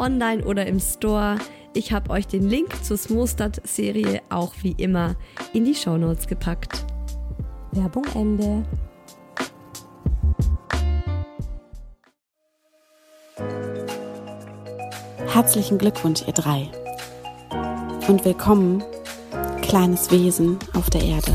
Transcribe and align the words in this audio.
online 0.00 0.44
oder 0.44 0.66
im 0.66 0.80
Store. 0.80 1.36
Ich 1.74 1.92
habe 1.92 2.10
euch 2.10 2.26
den 2.26 2.48
Link 2.48 2.82
zur 2.82 2.96
Smostad-Serie 2.96 4.22
auch 4.30 4.54
wie 4.62 4.72
immer 4.72 5.14
in 5.52 5.64
die 5.64 5.74
Shownotes 5.74 6.26
gepackt. 6.26 6.84
Werbung 7.72 8.04
Ende. 8.14 8.64
Herzlichen 15.28 15.78
Glückwunsch, 15.78 16.22
ihr 16.26 16.32
drei. 16.32 16.68
Und 18.08 18.24
willkommen, 18.24 18.82
kleines 19.62 20.10
Wesen 20.10 20.58
auf 20.74 20.90
der 20.90 21.02
Erde. 21.02 21.32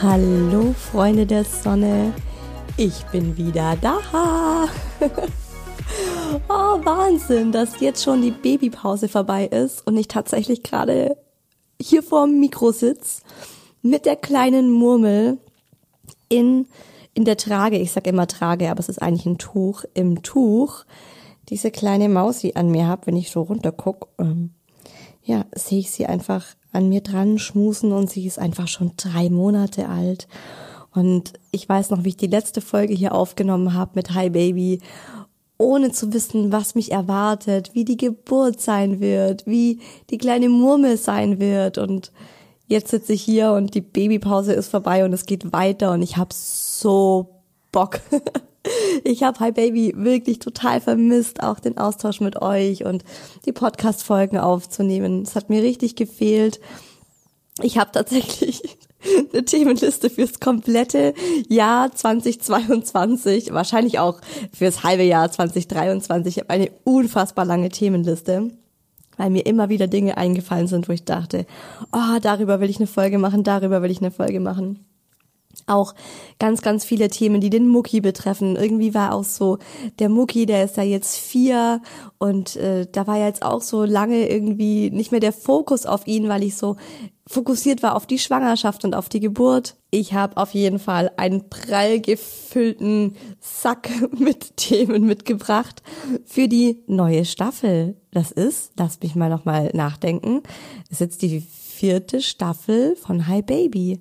Hallo 0.00 0.74
Freunde 0.74 1.26
der 1.26 1.42
Sonne, 1.42 2.14
ich 2.76 3.04
bin 3.06 3.36
wieder 3.36 3.76
da. 3.80 4.68
oh, 6.48 6.84
Wahnsinn, 6.84 7.50
dass 7.50 7.80
jetzt 7.80 8.04
schon 8.04 8.22
die 8.22 8.30
Babypause 8.30 9.08
vorbei 9.08 9.46
ist 9.46 9.84
und 9.88 9.96
ich 9.96 10.06
tatsächlich 10.06 10.62
gerade 10.62 11.16
hier 11.82 12.04
vor 12.04 12.26
dem 12.26 12.38
Mikro 12.38 12.70
sitze 12.70 13.22
mit 13.82 14.06
der 14.06 14.14
kleinen 14.14 14.70
Murmel 14.70 15.38
in, 16.28 16.66
in 17.14 17.24
der 17.24 17.36
Trage. 17.36 17.78
Ich 17.78 17.90
sag 17.90 18.06
immer 18.06 18.28
Trage, 18.28 18.70
aber 18.70 18.78
es 18.78 18.88
ist 18.88 19.02
eigentlich 19.02 19.26
ein 19.26 19.38
Tuch 19.38 19.82
im 19.94 20.22
Tuch. 20.22 20.84
Diese 21.48 21.72
kleine 21.72 22.08
Maus, 22.08 22.38
die 22.38 22.54
an 22.54 22.70
mir 22.70 22.86
hab, 22.86 23.08
wenn 23.08 23.16
ich 23.16 23.32
so 23.32 23.42
runter 23.42 23.72
guck, 23.72 24.10
ähm, 24.20 24.50
ja, 25.28 25.44
sehe 25.54 25.80
ich 25.80 25.90
sie 25.90 26.06
einfach 26.06 26.44
an 26.72 26.88
mir 26.88 27.02
dran 27.02 27.38
schmusen 27.38 27.92
und 27.92 28.10
sie 28.10 28.26
ist 28.26 28.38
einfach 28.38 28.66
schon 28.66 28.92
drei 28.96 29.28
Monate 29.28 29.88
alt. 29.88 30.26
Und 30.94 31.34
ich 31.50 31.68
weiß 31.68 31.90
noch, 31.90 32.02
wie 32.02 32.08
ich 32.08 32.16
die 32.16 32.28
letzte 32.28 32.62
Folge 32.62 32.94
hier 32.94 33.14
aufgenommen 33.14 33.74
habe 33.74 33.92
mit 33.94 34.14
Hi 34.14 34.30
Baby, 34.30 34.80
ohne 35.58 35.92
zu 35.92 36.14
wissen, 36.14 36.50
was 36.50 36.74
mich 36.74 36.92
erwartet, 36.92 37.74
wie 37.74 37.84
die 37.84 37.98
Geburt 37.98 38.62
sein 38.62 39.00
wird, 39.00 39.46
wie 39.46 39.80
die 40.08 40.16
kleine 40.16 40.48
Murmel 40.48 40.96
sein 40.96 41.38
wird. 41.38 41.76
Und 41.76 42.10
jetzt 42.66 42.88
sitze 42.88 43.12
ich 43.12 43.20
hier 43.20 43.52
und 43.52 43.74
die 43.74 43.82
Babypause 43.82 44.54
ist 44.54 44.68
vorbei 44.70 45.04
und 45.04 45.12
es 45.12 45.26
geht 45.26 45.52
weiter 45.52 45.92
und 45.92 46.00
ich 46.00 46.16
habe 46.16 46.30
so 46.32 47.42
Bock. 47.70 48.00
Ich 49.04 49.22
habe 49.22 49.40
Hi 49.40 49.52
Baby 49.52 49.94
wirklich 49.96 50.38
total 50.38 50.80
vermisst, 50.80 51.42
auch 51.42 51.60
den 51.60 51.78
Austausch 51.78 52.20
mit 52.20 52.40
euch 52.42 52.84
und 52.84 53.04
die 53.46 53.52
Podcast-Folgen 53.52 54.38
aufzunehmen. 54.38 55.22
Es 55.22 55.34
hat 55.34 55.50
mir 55.50 55.62
richtig 55.62 55.96
gefehlt. 55.96 56.60
Ich 57.62 57.78
habe 57.78 57.92
tatsächlich 57.92 58.78
eine 59.32 59.44
Themenliste 59.44 60.10
fürs 60.10 60.40
komplette 60.40 61.14
Jahr 61.48 61.92
2022, 61.92 63.52
wahrscheinlich 63.52 63.98
auch 63.98 64.20
fürs 64.52 64.82
halbe 64.82 65.04
Jahr 65.04 65.30
2023. 65.30 66.36
Ich 66.36 66.42
habe 66.42 66.50
eine 66.50 66.70
unfassbar 66.84 67.44
lange 67.44 67.68
Themenliste, 67.68 68.50
weil 69.16 69.30
mir 69.30 69.46
immer 69.46 69.68
wieder 69.68 69.86
Dinge 69.86 70.16
eingefallen 70.16 70.66
sind, 70.66 70.88
wo 70.88 70.92
ich 70.92 71.04
dachte, 71.04 71.46
oh, 71.92 72.18
darüber 72.20 72.60
will 72.60 72.70
ich 72.70 72.78
eine 72.78 72.86
Folge 72.86 73.18
machen, 73.18 73.44
darüber 73.44 73.82
will 73.82 73.90
ich 73.90 74.00
eine 74.00 74.10
Folge 74.10 74.40
machen 74.40 74.87
auch 75.68 75.94
ganz, 76.38 76.62
ganz 76.62 76.84
viele 76.84 77.08
Themen, 77.08 77.40
die 77.40 77.50
den 77.50 77.68
Mucki 77.68 78.00
betreffen. 78.00 78.56
Irgendwie 78.56 78.94
war 78.94 79.14
auch 79.14 79.24
so, 79.24 79.58
der 79.98 80.08
Mucki, 80.08 80.46
der 80.46 80.64
ist 80.64 80.76
ja 80.76 80.82
jetzt 80.82 81.16
vier 81.16 81.80
und 82.18 82.56
äh, 82.56 82.86
da 82.90 83.06
war 83.06 83.18
jetzt 83.18 83.42
auch 83.42 83.62
so 83.62 83.84
lange 83.84 84.28
irgendwie 84.28 84.90
nicht 84.90 85.10
mehr 85.10 85.20
der 85.20 85.32
Fokus 85.32 85.86
auf 85.86 86.06
ihn, 86.06 86.28
weil 86.28 86.42
ich 86.42 86.56
so 86.56 86.76
fokussiert 87.28 87.82
war 87.82 87.94
auf 87.94 88.06
die 88.06 88.18
Schwangerschaft 88.18 88.84
und 88.84 88.94
auf 88.94 89.08
die 89.08 89.20
Geburt. 89.20 89.76
Ich 89.90 90.14
habe 90.14 90.36
auf 90.38 90.54
jeden 90.54 90.78
Fall 90.78 91.10
einen 91.16 91.48
prall 91.50 92.00
gefüllten 92.00 93.16
Sack 93.40 93.90
mit 94.18 94.56
Themen 94.56 95.06
mitgebracht 95.06 95.82
für 96.24 96.48
die 96.48 96.82
neue 96.86 97.24
Staffel. 97.24 97.96
Das 98.10 98.32
ist, 98.32 98.72
lass 98.76 99.00
mich 99.00 99.14
mal 99.14 99.28
nochmal 99.28 99.70
nachdenken, 99.74 100.42
ist 100.90 101.00
jetzt 101.00 101.22
die 101.22 101.40
vierte 101.40 102.22
Staffel 102.22 102.96
von 102.96 103.28
Hi 103.28 103.42
Baby 103.42 104.00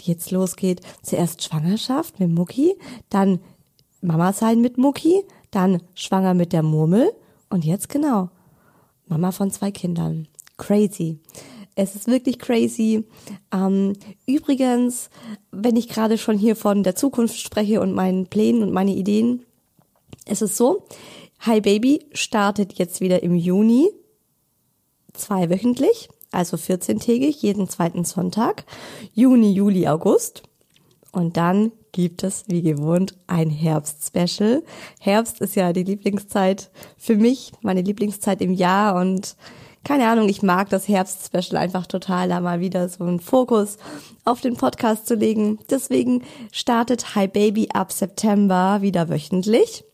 die 0.00 0.10
jetzt 0.10 0.30
losgeht. 0.30 0.80
Zuerst 1.02 1.42
Schwangerschaft 1.42 2.20
mit 2.20 2.30
Mucki, 2.30 2.76
dann 3.10 3.40
Mama 4.00 4.32
sein 4.32 4.60
mit 4.60 4.78
Mucki, 4.78 5.24
dann 5.50 5.82
schwanger 5.94 6.34
mit 6.34 6.52
der 6.52 6.62
Murmel 6.62 7.12
und 7.50 7.64
jetzt 7.64 7.88
genau 7.88 8.30
Mama 9.06 9.32
von 9.32 9.50
zwei 9.50 9.70
Kindern. 9.70 10.28
Crazy. 10.56 11.18
Es 11.74 11.94
ist 11.94 12.08
wirklich 12.08 12.38
crazy. 12.38 13.04
Ähm, 13.52 13.94
übrigens, 14.26 15.10
wenn 15.50 15.76
ich 15.76 15.88
gerade 15.88 16.18
schon 16.18 16.36
hier 16.36 16.56
von 16.56 16.82
der 16.82 16.96
Zukunft 16.96 17.38
spreche 17.38 17.80
und 17.80 17.94
meinen 17.94 18.26
Plänen 18.26 18.62
und 18.62 18.72
meine 18.72 18.94
Ideen, 18.94 19.44
es 20.26 20.42
ist 20.42 20.56
so, 20.56 20.84
Hi 21.40 21.60
Baby 21.60 22.06
startet 22.12 22.74
jetzt 22.74 23.00
wieder 23.00 23.22
im 23.22 23.34
Juni, 23.36 23.90
zweiwöchentlich 25.12 26.08
also 26.30 26.56
14-tägig, 26.56 27.36
jeden 27.40 27.68
zweiten 27.68 28.04
Sonntag, 28.04 28.64
Juni, 29.14 29.52
Juli, 29.52 29.88
August. 29.88 30.42
Und 31.12 31.36
dann 31.36 31.72
gibt 31.92 32.22
es, 32.22 32.44
wie 32.48 32.62
gewohnt, 32.62 33.14
ein 33.26 33.50
Herbst-Special. 33.50 34.62
Herbst 35.00 35.40
ist 35.40 35.56
ja 35.56 35.72
die 35.72 35.84
Lieblingszeit 35.84 36.70
für 36.96 37.16
mich, 37.16 37.52
meine 37.62 37.82
Lieblingszeit 37.82 38.40
im 38.40 38.52
Jahr 38.52 39.00
und 39.00 39.36
keine 39.84 40.08
Ahnung, 40.08 40.28
ich 40.28 40.42
mag 40.42 40.68
das 40.68 40.86
Herbst-Special 40.86 41.56
einfach 41.56 41.86
total, 41.86 42.28
da 42.28 42.40
mal 42.40 42.60
wieder 42.60 42.88
so 42.88 43.04
einen 43.04 43.20
Fokus 43.20 43.78
auf 44.24 44.40
den 44.40 44.56
Podcast 44.56 45.06
zu 45.06 45.14
legen. 45.14 45.60
Deswegen 45.70 46.24
startet 46.52 47.14
Hi 47.14 47.26
Baby 47.26 47.68
ab 47.72 47.90
September 47.90 48.82
wieder 48.82 49.08
wöchentlich. 49.08 49.84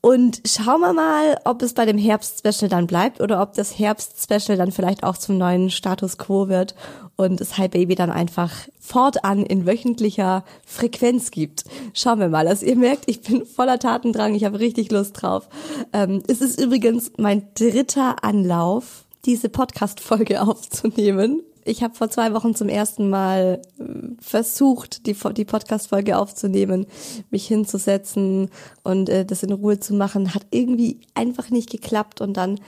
Und 0.00 0.42
schauen 0.46 0.80
wir 0.80 0.92
mal, 0.92 1.40
ob 1.44 1.60
es 1.60 1.74
bei 1.74 1.84
dem 1.84 1.98
Herbst-Special 1.98 2.68
dann 2.68 2.86
bleibt 2.86 3.20
oder 3.20 3.42
ob 3.42 3.54
das 3.54 3.78
Herbst-Special 3.78 4.56
dann 4.56 4.70
vielleicht 4.70 5.02
auch 5.02 5.16
zum 5.16 5.38
neuen 5.38 5.70
Status 5.70 6.18
quo 6.18 6.48
wird 6.48 6.76
und 7.16 7.40
es 7.40 7.58
Hi 7.58 7.66
Baby 7.66 7.96
dann 7.96 8.10
einfach 8.10 8.52
fortan 8.78 9.44
in 9.44 9.66
wöchentlicher 9.66 10.44
Frequenz 10.64 11.32
gibt. 11.32 11.64
Schauen 11.94 12.20
wir 12.20 12.28
mal. 12.28 12.46
Also 12.46 12.64
ihr 12.64 12.76
merkt, 12.76 13.04
ich 13.06 13.22
bin 13.22 13.44
voller 13.44 13.80
Tatendrang, 13.80 14.36
ich 14.36 14.44
habe 14.44 14.60
richtig 14.60 14.92
Lust 14.92 15.20
drauf. 15.20 15.48
Ähm, 15.92 16.22
es 16.28 16.40
ist 16.40 16.60
übrigens 16.60 17.10
mein 17.18 17.48
dritter 17.54 18.22
Anlauf, 18.22 19.04
diese 19.24 19.48
Podcast-Folge 19.48 20.40
aufzunehmen 20.46 21.42
ich 21.68 21.82
habe 21.82 21.94
vor 21.94 22.10
zwei 22.10 22.32
Wochen 22.32 22.54
zum 22.54 22.68
ersten 22.68 23.10
Mal 23.10 23.60
äh, 23.78 23.84
versucht, 24.20 25.06
die, 25.06 25.14
die 25.36 25.44
Podcast-Folge 25.44 26.16
aufzunehmen, 26.16 26.86
mich 27.30 27.46
hinzusetzen 27.46 28.50
und 28.82 29.08
äh, 29.08 29.24
das 29.24 29.42
in 29.42 29.52
Ruhe 29.52 29.78
zu 29.78 29.94
machen. 29.94 30.34
Hat 30.34 30.46
irgendwie 30.50 31.00
einfach 31.14 31.50
nicht 31.50 31.70
geklappt 31.70 32.20
und 32.20 32.36
dann, 32.36 32.58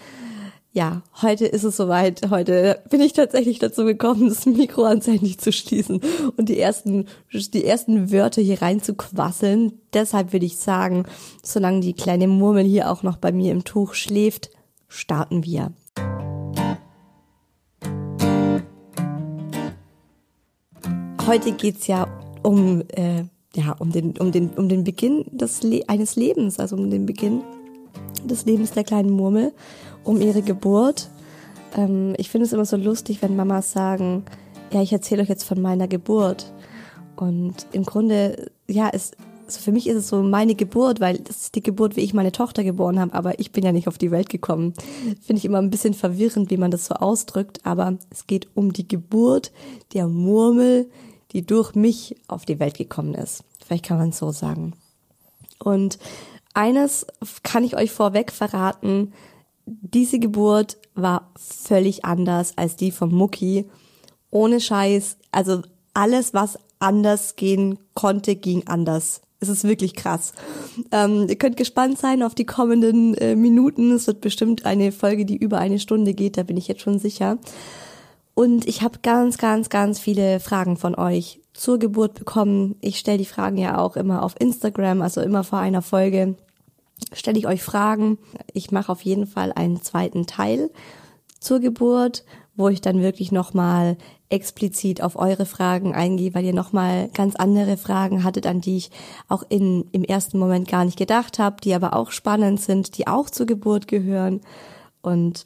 ja, 0.73 1.02
heute 1.23 1.47
ist 1.47 1.64
es 1.64 1.76
soweit. 1.76 2.31
Heute 2.31 2.82
bin 2.91 3.00
ich 3.00 3.12
tatsächlich 3.12 3.58
dazu 3.58 3.85
gekommen, 3.85 4.29
das 4.29 4.47
Mikro 4.47 4.85
anständig 4.85 5.38
zu 5.38 5.53
schließen 5.53 6.00
und 6.37 6.49
die 6.49 6.61
ersten, 6.61 7.06
die 7.32 7.64
ersten 7.64 8.12
Wörter 8.12 8.43
hier 8.43 8.62
rein 8.62 8.82
zu 8.82 8.94
quasseln. 8.94 9.73
Deshalb 9.94 10.32
würde 10.32 10.46
ich 10.46 10.58
sagen, 10.58 11.06
solange 11.43 11.81
die 11.81 11.94
kleine 11.94 12.29
Murmel 12.29 12.64
hier 12.64 12.91
auch 12.91 13.03
noch 13.03 13.17
bei 13.17 13.32
mir 13.32 13.53
im 13.53 13.64
Tuch 13.64 13.94
schläft, 13.94 14.50
starten 14.88 15.44
wir. 15.44 15.73
Heute 21.26 21.52
geht's 21.52 21.87
ja 21.87 22.06
um, 22.43 22.82
äh, 22.88 23.25
ja, 23.55 23.72
um 23.78 23.90
den, 23.90 24.17
um 24.19 24.32
den, 24.32 24.50
um 24.50 24.69
den 24.69 24.84
Beginn 24.84 25.25
des 25.31 25.62
Le 25.62 25.82
eines 25.88 26.17
Lebens, 26.17 26.58
also 26.58 26.76
um 26.76 26.90
den 26.90 27.06
Beginn 27.06 27.43
des 28.25 28.44
Lebens 28.44 28.72
der 28.72 28.84
kleinen 28.84 29.11
Murmel, 29.11 29.52
um 30.05 30.20
ihre 30.20 30.43
Geburt. 30.43 31.11
Ähm, 31.76 32.14
ich 32.17 32.31
finde 32.31 32.46
es 32.46 32.52
immer 32.52 32.64
so 32.64 32.76
lustig, 32.76 33.22
wenn 33.22 33.37
Mamas 33.37 33.72
sagen, 33.72 34.25
ja, 34.72 34.82
ich 34.82 34.93
erzähle 34.93 35.22
euch 35.22 35.28
jetzt 35.28 35.44
von 35.44 35.61
meiner 35.61 35.88
Geburt. 35.88 36.52
Und 37.17 37.67
im 37.72 37.84
Grunde, 37.84 38.50
ja, 38.69 38.88
es, 38.93 39.12
also 39.46 39.61
für 39.61 39.72
mich 39.72 39.88
ist 39.88 39.96
es 39.96 40.08
so 40.08 40.22
meine 40.22 40.55
Geburt, 40.55 41.00
weil 41.00 41.19
das 41.19 41.43
ist 41.43 41.55
die 41.56 41.62
Geburt, 41.62 41.96
wie 41.96 42.02
ich 42.02 42.14
meine 42.14 42.32
Tochter 42.32 42.62
geboren 42.62 43.00
habe, 43.00 43.14
aber 43.14 43.40
ich 43.40 43.50
bin 43.50 43.64
ja 43.64 43.72
nicht 43.72 43.88
auf 43.88 43.99
die 43.99 44.12
Welt 44.12 44.28
gekommen. 44.28 44.75
Finde 45.20 45.38
ich 45.38 45.44
immer 45.44 45.58
ein 45.58 45.70
bisschen 45.70 45.94
verwirrend, 45.94 46.50
wie 46.50 46.56
man 46.56 46.70
das 46.70 46.87
so 46.87 46.94
ausdrückt, 46.94 47.61
aber 47.64 47.99
es 48.11 48.26
geht 48.26 48.49
um 48.55 48.72
die 48.72 48.87
Geburt 48.87 49.50
der 49.93 50.06
Murmel, 50.06 50.88
die 51.32 51.47
durch 51.47 51.75
mich 51.75 52.17
auf 52.29 52.44
die 52.44 52.59
Welt 52.59 52.77
gekommen 52.77 53.15
ist. 53.15 53.44
Vielleicht 53.65 53.85
kann 53.85 53.99
man 53.99 54.11
es 54.11 54.19
so 54.19 54.32
sagen. 54.32 54.75
Und 55.59 55.99
eines 56.55 57.06
kann 57.43 57.65
ich 57.65 57.77
euch 57.77 57.93
vorweg 57.93 58.32
verraten, 58.32 59.12
diese 59.67 60.19
Geburt 60.19 60.79
war 60.94 61.31
völlig 61.37 62.05
anders 62.05 62.55
als 62.56 62.77
die 62.77 62.91
von 62.91 63.12
Mucki. 63.12 63.67
Ohne 64.31 64.61
Scheiß, 64.61 65.17
also 65.31 65.62
alles, 65.94 66.35
was 66.35 66.59
anders 66.79 67.37
gehen 67.37 67.79
konnte, 67.94 68.37
ging 68.37 68.67
anders. 68.67 69.21
Es 69.38 69.49
ist 69.49 69.65
wirklich 69.65 69.94
krass. 69.94 70.32
Ähm, 70.93 71.27
ihr 71.29 71.37
könnt 71.37 71.56
gespannt 71.56 71.99
sein 71.99 72.23
auf 72.23 72.35
die 72.35 72.44
kommenden 72.44 73.15
äh, 73.15 73.37
Minuten. 73.37 73.93
Es 73.93 74.06
wird 74.06 74.21
bestimmt 74.21 74.67
eine 74.67 74.93
Folge, 74.93 75.25
die 75.25 75.37
über 75.37 75.59
eine 75.59 75.79
Stunde 75.79 76.15
geht, 76.15 76.37
da 76.37 76.43
bin 76.43 76.56
ich 76.56 76.69
jetzt 76.69 76.82
schon 76.82 76.99
sicher. 76.99 77.38
Und 78.40 78.66
ich 78.66 78.81
habe 78.81 79.00
ganz, 79.02 79.37
ganz, 79.37 79.69
ganz 79.69 80.00
viele 80.00 80.40
Fragen 80.40 80.78
von 80.78 80.94
euch 80.94 81.42
zur 81.52 81.78
Geburt 81.78 82.14
bekommen. 82.14 82.75
Ich 82.81 82.98
stelle 82.98 83.19
die 83.19 83.26
Fragen 83.26 83.58
ja 83.58 83.76
auch 83.76 83.96
immer 83.96 84.22
auf 84.22 84.34
Instagram, 84.40 85.02
also 85.02 85.20
immer 85.20 85.44
vor 85.44 85.58
einer 85.58 85.82
Folge 85.82 86.37
stelle 87.12 87.38
ich 87.38 87.46
euch 87.46 87.62
Fragen. 87.62 88.16
Ich 88.54 88.70
mache 88.70 88.90
auf 88.90 89.02
jeden 89.02 89.26
Fall 89.26 89.52
einen 89.52 89.82
zweiten 89.82 90.26
Teil 90.26 90.70
zur 91.38 91.60
Geburt, 91.60 92.25
wo 92.56 92.70
ich 92.70 92.81
dann 92.81 93.02
wirklich 93.02 93.31
nochmal 93.31 93.98
explizit 94.31 95.02
auf 95.02 95.16
eure 95.16 95.44
Fragen 95.44 95.94
eingehe, 95.94 96.32
weil 96.32 96.46
ihr 96.46 96.54
nochmal 96.54 97.10
ganz 97.12 97.36
andere 97.36 97.76
Fragen 97.76 98.25
hattet, 98.25 98.46
an 98.46 98.62
die 98.62 98.78
ich 98.78 98.90
auch 99.28 99.44
in, 99.50 99.84
im 99.93 100.02
ersten 100.02 100.38
Moment 100.38 100.66
gar 100.66 100.86
nicht 100.86 100.96
gedacht 100.98 101.38
habe, 101.38 101.56
die 101.62 101.75
aber 101.75 101.94
auch 101.94 102.10
spannend 102.10 102.62
sind, 102.62 102.96
die 102.96 103.06
auch 103.06 103.28
zur 103.28 103.44
Geburt 103.44 103.86
gehören. 103.86 104.40
Und 105.02 105.44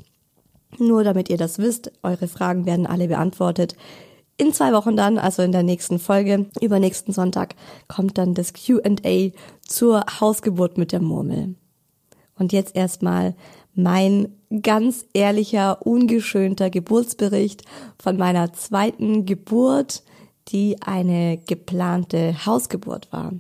nur 0.79 1.05
damit 1.05 1.29
ihr 1.29 1.37
das 1.37 1.59
wisst, 1.59 1.93
eure 2.03 2.29
Fragen 2.29 2.67
werden 2.67 2.87
alle 2.87 3.09
beantwortet. 3.09 3.76
In 4.37 4.53
zwei 4.53 4.73
Wochen 4.73 4.97
dann, 4.97 5.19
also 5.19 5.43
in 5.43 5.53
der 5.53 5.62
nächsten 5.62 5.99
Folge, 5.99 6.47
übernächsten 6.61 7.15
Sonntag, 7.15 7.55
kommt 7.87 8.19
dann 8.19 8.35
das 8.35 8.53
QA 8.53 9.31
zur 9.67 10.05
Hausgeburt 10.21 10.76
mit 10.76 10.93
der 10.93 11.00
Murmel. 11.00 11.55
Und 12.37 12.53
jetzt 12.53 12.75
erstmal 12.75 13.35
mein 13.75 14.35
ganz 14.62 15.06
ehrlicher, 15.15 15.87
ungeschönter 15.87 16.71
Geburtsbericht 16.71 17.62
von 18.03 18.17
meiner 18.17 18.53
zweiten 18.53 19.25
Geburt, 19.25 20.03
die 20.49 20.82
eine 20.82 21.38
geplante 21.38 22.44
Hausgeburt 22.44 23.12
war. 23.12 23.32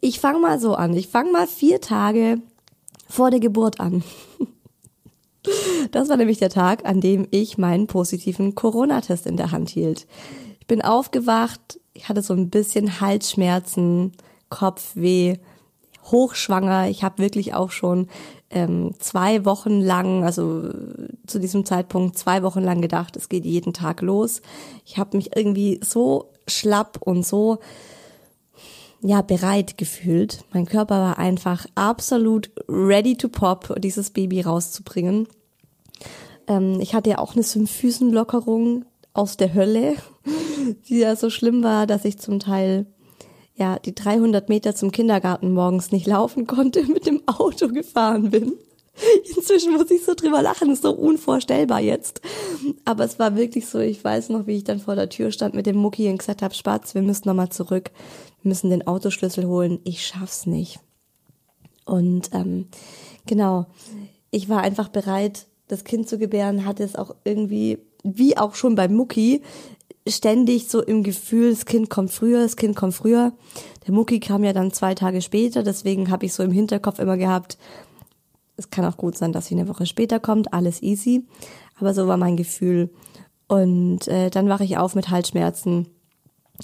Ich 0.00 0.20
fange 0.20 0.38
mal 0.40 0.60
so 0.60 0.74
an. 0.74 0.94
Ich 0.94 1.08
fange 1.08 1.32
mal 1.32 1.46
vier 1.46 1.80
Tage 1.80 2.38
vor 3.08 3.30
der 3.30 3.40
Geburt 3.40 3.80
an. 3.80 4.02
Das 5.90 6.08
war 6.08 6.16
nämlich 6.16 6.38
der 6.38 6.50
Tag, 6.50 6.84
an 6.86 7.00
dem 7.00 7.26
ich 7.30 7.58
meinen 7.58 7.86
positiven 7.86 8.54
Corona-Test 8.54 9.26
in 9.26 9.36
der 9.36 9.52
Hand 9.52 9.70
hielt. 9.70 10.06
Ich 10.60 10.66
bin 10.66 10.82
aufgewacht, 10.82 11.78
ich 11.92 12.08
hatte 12.08 12.22
so 12.22 12.34
ein 12.34 12.50
bisschen 12.50 13.00
Halsschmerzen, 13.00 14.12
Kopfweh, 14.48 15.36
hochschwanger. 16.10 16.88
Ich 16.88 17.02
habe 17.02 17.18
wirklich 17.18 17.54
auch 17.54 17.70
schon 17.70 18.08
ähm, 18.50 18.94
zwei 18.98 19.44
Wochen 19.44 19.80
lang, 19.80 20.24
also 20.24 20.70
zu 21.26 21.38
diesem 21.38 21.64
Zeitpunkt 21.64 22.18
zwei 22.18 22.42
Wochen 22.42 22.60
lang 22.60 22.80
gedacht, 22.80 23.16
es 23.16 23.28
geht 23.28 23.44
jeden 23.44 23.72
Tag 23.72 24.00
los. 24.02 24.42
Ich 24.84 24.98
habe 24.98 25.16
mich 25.16 25.36
irgendwie 25.36 25.80
so 25.82 26.30
schlapp 26.46 26.98
und 27.00 27.26
so 27.26 27.58
ja 29.04 29.20
bereit 29.20 29.76
gefühlt. 29.76 30.44
Mein 30.52 30.66
Körper 30.66 30.98
war 30.98 31.18
einfach 31.18 31.66
absolut 31.74 32.50
ready 32.68 33.16
to 33.16 33.28
pop, 33.28 33.74
dieses 33.78 34.10
Baby 34.10 34.40
rauszubringen. 34.40 35.28
Ähm, 36.48 36.80
ich 36.80 36.94
hatte 36.94 37.10
ja 37.10 37.18
auch 37.18 37.34
eine 37.34 37.42
Symphysenlockerung 37.42 38.86
aus 39.12 39.36
der 39.36 39.52
Hölle, 39.52 39.96
die 40.88 40.98
ja 40.98 41.16
so 41.16 41.28
schlimm 41.28 41.62
war, 41.62 41.86
dass 41.86 42.04
ich 42.04 42.18
zum 42.18 42.40
Teil 42.40 42.86
ja 43.54 43.78
die 43.78 43.94
300 43.94 44.48
Meter 44.48 44.74
zum 44.74 44.90
Kindergarten 44.90 45.52
morgens 45.52 45.92
nicht 45.92 46.06
laufen 46.06 46.46
konnte, 46.46 46.82
mit 46.92 47.06
dem 47.06 47.22
Auto 47.28 47.68
gefahren 47.68 48.30
bin. 48.30 48.54
Inzwischen 49.36 49.72
muss 49.72 49.90
ich 49.90 50.04
so 50.04 50.14
drüber 50.14 50.42
lachen, 50.42 50.70
ist 50.70 50.82
so 50.82 50.92
unvorstellbar 50.92 51.80
jetzt. 51.80 52.20
Aber 52.84 53.04
es 53.04 53.18
war 53.18 53.36
wirklich 53.36 53.66
so, 53.66 53.78
ich 53.78 54.02
weiß 54.02 54.28
noch, 54.28 54.46
wie 54.46 54.56
ich 54.56 54.64
dann 54.64 54.80
vor 54.80 54.94
der 54.94 55.08
Tür 55.08 55.32
stand 55.32 55.54
mit 55.54 55.66
dem 55.66 55.76
Mucki 55.76 56.08
und 56.08 56.18
gesagt 56.18 56.42
habe, 56.42 56.54
Spatz, 56.54 56.94
wir 56.94 57.02
müssen 57.02 57.28
nochmal 57.28 57.50
zurück, 57.50 57.90
wir 58.42 58.48
müssen 58.48 58.70
den 58.70 58.86
Autoschlüssel 58.86 59.46
holen, 59.46 59.80
ich 59.84 60.06
schaff's 60.06 60.46
nicht. 60.46 60.80
Und 61.84 62.30
ähm, 62.32 62.68
genau, 63.26 63.66
ich 64.30 64.48
war 64.48 64.62
einfach 64.62 64.88
bereit, 64.88 65.46
das 65.68 65.84
Kind 65.84 66.08
zu 66.08 66.18
gebären, 66.18 66.64
hatte 66.64 66.84
es 66.84 66.96
auch 66.96 67.14
irgendwie, 67.24 67.78
wie 68.02 68.36
auch 68.36 68.54
schon 68.54 68.74
bei 68.74 68.88
Mucki, 68.88 69.42
ständig 70.06 70.68
so 70.68 70.82
im 70.82 71.02
Gefühl, 71.02 71.50
das 71.50 71.64
Kind 71.64 71.88
kommt 71.88 72.10
früher, 72.10 72.42
das 72.42 72.56
Kind 72.56 72.76
kommt 72.76 72.94
früher. 72.94 73.32
Der 73.86 73.94
Mucki 73.94 74.20
kam 74.20 74.44
ja 74.44 74.52
dann 74.52 74.72
zwei 74.72 74.94
Tage 74.94 75.22
später, 75.22 75.62
deswegen 75.62 76.10
habe 76.10 76.26
ich 76.26 76.34
so 76.34 76.42
im 76.42 76.52
Hinterkopf 76.52 76.98
immer 76.98 77.16
gehabt, 77.16 77.58
es 78.56 78.70
kann 78.70 78.84
auch 78.84 78.96
gut 78.96 79.16
sein, 79.16 79.32
dass 79.32 79.46
sie 79.46 79.54
eine 79.54 79.68
Woche 79.68 79.86
später 79.86 80.20
kommt, 80.20 80.52
alles 80.52 80.82
easy. 80.82 81.26
Aber 81.78 81.94
so 81.94 82.06
war 82.06 82.16
mein 82.16 82.36
Gefühl. 82.36 82.90
Und 83.48 84.08
äh, 84.08 84.30
dann 84.30 84.48
wache 84.48 84.64
ich 84.64 84.78
auf 84.78 84.94
mit 84.94 85.10
Halsschmerzen 85.10 85.88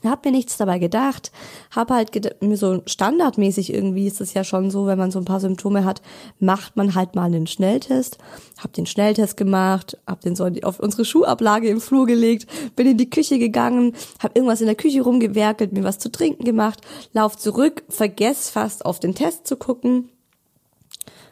hab 0.04 0.24
mir 0.24 0.30
nichts 0.30 0.56
dabei 0.56 0.78
gedacht, 0.78 1.32
hab 1.74 1.90
halt 1.90 2.40
mir 2.42 2.56
so 2.56 2.82
standardmäßig 2.86 3.74
irgendwie 3.74 4.06
ist 4.06 4.20
es 4.20 4.34
ja 4.34 4.44
schon 4.44 4.70
so, 4.70 4.86
wenn 4.86 4.98
man 4.98 5.10
so 5.10 5.18
ein 5.18 5.24
paar 5.24 5.40
Symptome 5.40 5.84
hat, 5.84 6.00
macht 6.38 6.76
man 6.76 6.94
halt 6.94 7.16
mal 7.16 7.24
einen 7.24 7.48
Schnelltest. 7.48 8.18
Hab 8.58 8.72
den 8.72 8.86
Schnelltest 8.86 9.36
gemacht, 9.36 9.98
hab 10.06 10.20
den 10.20 10.36
so 10.36 10.48
auf 10.62 10.78
unsere 10.78 11.04
Schuhablage 11.04 11.68
im 11.68 11.80
Flur 11.80 12.06
gelegt, 12.06 12.46
bin 12.76 12.86
in 12.86 12.98
die 12.98 13.10
Küche 13.10 13.38
gegangen, 13.38 13.94
hab 14.20 14.36
irgendwas 14.36 14.60
in 14.60 14.68
der 14.68 14.76
Küche 14.76 15.02
rumgewerkelt, 15.02 15.72
mir 15.72 15.84
was 15.84 15.98
zu 15.98 16.10
trinken 16.10 16.44
gemacht, 16.44 16.80
lauf 17.12 17.36
zurück, 17.36 17.82
vergess 17.88 18.48
fast 18.48 18.86
auf 18.86 19.00
den 19.00 19.16
Test 19.16 19.46
zu 19.48 19.56
gucken, 19.56 20.08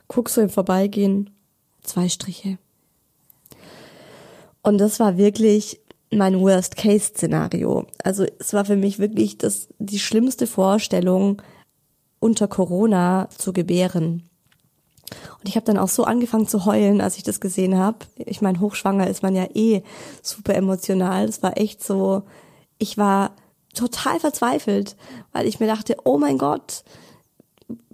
guck 0.09 0.29
so 0.29 0.41
im 0.41 0.51
Vorbeigehen, 0.51 1.31
zwei 1.83 2.09
Striche. 2.09 2.59
Und 4.63 4.79
das 4.79 4.99
war 4.99 5.17
wirklich 5.17 5.81
mein 6.11 6.41
Worst-Case-Szenario. 6.41 7.87
Also 8.03 8.25
es 8.39 8.53
war 8.53 8.65
für 8.65 8.77
mich 8.77 8.99
wirklich 8.99 9.39
das, 9.39 9.69
die 9.79 9.99
schlimmste 9.99 10.47
Vorstellung, 10.47 11.43
unter 12.21 12.49
Corona 12.49 13.29
zu 13.37 13.53
gebären. 13.53 14.29
Und 15.39 15.49
ich 15.49 15.57
habe 15.57 15.65
dann 15.65 15.79
auch 15.79 15.89
so 15.89 16.05
angefangen 16.05 16.49
zu 16.49 16.65
heulen, 16.65 17.01
als 17.01 17.17
ich 17.17 17.23
das 17.23 17.41
gesehen 17.41 17.79
habe. 17.79 17.99
Ich 18.17 18.43
meine, 18.43 18.61
hochschwanger 18.61 19.09
ist 19.09 19.23
man 19.23 19.35
ja 19.35 19.47
eh 19.55 19.83
super 20.23 20.55
emotional. 20.55 21.27
Es 21.27 21.43
war 21.43 21.57
echt 21.57 21.83
so, 21.83 22.25
ich 22.79 22.99
war 22.99 23.31
total 23.75 24.19
verzweifelt, 24.21 24.97
weil 25.33 25.47
ich 25.47 25.61
mir 25.61 25.67
dachte, 25.67 25.97
oh 26.05 26.19
mein 26.19 26.39
Gott, 26.39 26.85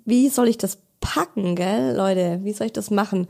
wie 0.04 0.28
soll 0.28 0.48
ich 0.48 0.58
das 0.58 0.78
packen, 1.04 1.54
gell, 1.54 1.94
Leute, 1.94 2.40
wie 2.42 2.52
soll 2.54 2.68
ich 2.68 2.72
das 2.72 2.90
machen? 2.90 3.28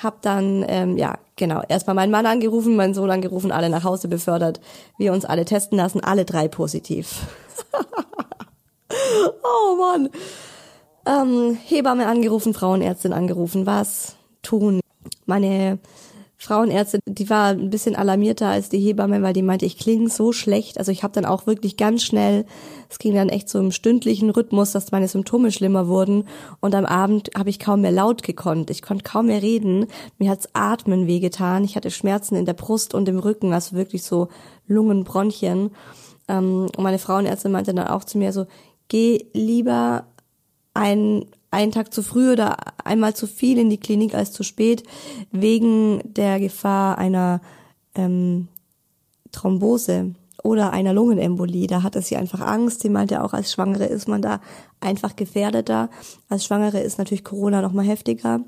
Hab 0.00 0.22
dann, 0.22 0.64
ähm, 0.68 0.96
ja, 0.96 1.18
genau, 1.34 1.60
erstmal 1.68 1.96
meinen 1.96 2.12
Mann 2.12 2.24
angerufen, 2.24 2.76
meinen 2.76 2.94
Sohn 2.94 3.10
angerufen, 3.10 3.50
alle 3.50 3.68
nach 3.68 3.82
Hause 3.82 4.06
befördert, 4.06 4.60
wir 4.96 5.12
uns 5.12 5.24
alle 5.24 5.44
testen 5.44 5.76
lassen, 5.76 6.00
alle 6.00 6.24
drei 6.24 6.46
positiv. 6.46 7.26
oh 9.42 9.76
Mann. 9.76 10.08
Ähm, 11.04 11.58
Hebamme 11.64 12.06
angerufen, 12.06 12.54
Frauenärztin 12.54 13.12
angerufen, 13.12 13.66
was 13.66 14.14
tun? 14.42 14.80
Meine 15.24 15.80
Frauenärztin, 16.38 17.00
die 17.06 17.30
war 17.30 17.48
ein 17.48 17.70
bisschen 17.70 17.96
alarmierter 17.96 18.48
als 18.48 18.68
die 18.68 18.78
Hebamme, 18.78 19.22
weil 19.22 19.32
die 19.32 19.42
meinte, 19.42 19.64
ich 19.64 19.78
klinge 19.78 20.10
so 20.10 20.32
schlecht. 20.32 20.78
Also 20.78 20.92
ich 20.92 21.02
habe 21.02 21.14
dann 21.14 21.24
auch 21.24 21.46
wirklich 21.46 21.78
ganz 21.78 22.02
schnell, 22.04 22.44
es 22.90 22.98
ging 22.98 23.14
dann 23.14 23.30
echt 23.30 23.48
so 23.48 23.58
im 23.58 23.72
stündlichen 23.72 24.28
Rhythmus, 24.28 24.72
dass 24.72 24.92
meine 24.92 25.08
Symptome 25.08 25.50
schlimmer 25.50 25.88
wurden. 25.88 26.28
Und 26.60 26.74
am 26.74 26.84
Abend 26.84 27.30
habe 27.36 27.48
ich 27.48 27.58
kaum 27.58 27.80
mehr 27.80 27.90
laut 27.90 28.22
gekonnt. 28.22 28.68
Ich 28.70 28.82
konnte 28.82 29.02
kaum 29.02 29.26
mehr 29.26 29.40
reden. 29.40 29.86
Mir 30.18 30.30
hat's 30.30 30.48
Atmen 30.52 31.06
wehgetan. 31.06 31.64
Ich 31.64 31.74
hatte 31.74 31.90
Schmerzen 31.90 32.36
in 32.36 32.44
der 32.44 32.52
Brust 32.52 32.92
und 32.92 33.08
im 33.08 33.18
Rücken, 33.18 33.54
also 33.54 33.74
wirklich 33.74 34.02
so 34.02 34.28
Lungenbronchien. 34.66 35.70
Ähm, 36.28 36.66
und 36.76 36.82
meine 36.82 36.98
Frauenärztin 36.98 37.52
meinte 37.52 37.72
dann 37.72 37.88
auch 37.88 38.04
zu 38.04 38.18
mir 38.18 38.32
so, 38.32 38.46
geh 38.88 39.26
lieber 39.32 40.06
ein 40.74 41.24
einen 41.56 41.72
Tag 41.72 41.92
zu 41.92 42.02
früh 42.02 42.32
oder 42.32 42.56
einmal 42.84 43.14
zu 43.14 43.26
viel 43.26 43.58
in 43.58 43.70
die 43.70 43.80
Klinik 43.80 44.14
als 44.14 44.30
zu 44.30 44.42
spät, 44.42 44.84
wegen 45.32 46.00
der 46.04 46.38
Gefahr 46.38 46.98
einer 46.98 47.40
ähm, 47.94 48.48
Thrombose 49.32 50.14
oder 50.42 50.72
einer 50.72 50.92
Lungenembolie. 50.92 51.66
Da 51.66 51.82
hatte 51.82 52.02
sie 52.02 52.16
einfach 52.16 52.40
Angst. 52.40 52.82
Sie 52.82 52.90
meinte 52.90 53.24
auch, 53.24 53.32
als 53.32 53.50
Schwangere 53.50 53.86
ist 53.86 54.06
man 54.06 54.20
da 54.20 54.40
einfach 54.80 55.16
gefährdeter. 55.16 55.88
Als 56.28 56.44
Schwangere 56.44 56.80
ist 56.80 56.98
natürlich 56.98 57.24
Corona 57.24 57.62
noch 57.62 57.72
mal 57.72 57.86
heftiger. 57.86 58.40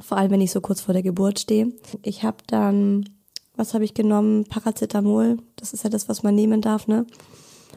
Vor 0.00 0.18
allem, 0.18 0.32
wenn 0.32 0.40
ich 0.40 0.50
so 0.50 0.60
kurz 0.60 0.80
vor 0.80 0.92
der 0.92 1.04
Geburt 1.04 1.38
stehe. 1.38 1.72
Ich 2.02 2.24
habe 2.24 2.38
dann, 2.48 3.08
was 3.54 3.72
habe 3.72 3.84
ich 3.84 3.94
genommen? 3.94 4.44
Paracetamol. 4.44 5.38
Das 5.54 5.72
ist 5.72 5.84
ja 5.84 5.90
das, 5.90 6.08
was 6.08 6.24
man 6.24 6.34
nehmen 6.34 6.60
darf, 6.60 6.88
ne? 6.88 7.06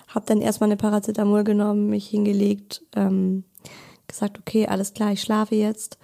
Hab 0.08 0.26
dann 0.26 0.42
erstmal 0.42 0.70
eine 0.70 0.78
Paracetamol 0.78 1.44
genommen, 1.44 1.88
mich 1.88 2.08
hingelegt, 2.08 2.82
ähm, 2.96 3.44
gesagt, 4.10 4.40
okay, 4.40 4.68
alles 4.68 4.94
klar, 4.94 5.12
ich 5.12 5.22
schlafe 5.22 5.56
jetzt. 5.56 5.98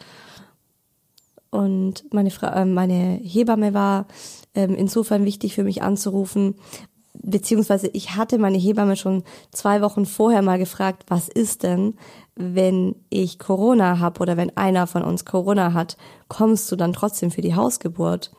Und 1.50 2.06
meine, 2.14 2.32
Frau, 2.32 2.48
äh, 2.48 2.66
meine 2.66 3.20
Hebamme 3.22 3.74
war 3.74 4.08
ähm, 4.54 4.76
insofern 4.76 5.26
wichtig 5.26 5.56
für 5.56 5.64
mich 5.64 5.82
anzurufen, 5.82 6.56
beziehungsweise 7.14 7.88
ich 7.94 8.16
hatte 8.16 8.38
meine 8.38 8.58
Hebamme 8.58 8.96
schon 8.96 9.24
zwei 9.52 9.82
Wochen 9.82 10.06
vorher 10.06 10.42
mal 10.42 10.58
gefragt, 10.58 11.06
was 11.08 11.30
ist 11.30 11.64
denn, 11.64 11.96
wenn 12.36 12.96
ich 13.10 13.40
Corona 13.40 14.00
habe 14.00 14.20
oder 14.20 14.38
wenn 14.38 14.56
einer 14.58 14.88
von 14.88 15.04
uns 15.04 15.24
Corona 15.24 15.74
hat, 15.74 15.96
kommst 16.28 16.72
du 16.72 16.76
dann 16.76 16.94
trotzdem 16.94 17.32
für 17.32 17.42
die 17.42 17.56
Hausgeburt? 17.56 18.32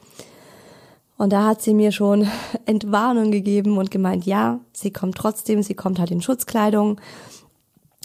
Und 1.16 1.32
da 1.32 1.46
hat 1.46 1.62
sie 1.62 1.72
mir 1.72 1.92
schon 1.92 2.28
Entwarnung 2.66 3.30
gegeben 3.30 3.78
und 3.78 3.90
gemeint, 3.90 4.26
ja, 4.26 4.60
sie 4.72 4.92
kommt 4.92 5.16
trotzdem, 5.16 5.62
sie 5.62 5.74
kommt 5.74 5.98
halt 5.98 6.10
in 6.10 6.20
Schutzkleidung 6.20 7.00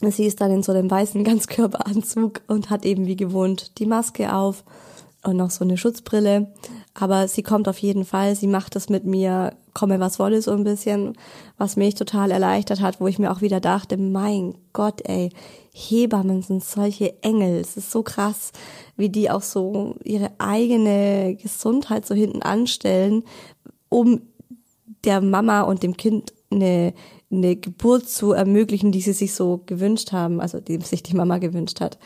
Sie 0.09 0.25
ist 0.25 0.41
dann 0.41 0.51
in 0.51 0.63
so 0.63 0.71
einem 0.71 0.89
weißen 0.89 1.23
Ganzkörperanzug 1.25 2.41
und 2.47 2.69
hat 2.69 2.85
eben 2.85 3.05
wie 3.05 3.15
gewohnt 3.15 3.77
die 3.77 3.85
Maske 3.85 4.33
auf 4.33 4.63
und 5.23 5.37
noch 5.37 5.51
so 5.51 5.63
eine 5.63 5.77
Schutzbrille. 5.77 6.51
Aber 6.93 7.27
sie 7.27 7.43
kommt 7.43 7.67
auf 7.67 7.77
jeden 7.77 8.05
Fall, 8.05 8.35
sie 8.35 8.47
macht 8.47 8.75
das 8.75 8.89
mit 8.89 9.05
mir, 9.05 9.53
komme 9.73 9.99
was 9.99 10.19
wolle 10.19 10.41
so 10.41 10.51
ein 10.51 10.63
bisschen, 10.63 11.15
was 11.57 11.77
mich 11.77 11.95
total 11.95 12.31
erleichtert 12.31 12.81
hat, 12.81 12.99
wo 12.99 13.07
ich 13.07 13.19
mir 13.19 13.31
auch 13.31 13.41
wieder 13.41 13.59
dachte, 13.59 13.97
mein 13.97 14.55
Gott, 14.73 15.01
ey, 15.05 15.29
Hebammen 15.73 16.41
sind 16.41 16.63
solche 16.63 17.21
Engel. 17.23 17.59
Es 17.59 17.77
ist 17.77 17.91
so 17.91 18.03
krass, 18.03 18.51
wie 18.97 19.09
die 19.09 19.29
auch 19.29 19.41
so 19.41 19.95
ihre 20.03 20.31
eigene 20.37 21.37
Gesundheit 21.41 22.05
so 22.05 22.13
hinten 22.13 22.41
anstellen, 22.41 23.23
um 23.87 24.21
der 25.05 25.21
Mama 25.21 25.61
und 25.61 25.83
dem 25.83 25.95
Kind 25.95 26.33
eine 26.51 26.93
eine 27.31 27.55
Geburt 27.55 28.09
zu 28.09 28.33
ermöglichen, 28.33 28.91
die 28.91 29.01
sie 29.01 29.13
sich 29.13 29.33
so 29.33 29.61
gewünscht 29.65 30.11
haben, 30.11 30.41
also 30.41 30.59
die 30.59 30.79
sich 30.81 31.03
die 31.03 31.15
Mama 31.15 31.37
gewünscht 31.37 31.81
hat. 31.81 31.97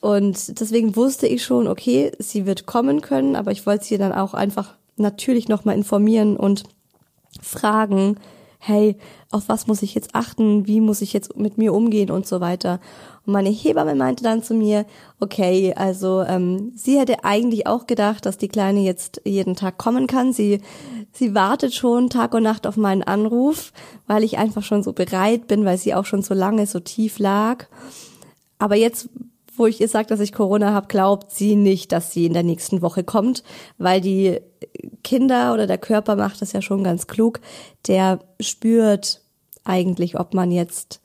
Und 0.00 0.60
deswegen 0.60 0.96
wusste 0.96 1.26
ich 1.26 1.44
schon, 1.44 1.68
okay, 1.68 2.12
sie 2.18 2.46
wird 2.46 2.66
kommen 2.66 3.00
können, 3.00 3.36
aber 3.36 3.52
ich 3.52 3.66
wollte 3.66 3.84
sie 3.84 3.98
dann 3.98 4.12
auch 4.12 4.34
einfach 4.34 4.74
natürlich 4.96 5.48
nochmal 5.48 5.76
informieren 5.76 6.36
und 6.36 6.64
fragen, 7.40 8.16
hey, 8.64 8.96
auf 9.32 9.48
was 9.48 9.66
muss 9.66 9.82
ich 9.82 9.92
jetzt 9.92 10.14
achten, 10.14 10.68
wie 10.68 10.80
muss 10.80 11.02
ich 11.02 11.12
jetzt 11.12 11.36
mit 11.36 11.58
mir 11.58 11.74
umgehen 11.74 12.12
und 12.12 12.28
so 12.28 12.40
weiter. 12.40 12.78
Und 13.26 13.32
meine 13.32 13.48
Hebamme 13.48 13.96
meinte 13.96 14.22
dann 14.22 14.44
zu 14.44 14.54
mir, 14.54 14.86
okay, 15.18 15.74
also 15.74 16.22
ähm, 16.22 16.70
sie 16.76 16.96
hätte 16.96 17.24
eigentlich 17.24 17.66
auch 17.66 17.88
gedacht, 17.88 18.24
dass 18.24 18.38
die 18.38 18.46
Kleine 18.46 18.78
jetzt 18.78 19.20
jeden 19.24 19.56
Tag 19.56 19.78
kommen 19.78 20.06
kann. 20.06 20.32
Sie, 20.32 20.60
sie 21.10 21.34
wartet 21.34 21.74
schon 21.74 22.08
Tag 22.08 22.34
und 22.34 22.44
Nacht 22.44 22.68
auf 22.68 22.76
meinen 22.76 23.02
Anruf, 23.02 23.72
weil 24.06 24.22
ich 24.22 24.38
einfach 24.38 24.62
schon 24.62 24.84
so 24.84 24.92
bereit 24.92 25.48
bin, 25.48 25.64
weil 25.64 25.76
sie 25.76 25.92
auch 25.92 26.06
schon 26.06 26.22
so 26.22 26.32
lange 26.32 26.66
so 26.68 26.78
tief 26.78 27.18
lag. 27.18 27.66
Aber 28.60 28.76
jetzt 28.76 29.08
wo 29.56 29.66
ich 29.66 29.80
ihr 29.80 29.88
sage, 29.88 30.08
dass 30.08 30.20
ich 30.20 30.32
Corona 30.32 30.72
habe, 30.72 30.86
glaubt 30.88 31.30
sie 31.30 31.56
nicht, 31.56 31.92
dass 31.92 32.12
sie 32.12 32.26
in 32.26 32.32
der 32.32 32.42
nächsten 32.42 32.82
Woche 32.82 33.04
kommt, 33.04 33.42
weil 33.78 34.00
die 34.00 34.40
Kinder 35.04 35.52
oder 35.52 35.66
der 35.66 35.78
Körper 35.78 36.16
macht 36.16 36.40
das 36.40 36.52
ja 36.52 36.62
schon 36.62 36.84
ganz 36.84 37.06
klug. 37.06 37.40
Der 37.86 38.20
spürt 38.40 39.20
eigentlich, 39.64 40.18
ob 40.18 40.34
man 40.34 40.50
jetzt 40.50 41.00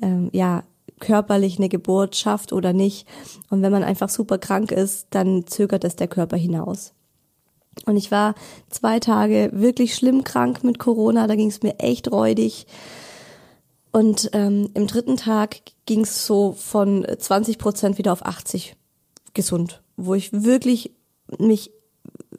ähm, 0.00 0.30
ja 0.32 0.62
körperlich 1.00 1.58
eine 1.58 1.68
Geburt 1.68 2.16
schafft 2.16 2.52
oder 2.52 2.72
nicht. 2.72 3.06
Und 3.50 3.62
wenn 3.62 3.72
man 3.72 3.82
einfach 3.82 4.08
super 4.08 4.38
krank 4.38 4.70
ist, 4.70 5.08
dann 5.10 5.46
zögert 5.46 5.84
es 5.84 5.96
der 5.96 6.08
Körper 6.08 6.36
hinaus. 6.36 6.92
Und 7.86 7.96
ich 7.96 8.10
war 8.10 8.34
zwei 8.70 9.00
Tage 9.00 9.50
wirklich 9.52 9.94
schlimm 9.94 10.24
krank 10.24 10.62
mit 10.62 10.78
Corona, 10.78 11.26
da 11.26 11.34
ging 11.34 11.48
es 11.48 11.62
mir 11.62 11.78
echt 11.80 12.12
räudig. 12.12 12.66
Und 13.92 14.30
ähm, 14.32 14.70
im 14.74 14.86
dritten 14.86 15.16
Tag 15.16 15.60
ging 15.84 16.00
es 16.00 16.26
so 16.26 16.52
von 16.52 17.06
20 17.18 17.58
Prozent 17.58 17.98
wieder 17.98 18.12
auf 18.12 18.24
80 18.24 18.74
gesund, 19.34 19.82
wo 19.96 20.14
ich 20.14 20.32
wirklich 20.32 20.94
mich 21.38 21.70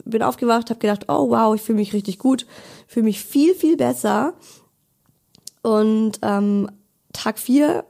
bin 0.04 0.24
aufgewacht, 0.24 0.70
habe 0.70 0.80
gedacht, 0.80 1.06
oh 1.08 1.30
wow, 1.30 1.56
ich 1.56 1.62
fühle 1.62 1.78
mich 1.78 1.94
richtig 1.94 2.20
gut, 2.20 2.46
fühle 2.88 3.06
mich 3.06 3.22
viel 3.22 3.56
viel 3.56 3.78
besser. 3.78 4.34
Und 5.62 6.20
ähm, 6.24 6.70
Tag 7.14 7.40
vier 7.40 7.86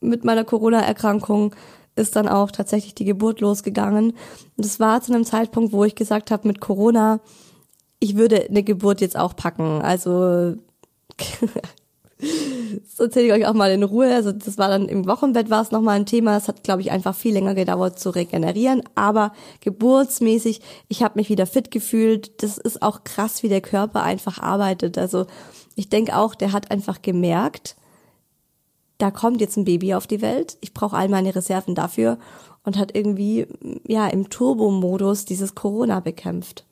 mit 0.00 0.24
meiner 0.24 0.44
Corona-Erkrankung 0.44 1.54
ist 1.96 2.16
dann 2.16 2.28
auch 2.28 2.50
tatsächlich 2.50 2.94
die 2.94 3.04
Geburt 3.04 3.40
losgegangen. 3.40 4.12
Und 4.56 4.64
es 4.64 4.78
war 4.78 5.00
zu 5.02 5.12
einem 5.12 5.24
Zeitpunkt, 5.24 5.72
wo 5.72 5.84
ich 5.84 5.94
gesagt 5.94 6.30
habe, 6.30 6.46
mit 6.46 6.60
Corona, 6.60 7.20
ich 7.98 8.16
würde 8.16 8.46
eine 8.48 8.62
Geburt 8.62 9.00
jetzt 9.00 9.16
auch 9.16 9.34
packen. 9.34 9.82
Also 9.82 10.54
das 12.80 13.00
erzähle 13.00 13.26
ich 13.26 13.32
euch 13.32 13.46
auch 13.46 13.54
mal 13.54 13.70
in 13.70 13.82
Ruhe. 13.82 14.14
Also 14.14 14.32
das 14.32 14.58
war 14.58 14.68
dann 14.68 14.88
im 14.88 15.06
Wochenbett 15.06 15.50
war 15.50 15.62
es 15.62 15.70
nochmal 15.70 15.96
ein 15.96 16.06
Thema. 16.06 16.36
Es 16.36 16.48
hat, 16.48 16.62
glaube 16.64 16.82
ich, 16.82 16.90
einfach 16.90 17.14
viel 17.14 17.32
länger 17.32 17.54
gedauert 17.54 17.98
zu 17.98 18.10
regenerieren. 18.10 18.82
Aber 18.94 19.32
geburtsmäßig, 19.60 20.60
ich 20.88 21.02
habe 21.02 21.18
mich 21.18 21.28
wieder 21.28 21.46
fit 21.46 21.70
gefühlt. 21.70 22.42
Das 22.42 22.58
ist 22.58 22.82
auch 22.82 23.04
krass, 23.04 23.42
wie 23.42 23.48
der 23.48 23.60
Körper 23.60 24.02
einfach 24.02 24.38
arbeitet. 24.38 24.98
Also 24.98 25.26
ich 25.74 25.88
denke 25.88 26.16
auch, 26.16 26.34
der 26.34 26.52
hat 26.52 26.70
einfach 26.70 27.02
gemerkt, 27.02 27.76
da 28.98 29.12
kommt 29.12 29.40
jetzt 29.40 29.56
ein 29.56 29.64
Baby 29.64 29.94
auf 29.94 30.06
die 30.06 30.20
Welt. 30.20 30.58
Ich 30.60 30.74
brauche 30.74 30.96
all 30.96 31.08
meine 31.08 31.34
Reserven 31.34 31.74
dafür 31.74 32.18
und 32.64 32.76
hat 32.76 32.94
irgendwie 32.94 33.46
ja 33.86 34.08
im 34.08 34.28
Turbo-Modus 34.28 35.24
dieses 35.24 35.54
Corona 35.54 36.00
bekämpft. 36.00 36.66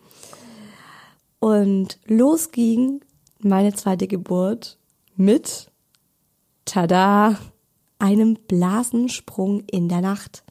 Und 1.38 1.98
los 2.06 2.50
ging 2.50 3.00
meine 3.38 3.74
zweite 3.74 4.08
Geburt 4.08 4.78
mit, 5.16 5.70
tada, 6.66 7.38
einem 7.98 8.34
Blasensprung 8.46 9.60
in 9.70 9.88
der 9.88 10.02
Nacht. 10.02 10.44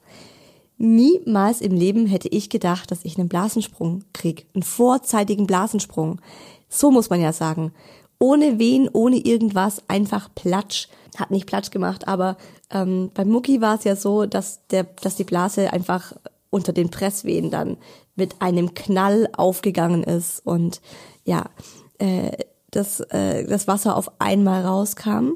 Niemals 0.78 1.60
im 1.60 1.72
Leben 1.72 2.06
hätte 2.06 2.28
ich 2.28 2.50
gedacht, 2.50 2.90
dass 2.90 3.04
ich 3.04 3.16
einen 3.18 3.28
Blasensprung 3.28 4.04
krieg, 4.12 4.46
einen 4.54 4.62
vorzeitigen 4.62 5.46
Blasensprung. 5.46 6.20
So 6.68 6.90
muss 6.90 7.08
man 7.08 7.20
ja 7.20 7.32
sagen. 7.32 7.72
Ohne 8.18 8.58
Wehen, 8.58 8.88
ohne 8.92 9.16
irgendwas, 9.16 9.82
einfach 9.88 10.28
Platsch. 10.34 10.88
Hat 11.16 11.30
nicht 11.30 11.46
Platsch 11.46 11.70
gemacht, 11.70 12.08
aber 12.08 12.36
ähm, 12.70 13.10
bei 13.14 13.24
Mucki 13.24 13.60
war 13.60 13.76
es 13.76 13.84
ja 13.84 13.96
so, 13.96 14.26
dass 14.26 14.66
der, 14.68 14.84
dass 14.84 15.16
die 15.16 15.24
Blase 15.24 15.72
einfach 15.72 16.12
unter 16.50 16.72
den 16.72 16.90
Presswehen 16.90 17.50
dann 17.50 17.76
mit 18.16 18.42
einem 18.42 18.74
Knall 18.74 19.28
aufgegangen 19.36 20.02
ist 20.02 20.44
und 20.44 20.80
ja, 21.24 21.46
äh, 21.98 22.32
dass 22.70 23.00
äh, 23.00 23.46
das 23.46 23.66
Wasser 23.68 23.96
auf 23.96 24.20
einmal 24.20 24.64
rauskam. 24.64 25.32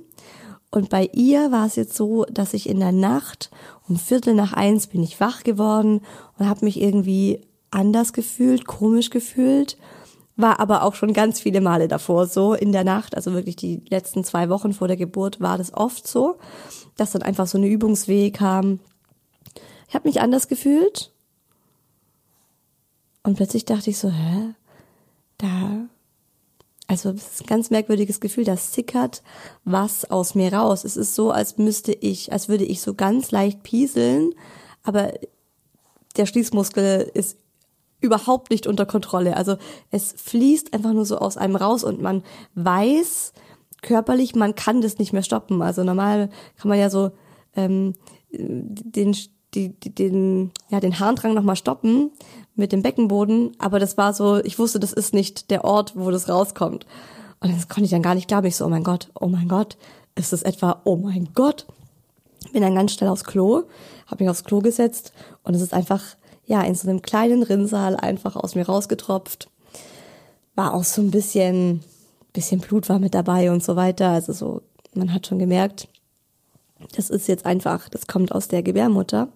Und 0.70 0.88
bei 0.88 1.10
ihr 1.12 1.50
war 1.50 1.66
es 1.66 1.76
jetzt 1.76 1.96
so, 1.96 2.24
dass 2.26 2.54
ich 2.54 2.68
in 2.68 2.78
der 2.78 2.92
Nacht 2.92 3.50
um 3.88 3.96
Viertel 3.96 4.34
nach 4.34 4.52
eins 4.52 4.86
bin 4.86 5.02
ich 5.02 5.18
wach 5.18 5.42
geworden 5.42 6.02
und 6.38 6.48
habe 6.48 6.64
mich 6.64 6.80
irgendwie 6.80 7.40
anders 7.70 8.12
gefühlt, 8.12 8.66
komisch 8.66 9.10
gefühlt. 9.10 9.76
War 10.36 10.60
aber 10.60 10.84
auch 10.84 10.94
schon 10.94 11.12
ganz 11.12 11.40
viele 11.40 11.60
Male 11.60 11.88
davor 11.88 12.26
so 12.26 12.54
in 12.54 12.72
der 12.72 12.84
Nacht, 12.84 13.16
also 13.16 13.32
wirklich 13.32 13.56
die 13.56 13.82
letzten 13.90 14.24
zwei 14.24 14.48
Wochen 14.48 14.72
vor 14.72 14.88
der 14.88 14.96
Geburt 14.96 15.40
war 15.40 15.58
das 15.58 15.74
oft 15.74 16.06
so, 16.06 16.38
dass 16.96 17.10
dann 17.10 17.22
einfach 17.22 17.46
so 17.46 17.58
eine 17.58 17.68
Übungsweh 17.68 18.30
kam 18.30 18.78
Ich 19.88 19.94
habe 19.94 20.08
mich 20.08 20.20
anders 20.20 20.46
gefühlt. 20.46 21.12
Und 23.22 23.36
plötzlich 23.36 23.64
dachte 23.64 23.90
ich 23.90 23.98
so, 23.98 24.08
hä? 24.08 24.54
Da, 25.36 25.88
also 26.90 27.10
es 27.10 27.34
ist 27.34 27.42
ein 27.42 27.46
ganz 27.46 27.70
merkwürdiges 27.70 28.18
Gefühl, 28.18 28.42
da 28.42 28.56
sickert 28.56 29.22
was 29.64 30.10
aus 30.10 30.34
mir 30.34 30.52
raus. 30.52 30.82
Es 30.82 30.96
ist 30.96 31.14
so, 31.14 31.30
als 31.30 31.56
müsste 31.56 31.92
ich, 31.92 32.32
als 32.32 32.48
würde 32.48 32.64
ich 32.64 32.80
so 32.80 32.94
ganz 32.94 33.30
leicht 33.30 33.62
pieseln, 33.62 34.34
aber 34.82 35.12
der 36.16 36.26
Schließmuskel 36.26 37.08
ist 37.14 37.38
überhaupt 38.00 38.50
nicht 38.50 38.66
unter 38.66 38.86
Kontrolle. 38.86 39.36
Also 39.36 39.56
es 39.92 40.14
fließt 40.16 40.74
einfach 40.74 40.92
nur 40.92 41.04
so 41.04 41.18
aus 41.18 41.36
einem 41.36 41.54
raus 41.54 41.84
und 41.84 42.02
man 42.02 42.24
weiß 42.56 43.34
körperlich, 43.82 44.34
man 44.34 44.56
kann 44.56 44.80
das 44.80 44.98
nicht 44.98 45.12
mehr 45.12 45.22
stoppen. 45.22 45.62
Also 45.62 45.84
normal 45.84 46.28
kann 46.56 46.70
man 46.70 46.78
ja 46.80 46.90
so 46.90 47.12
ähm, 47.54 47.94
den, 48.32 49.16
die, 49.54 49.78
die, 49.78 49.94
den, 49.94 50.50
ja, 50.70 50.80
den 50.80 50.98
Harndrang 50.98 51.34
nochmal 51.34 51.54
stoppen 51.54 52.10
mit 52.60 52.72
dem 52.72 52.82
Beckenboden, 52.82 53.52
aber 53.58 53.80
das 53.80 53.96
war 53.96 54.14
so, 54.14 54.38
ich 54.44 54.58
wusste, 54.58 54.78
das 54.78 54.92
ist 54.92 55.12
nicht 55.12 55.50
der 55.50 55.64
Ort, 55.64 55.94
wo 55.96 56.10
das 56.10 56.28
rauskommt. 56.28 56.86
Und 57.40 57.56
das 57.56 57.68
konnte 57.68 57.84
ich 57.84 57.90
dann 57.90 58.02
gar 58.02 58.14
nicht 58.14 58.28
glauben. 58.28 58.46
Ich 58.46 58.56
so, 58.56 58.66
oh 58.66 58.68
mein 58.68 58.84
Gott, 58.84 59.10
oh 59.18 59.26
mein 59.26 59.48
Gott, 59.48 59.76
ist 60.14 60.32
das 60.32 60.42
etwa, 60.42 60.80
oh 60.84 60.96
mein 60.96 61.30
Gott. 61.34 61.66
Bin 62.52 62.62
dann 62.62 62.74
ganz 62.74 62.92
schnell 62.92 63.10
aufs 63.10 63.24
Klo, 63.24 63.64
habe 64.06 64.22
mich 64.22 64.30
aufs 64.30 64.44
Klo 64.44 64.60
gesetzt 64.60 65.12
und 65.42 65.54
es 65.54 65.62
ist 65.62 65.74
einfach 65.74 66.02
ja, 66.50 66.62
in 66.62 66.74
so 66.74 66.88
einem 66.88 67.00
kleinen 67.00 67.44
Rinnsal 67.44 67.94
einfach 67.94 68.34
aus 68.34 68.56
mir 68.56 68.66
rausgetropft. 68.66 69.48
War 70.56 70.74
auch 70.74 70.82
so 70.82 71.00
ein 71.00 71.12
bisschen, 71.12 71.84
bisschen 72.32 72.58
Blut 72.58 72.88
war 72.88 72.98
mit 72.98 73.14
dabei 73.14 73.52
und 73.52 73.62
so 73.62 73.76
weiter. 73.76 74.08
Also 74.08 74.32
so, 74.32 74.62
man 74.92 75.14
hat 75.14 75.28
schon 75.28 75.38
gemerkt, 75.38 75.86
das 76.96 77.08
ist 77.08 77.28
jetzt 77.28 77.46
einfach, 77.46 77.88
das 77.88 78.08
kommt 78.08 78.32
aus 78.32 78.48
der 78.48 78.64
Gebärmutter. 78.64 79.28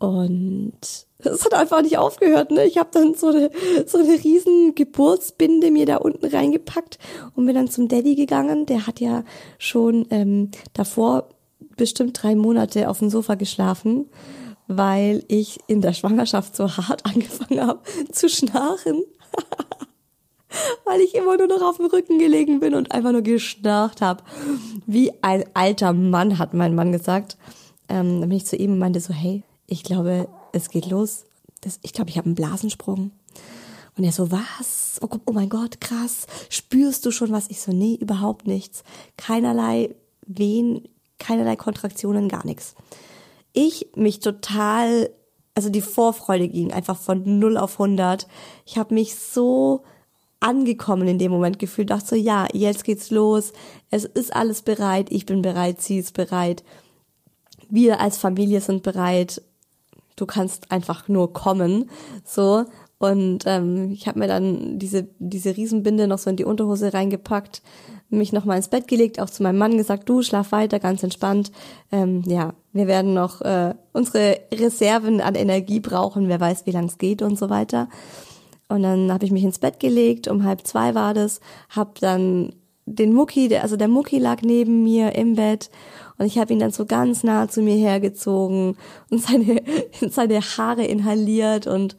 Und 0.00 1.06
es 1.18 1.44
hat 1.44 1.54
einfach 1.54 1.82
nicht 1.82 1.98
aufgehört, 1.98 2.50
ne? 2.50 2.64
Ich 2.64 2.78
habe 2.78 2.90
dann 2.92 3.14
so 3.14 3.28
eine, 3.28 3.50
so 3.86 3.98
eine 3.98 4.22
riesen 4.22 4.74
Geburtsbinde 4.74 5.70
mir 5.70 5.84
da 5.84 5.96
unten 5.96 6.26
reingepackt 6.26 6.98
und 7.34 7.46
bin 7.46 7.54
dann 7.54 7.68
zum 7.68 7.88
Daddy 7.88 8.14
gegangen. 8.14 8.66
Der 8.66 8.86
hat 8.86 9.00
ja 9.00 9.24
schon 9.58 10.06
ähm, 10.10 10.50
davor 10.74 11.28
bestimmt 11.76 12.22
drei 12.22 12.34
Monate 12.36 12.88
auf 12.88 13.00
dem 13.00 13.10
Sofa 13.10 13.34
geschlafen 13.34 14.08
weil 14.68 15.24
ich 15.28 15.58
in 15.66 15.80
der 15.80 15.94
Schwangerschaft 15.94 16.54
so 16.54 16.76
hart 16.76 17.04
angefangen 17.04 17.66
habe 17.66 17.80
zu 18.12 18.28
schnarchen. 18.28 19.02
weil 20.84 21.00
ich 21.00 21.14
immer 21.14 21.36
nur 21.36 21.46
noch 21.46 21.62
auf 21.62 21.76
dem 21.76 21.86
Rücken 21.86 22.18
gelegen 22.18 22.60
bin 22.60 22.74
und 22.74 22.92
einfach 22.92 23.12
nur 23.12 23.22
geschnarcht 23.22 24.00
habe. 24.00 24.22
Wie 24.86 25.12
ein 25.22 25.44
alter 25.54 25.92
Mann, 25.92 26.38
hat 26.38 26.54
mein 26.54 26.74
Mann 26.74 26.92
gesagt. 26.92 27.36
Ähm, 27.88 28.20
dann 28.20 28.28
bin 28.28 28.38
ich 28.38 28.46
zu 28.46 28.56
ihm 28.56 28.72
und 28.72 28.78
meinte 28.78 29.00
so, 29.00 29.12
hey, 29.12 29.42
ich 29.66 29.82
glaube, 29.82 30.28
es 30.52 30.70
geht 30.70 30.86
los. 30.86 31.24
Das, 31.60 31.78
ich 31.82 31.92
glaube, 31.92 32.10
ich 32.10 32.18
habe 32.18 32.26
einen 32.26 32.34
Blasensprung. 32.34 33.12
Und 33.96 34.04
er 34.04 34.12
so, 34.12 34.30
was? 34.30 35.00
Oh, 35.02 35.08
oh 35.26 35.32
mein 35.32 35.48
Gott, 35.48 35.80
krass. 35.80 36.26
Spürst 36.50 37.04
du 37.04 37.10
schon 37.10 37.32
was? 37.32 37.48
Ich 37.48 37.60
so, 37.60 37.72
nee, 37.72 37.96
überhaupt 38.00 38.46
nichts. 38.46 38.84
Keinerlei 39.16 39.94
Wehen, 40.26 40.86
keinerlei 41.18 41.56
Kontraktionen, 41.56 42.28
gar 42.28 42.46
nichts 42.46 42.74
ich 43.58 43.88
mich 43.96 44.20
total, 44.20 45.10
also 45.54 45.68
die 45.68 45.80
Vorfreude 45.80 46.48
ging 46.48 46.72
einfach 46.72 46.96
von 46.96 47.38
0 47.38 47.56
auf 47.56 47.80
100. 47.80 48.28
Ich 48.64 48.78
habe 48.78 48.94
mich 48.94 49.16
so 49.16 49.82
angekommen 50.40 51.08
in 51.08 51.18
dem 51.18 51.32
Moment 51.32 51.58
gefühlt, 51.58 51.90
dachte 51.90 52.06
so, 52.06 52.16
ja, 52.16 52.46
jetzt 52.52 52.84
geht's 52.84 53.10
los, 53.10 53.52
es 53.90 54.04
ist 54.04 54.32
alles 54.32 54.62
bereit, 54.62 55.08
ich 55.10 55.26
bin 55.26 55.42
bereit, 55.42 55.80
sie 55.80 55.98
ist 55.98 56.14
bereit, 56.14 56.62
wir 57.68 57.98
als 57.98 58.18
Familie 58.18 58.60
sind 58.60 58.84
bereit, 58.84 59.42
du 60.20 60.26
kannst 60.26 60.70
einfach 60.70 61.08
nur 61.08 61.32
kommen, 61.32 61.90
so. 62.24 62.64
Und 62.98 63.44
ähm, 63.46 63.92
ich 63.92 64.08
habe 64.08 64.18
mir 64.18 64.26
dann 64.26 64.78
diese, 64.78 65.06
diese 65.20 65.56
Riesenbinde 65.56 66.08
noch 66.08 66.18
so 66.18 66.30
in 66.30 66.36
die 66.36 66.44
Unterhose 66.44 66.92
reingepackt, 66.92 67.62
mich 68.10 68.32
noch 68.32 68.44
mal 68.44 68.56
ins 68.56 68.68
Bett 68.68 68.88
gelegt, 68.88 69.20
auch 69.20 69.30
zu 69.30 69.42
meinem 69.42 69.58
Mann 69.58 69.76
gesagt, 69.76 70.08
du 70.08 70.22
schlaf 70.22 70.50
weiter, 70.50 70.80
ganz 70.80 71.02
entspannt. 71.02 71.52
Ähm, 71.92 72.22
ja, 72.26 72.54
wir 72.72 72.88
werden 72.88 73.14
noch 73.14 73.40
äh, 73.42 73.74
unsere 73.92 74.40
Reserven 74.52 75.20
an 75.20 75.36
Energie 75.36 75.78
brauchen, 75.78 76.28
wer 76.28 76.40
weiß, 76.40 76.66
wie 76.66 76.72
lang 76.72 76.86
es 76.86 76.98
geht 76.98 77.22
und 77.22 77.38
so 77.38 77.50
weiter. 77.50 77.88
Und 78.68 78.82
dann 78.82 79.12
habe 79.12 79.24
ich 79.24 79.30
mich 79.30 79.44
ins 79.44 79.58
Bett 79.58 79.78
gelegt, 79.78 80.28
um 80.28 80.44
halb 80.44 80.66
zwei 80.66 80.94
war 80.94 81.14
das, 81.14 81.40
hab 81.70 82.00
dann 82.00 82.52
den 82.84 83.12
Mucki, 83.12 83.54
also 83.56 83.76
der 83.76 83.88
Mucki 83.88 84.18
lag 84.18 84.42
neben 84.42 84.82
mir 84.82 85.14
im 85.14 85.34
Bett 85.34 85.70
und 86.18 86.26
ich 86.26 86.38
habe 86.38 86.52
ihn 86.52 86.58
dann 86.58 86.72
so 86.72 86.84
ganz 86.84 87.22
nah 87.22 87.48
zu 87.48 87.62
mir 87.62 87.76
hergezogen 87.76 88.76
und 89.10 89.22
seine, 89.22 89.62
seine 90.10 90.40
Haare 90.40 90.84
inhaliert 90.84 91.66
und 91.66 91.96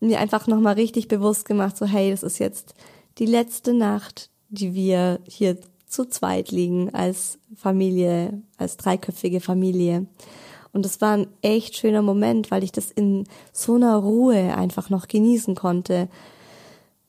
mir 0.00 0.20
einfach 0.20 0.46
nochmal 0.46 0.74
richtig 0.74 1.08
bewusst 1.08 1.44
gemacht, 1.44 1.76
so 1.76 1.84
hey, 1.84 2.10
das 2.10 2.22
ist 2.22 2.38
jetzt 2.38 2.74
die 3.18 3.26
letzte 3.26 3.74
Nacht, 3.74 4.30
die 4.48 4.74
wir 4.74 5.18
hier 5.24 5.58
zu 5.86 6.04
zweit 6.04 6.50
liegen 6.52 6.94
als 6.94 7.38
Familie, 7.56 8.42
als 8.58 8.76
dreiköpfige 8.76 9.40
Familie. 9.40 10.06
Und 10.72 10.86
es 10.86 11.00
war 11.00 11.16
ein 11.16 11.26
echt 11.42 11.76
schöner 11.76 12.02
Moment, 12.02 12.50
weil 12.50 12.62
ich 12.62 12.72
das 12.72 12.90
in 12.90 13.24
so 13.52 13.74
einer 13.74 13.96
Ruhe 13.96 14.54
einfach 14.54 14.90
noch 14.90 15.08
genießen 15.08 15.54
konnte. 15.54 16.08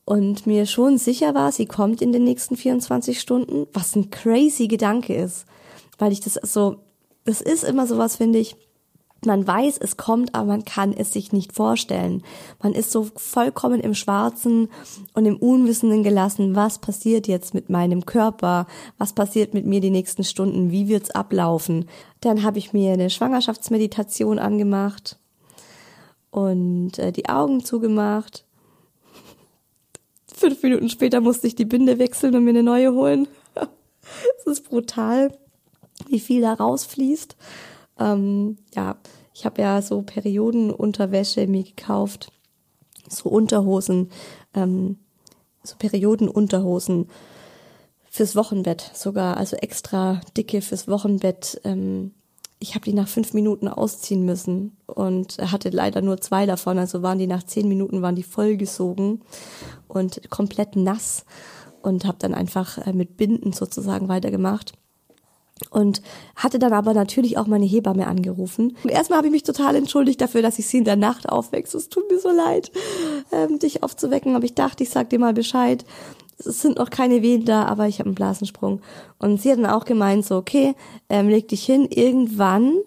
Und 0.06 0.48
mir 0.48 0.66
schon 0.66 0.98
sicher 0.98 1.36
war, 1.36 1.52
sie 1.52 1.68
kommt 1.68 2.02
in 2.02 2.12
den 2.12 2.24
nächsten 2.24 2.56
24 2.56 3.20
Stunden, 3.20 3.68
was 3.74 3.96
ein 3.96 4.10
crazy 4.10 4.68
Gedanke 4.68 5.14
ist. 5.14 5.46
Weil 6.00 6.12
ich 6.12 6.22
das 6.22 6.34
so, 6.34 6.78
das 7.26 7.42
ist 7.42 7.64
immer 7.64 7.86
sowas, 7.86 8.16
finde 8.16 8.40
ich, 8.40 8.56
man 9.26 9.46
weiß, 9.46 9.78
es 9.80 9.98
kommt, 9.98 10.34
aber 10.34 10.46
man 10.46 10.64
kann 10.64 10.94
es 10.94 11.12
sich 11.12 11.34
nicht 11.34 11.54
vorstellen. 11.54 12.24
Man 12.64 12.74
ist 12.74 12.92
so 12.92 13.08
vollkommen 13.16 13.82
im 13.82 13.94
Schwarzen 13.94 14.70
und 15.14 15.26
im 15.26 15.36
Unwissenden 15.38 16.04
gelassen, 16.04 16.56
was 16.56 16.80
passiert 16.80 17.28
jetzt 17.28 17.54
mit 17.54 17.70
meinem 17.70 18.06
Körper, 18.06 18.66
was 18.98 19.14
passiert 19.14 19.54
mit 19.54 19.66
mir 19.66 19.82
die 19.82 19.90
nächsten 19.90 20.24
Stunden, 20.24 20.72
wie 20.72 20.88
wird's 20.88 21.12
ablaufen. 21.12 21.90
Dann 22.22 22.44
habe 22.44 22.60
ich 22.60 22.72
mir 22.72 22.94
eine 22.94 23.10
Schwangerschaftsmeditation 23.10 24.40
angemacht 24.40 25.20
und 26.32 26.98
äh, 26.98 27.12
die 27.12 27.28
Augen 27.28 27.64
zugemacht. 27.66 28.46
Fünf 30.34 30.64
Minuten 30.64 30.90
später 30.90 31.20
musste 31.20 31.48
ich 31.48 31.56
die 31.56 31.66
Binde 31.66 32.00
wechseln 32.00 32.36
und 32.36 32.46
mir 32.46 32.52
eine 32.52 32.64
neue 32.64 32.94
holen. 32.94 33.28
Es 34.40 34.48
ist 34.48 34.70
brutal, 34.70 35.38
wie 36.08 36.20
viel 36.20 36.42
da 36.42 36.54
rausfließt. 36.54 37.36
Ähm, 38.00 38.58
ja, 38.76 38.98
ich 39.34 39.46
habe 39.46 39.62
ja 39.62 39.82
so 39.82 40.02
Periodenunterwäsche 40.02 41.48
mir 41.48 41.64
gekauft, 41.64 42.32
so 43.08 43.30
Unterhosen, 43.30 44.10
ähm, 44.54 44.98
so 45.64 45.76
Periodenunterhosen 45.78 47.10
fürs 48.10 48.36
Wochenbett 48.36 48.92
sogar, 48.94 49.38
also 49.38 49.56
extra 49.58 50.22
dicke 50.36 50.62
fürs 50.62 50.88
Wochenbett. 50.88 51.62
Ähm, 51.64 52.14
ich 52.60 52.76
habe 52.76 52.84
die 52.84 52.94
nach 52.94 53.08
fünf 53.08 53.34
Minuten 53.34 53.70
ausziehen 53.70 54.26
müssen 54.26 54.76
und 54.86 55.38
hatte 55.38 55.70
leider 55.70 56.02
nur 56.02 56.20
zwei 56.20 56.46
davon, 56.46 56.78
also 56.78 57.02
waren 57.02 57.20
die 57.20 57.28
nach 57.28 57.44
zehn 57.44 57.68
Minuten 57.68 58.02
waren 58.02 58.16
die 58.16 58.24
vollgesogen 58.24 59.22
und 59.88 60.30
komplett 60.30 60.76
nass 60.76 61.24
und 61.82 62.04
habe 62.04 62.18
dann 62.20 62.34
einfach 62.34 62.78
äh, 62.80 62.92
mit 62.92 63.16
Binden 63.16 63.54
sozusagen 63.54 64.10
weitergemacht 64.10 64.74
und 65.70 66.02
hatte 66.36 66.60
dann 66.60 66.74
aber 66.74 66.94
natürlich 66.94 67.38
auch 67.38 67.48
meine 67.48 67.66
Hebamme 67.66 68.08
angerufen. 68.08 68.78
Und 68.84 68.90
erstmal 68.90 69.18
habe 69.18 69.28
ich 69.28 69.34
mich 69.34 69.44
total 69.44 69.76
entschuldigt 69.76 70.22
dafür, 70.22 70.42
dass 70.42 70.60
ich 70.60 70.68
sie 70.68 70.78
in 70.78 70.86
der 70.86 70.96
Nacht 70.96 71.30
aufwechse. 71.30 71.78
Es 71.78 71.90
tut 71.90 72.10
mir 72.10 72.20
so 72.20 72.32
leid, 72.32 72.72
ähm, 73.32 73.60
dich 73.60 73.84
aufzuwecken, 73.84 74.36
aber 74.36 74.46
ich 74.46 74.56
dachte, 74.56 74.84
ich 74.84 74.90
sag 74.90 75.10
dir 75.10 75.20
mal 75.20 75.34
Bescheid. 75.34 75.86
Es 76.38 76.62
sind 76.62 76.78
noch 76.78 76.90
keine 76.90 77.22
Wehen 77.22 77.44
da, 77.44 77.66
aber 77.66 77.88
ich 77.88 78.00
habe 78.00 78.08
einen 78.08 78.16
Blasensprung. 78.16 78.82
Und 79.18 79.42
sie 79.42 79.52
hat 79.52 79.60
dann 79.60 79.66
auch 79.66 79.84
gemeint, 79.84 80.26
so, 80.26 80.38
okay, 80.38 80.74
ähm, 81.10 81.28
leg 81.28 81.50
dich 81.50 81.66
hin, 81.66 81.86
irgendwann 81.90 82.78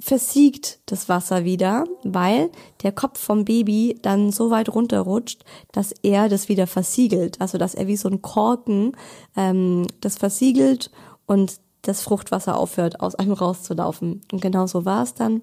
versiegt 0.00 0.78
das 0.86 1.08
Wasser 1.08 1.44
wieder, 1.44 1.84
weil 2.04 2.50
der 2.82 2.92
Kopf 2.92 3.18
vom 3.18 3.44
Baby 3.44 3.98
dann 4.00 4.30
so 4.30 4.50
weit 4.50 4.68
runterrutscht, 4.68 5.44
dass 5.72 5.92
er 6.02 6.28
das 6.28 6.48
wieder 6.48 6.66
versiegelt. 6.66 7.40
Also 7.40 7.58
dass 7.58 7.74
er 7.74 7.88
wie 7.88 7.96
so 7.96 8.08
ein 8.08 8.22
Korken 8.22 8.92
ähm, 9.36 9.86
das 10.00 10.16
versiegelt 10.16 10.90
und 11.26 11.60
das 11.88 12.02
Fruchtwasser 12.02 12.56
aufhört, 12.58 13.00
aus 13.00 13.14
einem 13.14 13.32
rauszulaufen. 13.32 14.20
Und 14.30 14.42
genau 14.42 14.66
so 14.66 14.84
war 14.84 15.02
es 15.02 15.14
dann. 15.14 15.42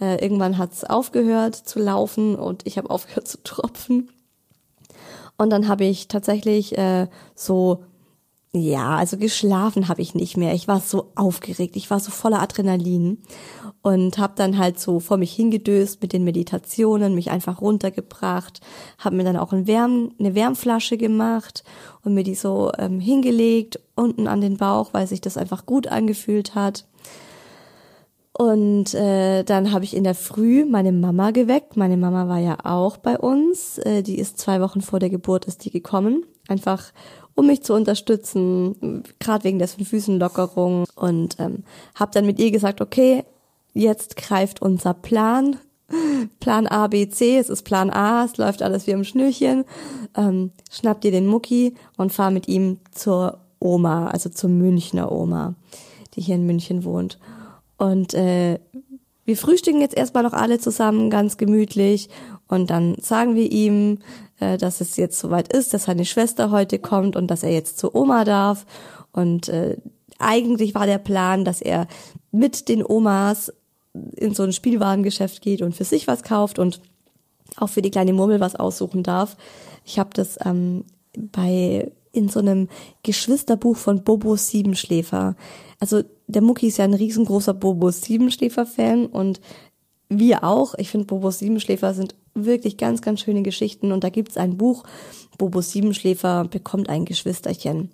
Äh, 0.00 0.22
irgendwann 0.22 0.58
hat 0.58 0.72
es 0.72 0.84
aufgehört 0.84 1.54
zu 1.54 1.78
laufen 1.78 2.34
und 2.36 2.66
ich 2.66 2.78
habe 2.78 2.90
aufgehört 2.90 3.28
zu 3.28 3.42
tropfen. 3.42 4.10
Und 5.36 5.50
dann 5.50 5.68
habe 5.68 5.84
ich 5.84 6.08
tatsächlich 6.08 6.76
äh, 6.78 7.08
so, 7.34 7.84
ja, 8.56 8.94
also 8.94 9.16
geschlafen 9.16 9.88
habe 9.88 10.00
ich 10.00 10.14
nicht 10.14 10.36
mehr. 10.36 10.54
Ich 10.54 10.68
war 10.68 10.80
so 10.80 11.10
aufgeregt, 11.16 11.74
ich 11.74 11.90
war 11.90 11.98
so 11.98 12.12
voller 12.12 12.40
Adrenalin 12.40 13.18
und 13.82 14.16
habe 14.16 14.34
dann 14.36 14.58
halt 14.58 14.78
so 14.78 15.00
vor 15.00 15.16
mich 15.16 15.32
hingedöst 15.34 16.00
mit 16.00 16.12
den 16.12 16.22
Meditationen, 16.22 17.16
mich 17.16 17.32
einfach 17.32 17.60
runtergebracht, 17.60 18.60
habe 18.98 19.16
mir 19.16 19.24
dann 19.24 19.36
auch 19.36 19.52
ein 19.52 19.66
Wärm, 19.66 20.12
eine 20.20 20.36
Wärmflasche 20.36 20.96
gemacht 20.96 21.64
und 22.04 22.14
mir 22.14 22.22
die 22.22 22.36
so 22.36 22.70
ähm, 22.78 23.00
hingelegt 23.00 23.80
unten 23.96 24.28
an 24.28 24.40
den 24.40 24.56
Bauch, 24.56 24.94
weil 24.94 25.08
sich 25.08 25.20
das 25.20 25.36
einfach 25.36 25.66
gut 25.66 25.88
angefühlt 25.88 26.54
hat. 26.54 26.86
Und 28.36 28.94
äh, 28.94 29.42
dann 29.42 29.72
habe 29.72 29.84
ich 29.84 29.96
in 29.96 30.04
der 30.04 30.14
Früh 30.14 30.64
meine 30.64 30.92
Mama 30.92 31.30
geweckt. 31.32 31.76
Meine 31.76 31.96
Mama 31.96 32.28
war 32.28 32.38
ja 32.38 32.58
auch 32.64 32.96
bei 32.96 33.18
uns. 33.18 33.78
Äh, 33.78 34.02
die 34.02 34.18
ist 34.18 34.38
zwei 34.38 34.60
Wochen 34.60 34.80
vor 34.80 34.98
der 35.00 35.10
Geburt 35.10 35.44
ist 35.44 35.64
die 35.64 35.70
gekommen, 35.70 36.24
einfach 36.48 36.92
um 37.34 37.46
mich 37.46 37.62
zu 37.62 37.74
unterstützen, 37.74 39.02
gerade 39.18 39.44
wegen 39.44 39.58
der 39.58 39.68
Füßenlockerung. 39.68 40.84
Und 40.94 41.36
ähm, 41.38 41.64
habe 41.94 42.12
dann 42.12 42.26
mit 42.26 42.38
ihr 42.38 42.50
gesagt, 42.50 42.80
okay, 42.80 43.24
jetzt 43.72 44.16
greift 44.16 44.62
unser 44.62 44.94
Plan. 44.94 45.56
Plan 46.40 46.66
A, 46.66 46.86
B, 46.86 47.08
C, 47.08 47.38
es 47.38 47.50
ist 47.50 47.62
Plan 47.62 47.90
A, 47.90 48.24
es 48.24 48.36
läuft 48.36 48.62
alles 48.62 48.86
wie 48.86 48.92
im 48.92 49.04
Schnürchen. 49.04 49.64
Ähm, 50.16 50.52
schnapp 50.70 51.00
dir 51.00 51.10
den 51.10 51.26
Mucki 51.26 51.74
und 51.96 52.12
fahr 52.12 52.30
mit 52.30 52.48
ihm 52.48 52.78
zur 52.90 53.40
Oma, 53.60 54.08
also 54.08 54.28
zur 54.28 54.50
Münchner 54.50 55.10
Oma, 55.10 55.54
die 56.14 56.20
hier 56.20 56.36
in 56.36 56.46
München 56.46 56.84
wohnt. 56.84 57.18
Und 57.76 58.14
äh, 58.14 58.58
wir 59.24 59.36
frühstücken 59.36 59.80
jetzt 59.80 59.96
erstmal 59.96 60.22
noch 60.22 60.34
alle 60.34 60.58
zusammen, 60.58 61.10
ganz 61.10 61.36
gemütlich. 61.36 62.08
Und 62.48 62.70
dann 62.70 62.96
sagen 63.00 63.34
wir 63.34 63.50
ihm, 63.50 63.98
äh, 64.40 64.58
dass 64.58 64.80
es 64.80 64.96
jetzt 64.96 65.18
soweit 65.18 65.52
ist, 65.52 65.74
dass 65.74 65.84
seine 65.84 66.04
Schwester 66.04 66.50
heute 66.50 66.78
kommt 66.78 67.16
und 67.16 67.28
dass 67.28 67.42
er 67.42 67.52
jetzt 67.52 67.78
zur 67.78 67.94
Oma 67.94 68.24
darf. 68.24 68.66
Und 69.12 69.48
äh, 69.48 69.76
eigentlich 70.18 70.74
war 70.74 70.86
der 70.86 70.98
Plan, 70.98 71.44
dass 71.44 71.60
er 71.60 71.86
mit 72.30 72.68
den 72.68 72.84
Omas 72.84 73.52
in 74.16 74.34
so 74.34 74.42
ein 74.42 74.52
Spielwarengeschäft 74.52 75.40
geht 75.40 75.62
und 75.62 75.74
für 75.74 75.84
sich 75.84 76.06
was 76.06 76.22
kauft 76.22 76.58
und 76.58 76.80
auch 77.56 77.68
für 77.68 77.82
die 77.82 77.90
kleine 77.90 78.12
Murmel 78.12 78.40
was 78.40 78.56
aussuchen 78.56 79.02
darf. 79.02 79.36
Ich 79.84 79.98
habe 79.98 80.10
das 80.12 80.38
ähm, 80.44 80.84
bei 81.16 81.92
in 82.12 82.28
so 82.28 82.40
einem 82.40 82.68
Geschwisterbuch 83.02 83.76
von 83.76 84.04
Bobo 84.04 84.36
Siebenschläfer. 84.36 85.36
Also 85.80 86.02
der 86.26 86.42
Mucki 86.42 86.68
ist 86.68 86.78
ja 86.78 86.84
ein 86.84 86.94
riesengroßer 86.94 87.54
Bobo 87.54 87.90
Siebenschläfer-Fan 87.90 89.06
und 89.06 89.40
wir 90.08 90.44
auch. 90.44 90.74
Ich 90.76 90.90
finde, 90.90 91.06
Bobo 91.06 91.30
Siebenschläfer 91.30 91.92
sind 91.92 92.14
wirklich 92.34 92.76
ganz, 92.76 93.02
ganz 93.02 93.20
schöne 93.20 93.42
Geschichten. 93.42 93.92
Und 93.92 94.04
da 94.04 94.10
gibt's 94.10 94.36
ein 94.36 94.56
Buch, 94.56 94.84
Bobo 95.38 95.60
Siebenschläfer 95.60 96.44
bekommt 96.44 96.88
ein 96.88 97.04
Geschwisterchen. 97.04 97.90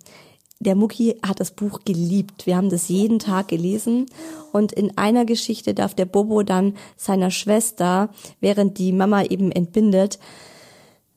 Der 0.59 0.74
Mucki 0.74 1.16
hat 1.26 1.40
das 1.40 1.53
Buch 1.53 1.81
geliebt. 1.87 2.46
Wir 2.46 2.57
haben 2.57 2.68
das 2.68 2.88
jeden 2.88 3.18
Tag 3.18 3.48
gelesen. 3.48 4.07
Und 4.53 4.72
in 4.72 4.96
einer 4.98 5.24
Geschichte 5.24 5.72
darf 5.72 5.94
der 5.94 6.05
Bobo 6.05 6.42
dann 6.42 6.74
seiner 6.96 7.31
Schwester, 7.31 8.11
während 8.40 8.76
die 8.76 8.92
Mama 8.92 9.22
eben 9.24 9.53
entbindet, 9.53 10.18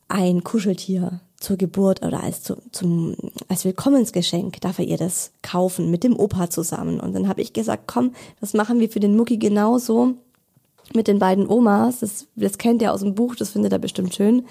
ein 0.08 0.44
Kuscheltier 0.44 1.20
zur 1.44 1.58
Geburt 1.58 2.06
oder 2.06 2.24
als, 2.24 2.44
zu, 2.44 2.56
zum, 2.72 3.16
als 3.50 3.66
Willkommensgeschenk 3.66 4.62
darf 4.62 4.80
er 4.80 4.86
ihr 4.86 4.98
das 4.98 5.32
kaufen 5.42 5.92
mit 5.92 6.06
dem 6.06 6.18
Opa 6.18 6.50
zusammen. 6.50 7.02
Und 7.02 7.14
dann 7.14 7.28
habe 7.28 7.42
ich 7.42 7.52
gesagt, 7.52 7.84
komm, 7.86 8.14
das 8.40 8.54
machen 8.54 8.80
wir 8.80 8.90
für 8.90 9.02
den 9.02 9.18
Mucki 9.18 9.38
genauso 9.38 10.16
mit 10.94 11.08
den 11.08 11.20
beiden 11.20 11.48
Omas. 11.48 12.00
Das, 12.00 12.28
das 12.36 12.58
kennt 12.58 12.82
er 12.82 12.94
aus 12.94 13.02
dem 13.02 13.16
Buch, 13.16 13.36
das 13.36 13.50
findet 13.50 13.72
er 13.72 13.80
bestimmt 13.80 14.14
schön. 14.14 14.46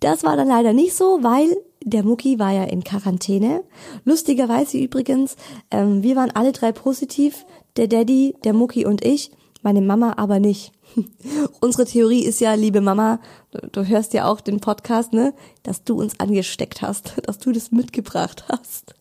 Das 0.00 0.24
war 0.24 0.36
dann 0.36 0.48
leider 0.48 0.72
nicht 0.72 0.94
so, 0.94 1.18
weil 1.22 1.56
der 1.84 2.02
Mucki 2.02 2.38
war 2.38 2.52
ja 2.52 2.64
in 2.64 2.84
Quarantäne. 2.84 3.62
Lustigerweise 4.04 4.78
übrigens, 4.78 5.36
ähm, 5.70 6.02
wir 6.02 6.16
waren 6.16 6.30
alle 6.30 6.52
drei 6.52 6.72
positiv, 6.72 7.44
der 7.76 7.86
Daddy, 7.86 8.34
der 8.44 8.52
Mucki 8.52 8.84
und 8.84 9.04
ich, 9.04 9.30
meine 9.62 9.80
Mama 9.80 10.14
aber 10.16 10.40
nicht. 10.40 10.72
Unsere 11.60 11.84
Theorie 11.84 12.24
ist 12.24 12.40
ja, 12.40 12.54
liebe 12.54 12.80
Mama, 12.80 13.20
du, 13.50 13.60
du, 13.68 13.86
hörst 13.86 14.12
ja 14.14 14.26
auch 14.26 14.40
den 14.40 14.60
Podcast, 14.60 15.12
ne, 15.12 15.34
dass 15.62 15.84
du 15.84 15.98
uns 15.98 16.18
angesteckt 16.18 16.82
hast, 16.82 17.14
dass 17.26 17.38
du 17.38 17.52
das 17.52 17.70
mitgebracht 17.70 18.44
hast. 18.48 18.94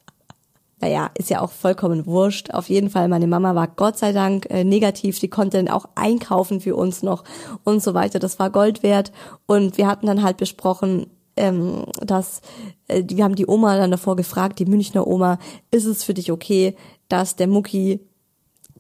Naja, 0.82 1.12
ist 1.16 1.30
ja 1.30 1.42
auch 1.42 1.52
vollkommen 1.52 2.06
wurscht. 2.06 2.52
Auf 2.52 2.70
jeden 2.70 2.90
Fall, 2.90 3.10
meine 3.10 3.28
Mama 3.28 3.54
war 3.54 3.68
Gott 3.68 3.98
sei 3.98 4.14
Dank 4.14 4.48
äh, 4.50 4.64
negativ. 4.64 5.20
Die 5.20 5.28
konnte 5.28 5.58
dann 5.58 5.68
auch 5.68 5.90
einkaufen 5.96 6.62
für 6.62 6.76
uns 6.76 7.04
noch 7.04 7.24
und 7.64 7.84
so 7.84 7.94
weiter. 7.94 8.20
Das 8.20 8.40
war 8.40 8.50
Gold 8.50 8.82
wert. 8.82 9.12
Und 9.46 9.78
wir 9.78 9.88
hatten 9.88 10.08
dann 10.08 10.24
halt 10.24 10.38
besprochen, 10.38 11.08
ähm, 11.36 11.86
dass 12.02 12.42
äh, 12.88 13.04
wir 13.08 13.24
haben 13.24 13.36
die 13.36 13.48
Oma 13.48 13.78
dann 13.78 13.92
davor 13.92 14.16
gefragt, 14.16 14.60
die 14.60 14.66
Münchner 14.66 15.06
Oma, 15.08 15.40
ist 15.72 15.86
es 15.86 16.04
für 16.04 16.14
dich 16.14 16.32
okay, 16.32 16.76
dass 17.08 17.36
der 17.36 17.48
Mucki 17.48 18.00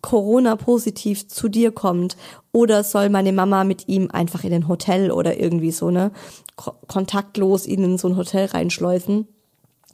Corona-positiv 0.01 1.27
zu 1.27 1.49
dir 1.49 1.71
kommt 1.71 2.15
oder 2.51 2.83
soll 2.83 3.09
meine 3.09 3.33
Mama 3.33 3.63
mit 3.63 3.87
ihm 3.87 4.09
einfach 4.11 4.43
in 4.43 4.53
ein 4.53 4.67
Hotel 4.67 5.11
oder 5.11 5.39
irgendwie 5.39 5.71
so, 5.71 5.89
ne, 5.91 6.11
kontaktlos 6.87 7.67
ihn 7.67 7.83
in 7.83 7.97
so 7.97 8.07
ein 8.07 8.15
Hotel 8.17 8.45
reinschleusen, 8.45 9.27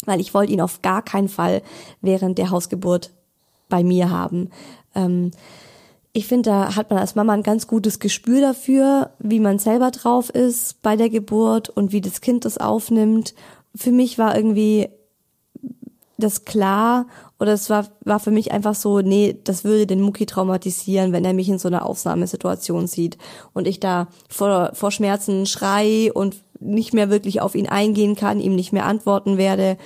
weil 0.05 0.19
ich 0.19 0.33
wollte 0.33 0.53
ihn 0.53 0.61
auf 0.61 0.81
gar 0.81 1.01
keinen 1.01 1.29
Fall 1.29 1.61
während 2.01 2.37
der 2.37 2.49
Hausgeburt 2.49 3.11
bei 3.69 3.83
mir 3.83 4.09
haben. 4.09 4.49
Ähm, 4.93 5.31
ich 6.13 6.27
finde, 6.27 6.49
da 6.49 6.75
hat 6.75 6.89
man 6.89 6.99
als 6.99 7.15
Mama 7.15 7.33
ein 7.33 7.43
ganz 7.43 7.67
gutes 7.67 7.99
Gespür 7.99 8.39
dafür, 8.39 9.09
wie 9.19 9.41
man 9.41 9.59
selber 9.59 9.91
drauf 9.91 10.29
ist 10.29 10.81
bei 10.81 10.95
der 10.95 11.09
Geburt 11.09 11.69
und 11.69 11.91
wie 11.91 11.99
das 11.99 12.21
Kind 12.21 12.45
das 12.45 12.57
aufnimmt. 12.57 13.33
Für 13.75 13.91
mich 13.91 14.17
war 14.17 14.35
irgendwie 14.35 14.87
das 16.17 16.45
klar 16.45 17.07
oder 17.37 17.51
es 17.51 17.69
war, 17.69 17.87
war 18.05 18.21
für 18.21 18.31
mich 18.31 18.53
einfach 18.53 18.75
so, 18.75 19.01
nee, 19.01 19.37
das 19.43 19.65
würde 19.65 19.87
den 19.87 19.99
Mucki 19.99 20.25
traumatisieren, 20.25 21.11
wenn 21.11 21.25
er 21.25 21.33
mich 21.33 21.49
in 21.49 21.59
so 21.59 21.67
einer 21.67 21.85
Aufnahmesituation 21.85 22.87
sieht 22.87 23.17
und 23.53 23.67
ich 23.67 23.81
da 23.81 24.07
vor, 24.29 24.71
vor 24.73 24.91
Schmerzen 24.91 25.45
schrei 25.45 26.13
und 26.13 26.37
nicht 26.65 26.93
mehr 26.93 27.09
wirklich 27.09 27.41
auf 27.41 27.55
ihn 27.55 27.67
eingehen 27.67 28.15
kann, 28.15 28.39
ihm 28.39 28.55
nicht 28.55 28.73
mehr 28.73 28.85
antworten 28.85 29.37
werde. 29.37 29.77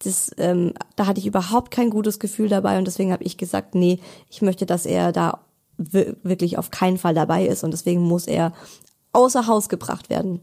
Das, 0.00 0.30
ähm, 0.38 0.72
da 0.96 1.06
hatte 1.06 1.20
ich 1.20 1.26
überhaupt 1.26 1.70
kein 1.70 1.90
gutes 1.90 2.18
Gefühl 2.18 2.48
dabei 2.48 2.78
und 2.78 2.86
deswegen 2.86 3.12
habe 3.12 3.24
ich 3.24 3.36
gesagt, 3.36 3.74
nee, 3.74 3.98
ich 4.30 4.42
möchte, 4.42 4.64
dass 4.64 4.86
er 4.86 5.12
da 5.12 5.40
wirklich 5.76 6.58
auf 6.58 6.70
keinen 6.70 6.98
Fall 6.98 7.14
dabei 7.14 7.46
ist 7.46 7.62
und 7.62 7.70
deswegen 7.70 8.02
muss 8.02 8.26
er 8.26 8.52
außer 9.12 9.46
Haus 9.46 9.68
gebracht 9.68 10.10
werden. 10.10 10.40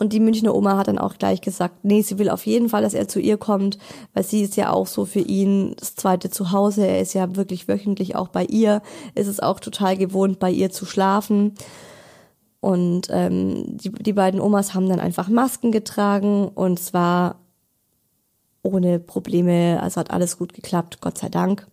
Und 0.00 0.14
die 0.14 0.20
Münchner 0.20 0.54
Oma 0.54 0.78
hat 0.78 0.88
dann 0.88 0.98
auch 0.98 1.18
gleich 1.18 1.42
gesagt, 1.42 1.84
nee, 1.84 2.00
sie 2.00 2.18
will 2.18 2.30
auf 2.30 2.46
jeden 2.46 2.70
Fall, 2.70 2.80
dass 2.80 2.94
er 2.94 3.06
zu 3.06 3.20
ihr 3.20 3.36
kommt, 3.36 3.76
weil 4.14 4.24
sie 4.24 4.40
ist 4.40 4.56
ja 4.56 4.72
auch 4.72 4.86
so 4.86 5.04
für 5.04 5.20
ihn 5.20 5.74
das 5.78 5.94
zweite 5.94 6.30
Zuhause. 6.30 6.86
Er 6.86 7.02
ist 7.02 7.12
ja 7.12 7.36
wirklich 7.36 7.68
wöchentlich 7.68 8.16
auch 8.16 8.28
bei 8.28 8.46
ihr, 8.46 8.80
ist 9.14 9.26
es 9.26 9.40
auch 9.40 9.60
total 9.60 9.98
gewohnt, 9.98 10.38
bei 10.38 10.50
ihr 10.50 10.70
zu 10.70 10.86
schlafen. 10.86 11.52
Und 12.60 13.08
ähm, 13.10 13.78
die, 13.78 13.90
die 13.90 14.12
beiden 14.12 14.40
Omas 14.40 14.74
haben 14.74 14.88
dann 14.88 15.00
einfach 15.00 15.28
Masken 15.28 15.72
getragen 15.72 16.48
und 16.48 16.78
zwar 16.78 17.40
ohne 18.62 18.98
Probleme, 18.98 19.80
also 19.82 20.00
hat 20.00 20.10
alles 20.10 20.36
gut 20.36 20.52
geklappt, 20.52 21.00
Gott 21.00 21.16
sei 21.16 21.30
Dank. 21.30 21.66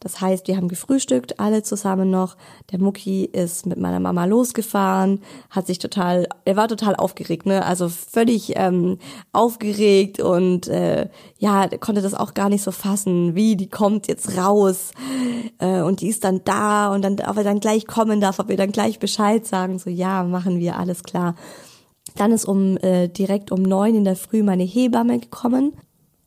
Das 0.00 0.20
heißt, 0.20 0.46
wir 0.48 0.56
haben 0.56 0.68
gefrühstückt, 0.68 1.40
alle 1.40 1.62
zusammen 1.62 2.10
noch. 2.10 2.36
Der 2.70 2.78
Mucki 2.78 3.24
ist 3.24 3.66
mit 3.66 3.78
meiner 3.78 4.00
Mama 4.00 4.24
losgefahren, 4.24 5.22
hat 5.50 5.66
sich 5.66 5.78
total, 5.78 6.28
er 6.44 6.56
war 6.56 6.68
total 6.68 6.96
aufgeregt, 6.96 7.46
ne? 7.46 7.64
Also 7.64 7.88
völlig 7.88 8.52
ähm, 8.56 8.98
aufgeregt 9.32 10.20
und 10.20 10.68
äh, 10.68 11.08
ja, 11.38 11.68
konnte 11.78 12.02
das 12.02 12.14
auch 12.14 12.34
gar 12.34 12.48
nicht 12.48 12.62
so 12.62 12.70
fassen, 12.70 13.34
wie 13.34 13.56
die 13.56 13.68
kommt 13.68 14.08
jetzt 14.08 14.36
raus 14.36 14.90
äh, 15.58 15.80
und 15.80 16.00
die 16.00 16.08
ist 16.08 16.24
dann 16.24 16.42
da 16.44 16.92
und 16.92 17.02
dann, 17.02 17.14
ob 17.26 17.36
er 17.36 17.44
dann 17.44 17.60
gleich 17.60 17.86
kommen 17.86 18.20
darf, 18.20 18.38
ob 18.38 18.48
wir 18.48 18.56
dann 18.56 18.72
gleich 18.72 18.98
Bescheid 18.98 19.46
sagen. 19.46 19.78
So 19.78 19.90
ja, 19.90 20.24
machen 20.24 20.58
wir, 20.58 20.78
alles 20.78 21.02
klar. 21.02 21.34
Dann 22.16 22.32
ist 22.32 22.44
um 22.44 22.76
äh, 22.78 23.08
direkt 23.08 23.50
um 23.50 23.62
neun 23.62 23.94
in 23.94 24.04
der 24.04 24.16
Früh 24.16 24.42
meine 24.42 24.64
Hebamme 24.64 25.18
gekommen, 25.18 25.72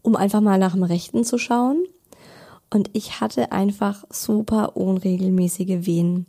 um 0.02 0.16
einfach 0.16 0.42
mal 0.42 0.58
nach 0.58 0.74
dem 0.74 0.84
Rechten 0.84 1.24
zu 1.24 1.38
schauen 1.38 1.84
und 2.70 2.90
ich 2.94 3.20
hatte 3.20 3.52
einfach 3.52 4.04
super 4.10 4.76
unregelmäßige 4.76 5.86
Wehen. 5.86 6.26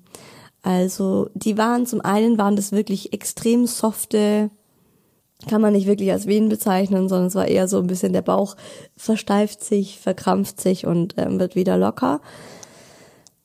Also 0.62 1.28
die 1.34 1.56
waren 1.56 1.86
zum 1.86 2.00
einen 2.00 2.38
waren 2.38 2.56
das 2.56 2.72
wirklich 2.72 3.12
extrem 3.12 3.66
softe, 3.66 4.50
kann 5.48 5.62
man 5.62 5.72
nicht 5.72 5.86
wirklich 5.86 6.12
als 6.12 6.26
Wehen 6.26 6.50
bezeichnen, 6.50 7.08
sondern 7.08 7.28
es 7.28 7.34
war 7.34 7.48
eher 7.48 7.66
so 7.66 7.78
ein 7.78 7.86
bisschen 7.86 8.12
der 8.12 8.22
Bauch 8.22 8.56
versteift 8.96 9.64
sich, 9.64 9.98
verkrampft 9.98 10.60
sich 10.60 10.86
und 10.86 11.14
ähm, 11.16 11.40
wird 11.40 11.54
wieder 11.54 11.78
locker. 11.78 12.20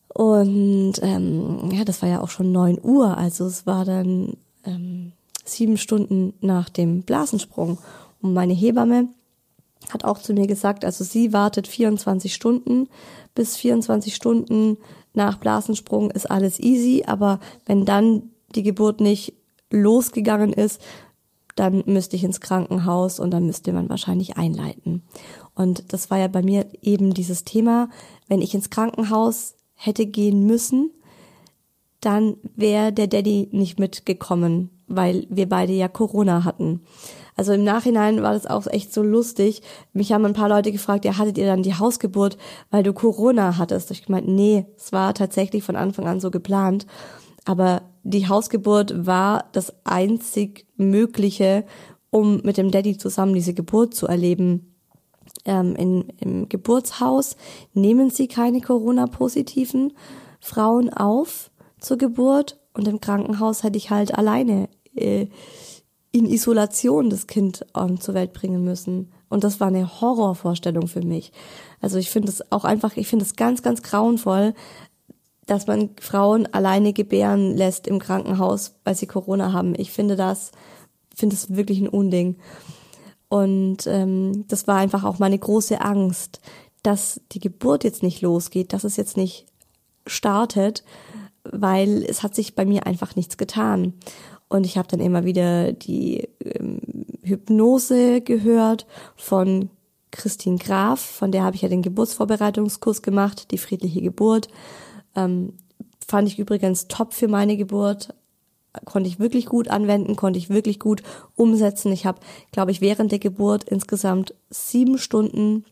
Und 0.10 0.94
ähm, 1.02 1.70
ja, 1.72 1.84
das 1.86 2.02
war 2.02 2.10
ja 2.10 2.22
auch 2.22 2.30
schon 2.30 2.52
neun 2.52 2.80
Uhr, 2.82 3.18
also 3.18 3.46
es 3.46 3.66
war 3.66 3.84
dann 3.86 4.38
ähm, 4.66 5.12
sieben 5.44 5.78
Stunden 5.78 6.34
nach 6.42 6.70
dem 6.70 7.04
Blasensprung. 7.04 7.78
Und 8.22 8.34
meine 8.34 8.54
Hebamme 8.54 9.10
hat 9.92 10.04
auch 10.04 10.20
zu 10.20 10.34
mir 10.34 10.48
gesagt, 10.48 10.86
also 10.86 11.04
sie 11.04 11.34
wartet 11.34 11.68
24 11.68 12.34
Stunden. 12.34 12.88
Bis 13.34 13.58
24 13.58 14.16
Stunden 14.16 14.78
nach 15.14 15.38
Blasensprung 15.38 16.12
ist 16.12 16.30
alles 16.30 16.60
easy, 16.60 17.04
aber 17.06 17.40
wenn 17.66 17.86
dann 17.86 18.32
die 18.56 18.64
Geburt 18.64 19.02
nicht 19.02 19.34
losgegangen 19.72 20.54
ist, 20.54 20.82
dann 21.56 21.84
müsste 21.86 22.18
ich 22.18 22.24
ins 22.24 22.42
Krankenhaus 22.42 23.20
und 23.20 23.32
dann 23.32 23.46
müsste 23.46 23.72
man 23.72 23.90
wahrscheinlich 23.90 24.38
einleiten. 24.38 25.04
Und 25.54 25.94
das 25.94 26.12
war 26.12 26.18
ja 26.18 26.28
bei 26.28 26.42
mir 26.42 26.68
eben 26.82 27.14
dieses 27.14 27.46
Thema, 27.46 27.90
wenn 28.28 28.42
ich 28.42 28.54
ins 28.54 28.70
Krankenhaus 28.70 29.56
hätte 29.74 30.06
gehen 30.06 30.46
müssen, 30.46 30.92
dann 32.02 32.38
wäre 32.56 32.92
der 32.92 33.08
Daddy 33.08 33.50
nicht 33.52 33.80
mitgekommen, 33.80 34.70
weil 34.88 35.26
wir 35.30 35.48
beide 35.48 35.74
ja 35.74 35.88
Corona 35.88 36.44
hatten. 36.44 36.82
Also 37.36 37.54
im 37.54 37.64
Nachhinein 37.64 38.24
war 38.24 38.34
das 38.34 38.48
auch 38.48 38.66
echt 38.68 38.94
so 38.94 39.04
lustig. 39.04 39.62
Mich 39.94 40.14
haben 40.14 40.26
ein 40.26 40.34
paar 40.34 40.50
Leute 40.50 40.72
gefragt, 40.72 41.04
ja, 41.04 41.18
hattet 41.18 41.38
ihr 41.38 41.46
dann 41.46 41.64
die 41.64 41.76
Hausgeburt, 41.76 42.38
weil 42.72 42.84
du 42.84 42.94
Corona 42.94 43.58
hattest? 43.58 43.92
Ich 43.92 44.06
gemeint, 44.06 44.28
nee, 44.28 44.66
es 44.78 44.94
war 44.94 45.14
tatsächlich 45.14 45.64
von 45.64 45.76
Anfang 45.76 46.08
an 46.08 46.20
so 46.20 46.32
geplant. 46.32 46.88
Aber 47.44 47.82
die 48.04 48.28
Hausgeburt 48.28 49.06
war 49.06 49.46
das 49.52 49.74
einzig 49.84 50.66
Mögliche, 50.78 51.66
um 52.10 52.42
mit 52.44 52.58
dem 52.58 52.72
Daddy 52.72 52.98
zusammen 52.98 53.34
diese 53.34 53.54
Geburt 53.54 53.94
zu 53.94 54.08
erleben. 54.08 54.74
Ähm, 55.44 55.76
in, 55.76 56.10
Im 56.20 56.50
Geburtshaus 56.50 57.36
nehmen 57.74 58.10
sie 58.10 58.28
keine 58.28 58.62
Corona-positiven 58.62 59.94
Frauen 60.40 60.92
auf 60.92 61.52
zur 61.80 61.98
Geburt 61.98 62.58
und 62.74 62.88
im 62.88 63.02
Krankenhaus 63.02 63.64
hätte 63.64 63.78
ich 63.78 63.90
halt 63.90 64.18
alleine 64.18 64.70
äh, 64.96 65.28
in 66.16 66.28
Isolation 66.28 67.10
das 67.10 67.28
Kind 67.28 67.66
ähm, 67.76 68.00
zur 68.00 68.14
Welt 68.14 68.32
bringen 68.32 68.64
müssen. 68.64 69.12
Und 69.28 69.44
das 69.44 69.60
war 69.60 69.68
eine 69.68 70.00
Horrorvorstellung 70.00 70.88
für 70.88 71.02
mich. 71.02 71.34
Also 71.82 71.98
ich 71.98 72.10
finde 72.10 72.30
es 72.30 72.54
auch 72.54 72.64
einfach, 72.64 72.96
ich 72.96 73.10
finde 73.10 73.26
es 73.26 73.36
ganz, 73.36 73.62
ganz 73.62 73.84
grauenvoll, 73.84 74.54
dass 75.46 75.68
man 75.68 75.90
Frauen 76.00 76.48
alleine 76.54 76.94
gebären 76.94 77.58
lässt 77.58 77.86
im 77.86 78.00
Krankenhaus, 78.00 78.76
weil 78.86 78.96
sie 78.96 79.08
Corona 79.08 79.52
haben. 79.52 79.76
Ich 79.78 79.92
finde 79.92 80.16
das, 80.16 80.52
finde 81.14 81.36
es 81.36 81.54
wirklich 81.54 81.82
ein 81.82 81.90
Unding. 81.90 82.38
Und 83.28 83.86
ähm, 83.86 84.46
das 84.48 84.68
war 84.68 84.78
einfach 84.78 85.04
auch 85.04 85.20
meine 85.20 85.38
große 85.38 85.82
Angst, 85.82 86.40
dass 86.82 87.20
die 87.34 87.42
Geburt 87.42 87.84
jetzt 87.84 88.04
nicht 88.04 88.22
losgeht, 88.22 88.72
dass 88.72 88.86
es 88.86 88.96
jetzt 88.96 89.18
nicht 89.18 89.48
startet, 90.08 90.86
weil 91.44 92.04
es 92.04 92.24
hat 92.24 92.36
sich 92.36 92.56
bei 92.56 92.64
mir 92.64 92.88
einfach 92.88 93.18
nichts 93.18 93.36
getan. 93.36 93.96
Und 94.48 94.66
ich 94.66 94.78
habe 94.78 94.88
dann 94.88 95.00
immer 95.00 95.26
wieder 95.26 95.74
die 95.74 96.28
ähm, 96.44 96.80
Hypnose 97.24 98.22
gehört 98.22 98.86
von 99.16 99.70
Christine 100.12 100.58
Graf, 100.58 101.00
von 101.00 101.32
der 101.32 101.44
habe 101.44 101.56
ich 101.56 101.62
ja 101.62 101.70
den 101.70 101.82
Geburtsvorbereitungskurs 101.82 103.02
gemacht, 103.02 103.52
die 103.52 103.58
friedliche 103.58 104.02
Geburt. 104.02 104.48
Ähm, 105.16 105.54
fand 106.08 106.28
ich 106.28 106.40
übrigens 106.40 106.88
top 106.88 107.14
für 107.14 107.28
meine 107.28 107.58
Geburt. 107.58 108.14
Konnte 108.86 109.08
ich 109.08 109.20
wirklich 109.20 109.46
gut 109.46 109.70
anwenden, 109.70 110.16
konnte 110.16 110.38
ich 110.38 110.50
wirklich 110.50 110.80
gut 110.80 111.02
umsetzen. 111.36 111.92
Ich 111.92 112.06
habe, 112.06 112.20
glaube 112.52 112.72
ich, 112.72 112.82
während 112.82 113.12
der 113.12 113.20
Geburt 113.20 113.64
insgesamt 113.64 114.36
sieben 114.50 114.98
Stunden, 114.98 115.66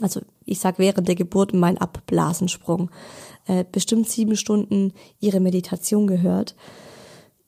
also 0.00 0.20
ich 0.44 0.60
sag 0.60 0.78
während 0.78 1.08
der 1.08 1.14
Geburt 1.14 1.54
mein 1.54 1.78
Abblasensprung, 1.78 2.90
äh, 3.46 3.64
bestimmt 3.70 4.08
sieben 4.08 4.36
Stunden 4.36 4.92
ihre 5.18 5.40
Meditation 5.40 6.06
gehört 6.06 6.54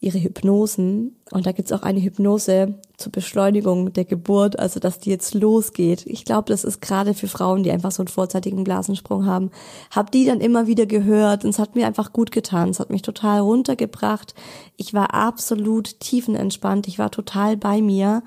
ihre 0.01 0.23
Hypnosen. 0.23 1.17
Und 1.33 1.47
da 1.47 1.53
gibt's 1.53 1.73
auch 1.73 1.83
eine 1.83 2.01
Hypnose 2.01 2.75
zur 2.97 3.11
Beschleunigung 3.11 3.93
der 3.93 4.05
Geburt, 4.05 4.59
also 4.59 4.79
dass 4.79 5.01
die 5.01 5.11
jetzt 5.11 5.35
losgeht. 5.35 6.07
Ich 6.07 6.25
glaube, 6.25 6.49
das 6.49 6.65
ist 6.65 6.81
gerade 6.81 7.15
für 7.15 7.27
Frauen, 7.27 7.65
die 7.65 7.73
einfach 7.73 7.91
so 7.91 8.03
einen 8.03 8.09
vorzeitigen 8.09 8.65
Blasensprung 8.65 9.27
haben. 9.27 9.51
Hab 9.91 10.13
die 10.13 10.25
dann 10.25 10.41
immer 10.41 10.67
wieder 10.67 10.87
gehört 10.87 11.45
und 11.45 11.51
es 11.51 11.59
hat 11.59 11.75
mir 11.75 11.87
einfach 11.87 12.13
gut 12.13 12.31
getan. 12.31 12.69
Es 12.69 12.79
hat 12.79 12.91
mich 12.91 13.03
total 13.03 13.41
runtergebracht. 13.41 14.35
Ich 14.77 14.95
war 14.95 15.15
absolut 15.15 15.99
tiefenentspannt. 15.99 16.87
Ich 16.87 16.99
war 16.99 17.11
total 17.11 17.57
bei 17.57 17.83
mir. 17.83 18.23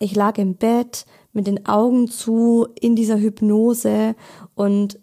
Ich 0.00 0.14
lag 0.14 0.38
im 0.38 0.56
Bett 0.56 1.06
mit 1.32 1.46
den 1.46 1.66
Augen 1.66 2.08
zu 2.08 2.66
in 2.80 2.96
dieser 2.96 3.18
Hypnose 3.18 4.16
und 4.54 4.98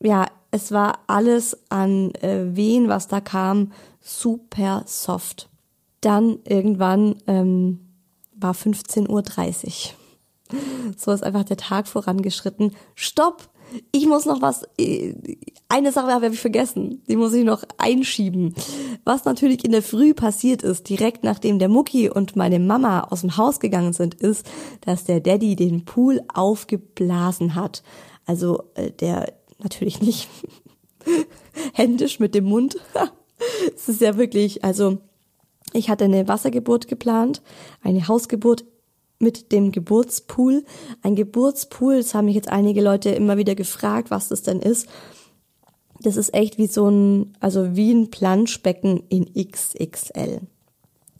ja, 0.00 0.26
es 0.50 0.70
war 0.72 1.00
alles 1.06 1.58
an 1.70 2.14
äh, 2.16 2.54
Wehen, 2.56 2.88
was 2.88 3.08
da 3.08 3.20
kam, 3.20 3.72
super 4.02 4.84
soft. 4.86 5.48
Dann 6.00 6.40
irgendwann 6.44 7.16
ähm, 7.26 7.80
war 8.34 8.52
15.30 8.54 9.06
Uhr. 9.08 9.22
So 10.98 11.12
ist 11.12 11.22
einfach 11.22 11.44
der 11.44 11.56
Tag 11.56 11.88
vorangeschritten. 11.88 12.74
Stopp! 12.94 13.48
Ich 13.90 14.06
muss 14.06 14.26
noch 14.26 14.42
was, 14.42 14.64
äh, 14.76 15.14
eine 15.70 15.92
Sache 15.92 16.12
habe 16.12 16.26
ich 16.26 16.38
vergessen, 16.38 17.02
die 17.08 17.16
muss 17.16 17.32
ich 17.32 17.44
noch 17.44 17.62
einschieben. 17.78 18.54
Was 19.04 19.24
natürlich 19.24 19.64
in 19.64 19.72
der 19.72 19.82
Früh 19.82 20.12
passiert 20.12 20.62
ist, 20.62 20.90
direkt 20.90 21.24
nachdem 21.24 21.58
der 21.58 21.70
Mucki 21.70 22.10
und 22.10 22.36
meine 22.36 22.58
Mama 22.58 23.00
aus 23.04 23.22
dem 23.22 23.38
Haus 23.38 23.60
gegangen 23.60 23.94
sind, 23.94 24.14
ist, 24.14 24.46
dass 24.82 25.04
der 25.04 25.20
Daddy 25.20 25.56
den 25.56 25.86
Pool 25.86 26.20
aufgeblasen 26.34 27.54
hat. 27.54 27.82
Also 28.26 28.64
äh, 28.74 28.90
der 28.90 29.32
natürlich 29.58 30.02
nicht 30.02 30.28
händisch 31.72 32.20
mit 32.20 32.34
dem 32.34 32.44
Mund, 32.44 32.76
es 33.74 33.88
ist 33.88 34.00
ja 34.00 34.16
wirklich, 34.16 34.64
also 34.64 34.98
ich 35.72 35.88
hatte 35.88 36.04
eine 36.04 36.28
Wassergeburt 36.28 36.88
geplant, 36.88 37.42
eine 37.82 38.06
Hausgeburt 38.08 38.64
mit 39.22 39.52
dem 39.52 39.72
Geburtspool. 39.72 40.64
Ein 41.02 41.14
Geburtspool, 41.14 41.96
das 41.98 42.12
haben 42.12 42.26
mich 42.26 42.34
jetzt 42.34 42.50
einige 42.50 42.82
Leute 42.82 43.10
immer 43.10 43.36
wieder 43.38 43.54
gefragt, 43.54 44.10
was 44.10 44.28
das 44.28 44.42
denn 44.42 44.60
ist. 44.60 44.88
Das 46.00 46.16
ist 46.16 46.34
echt 46.34 46.58
wie 46.58 46.66
so 46.66 46.88
ein, 46.88 47.32
also 47.38 47.76
wie 47.76 47.92
ein 47.92 48.10
Planschbecken 48.10 49.04
in 49.08 49.32
XXL. 49.32 50.40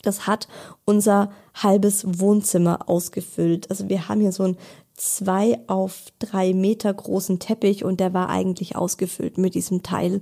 Das 0.03 0.27
hat 0.27 0.49
unser 0.85 1.31
halbes 1.55 2.19
Wohnzimmer 2.19 2.89
ausgefüllt. 2.89 3.71
Also 3.71 3.89
wir 3.89 4.09
haben 4.09 4.21
hier 4.21 4.33
so 4.33 4.43
ein 4.43 4.57
zwei 4.97 5.59
auf 5.67 6.05
drei 6.19 6.53
Meter 6.53 6.93
großen 6.93 7.39
Teppich 7.39 7.85
und 7.85 8.01
der 8.01 8.15
war 8.15 8.29
eigentlich 8.29 8.77
ausgefüllt 8.77 9.39
mit 9.39 9.55
diesem 9.55 9.83
Teil. 9.83 10.21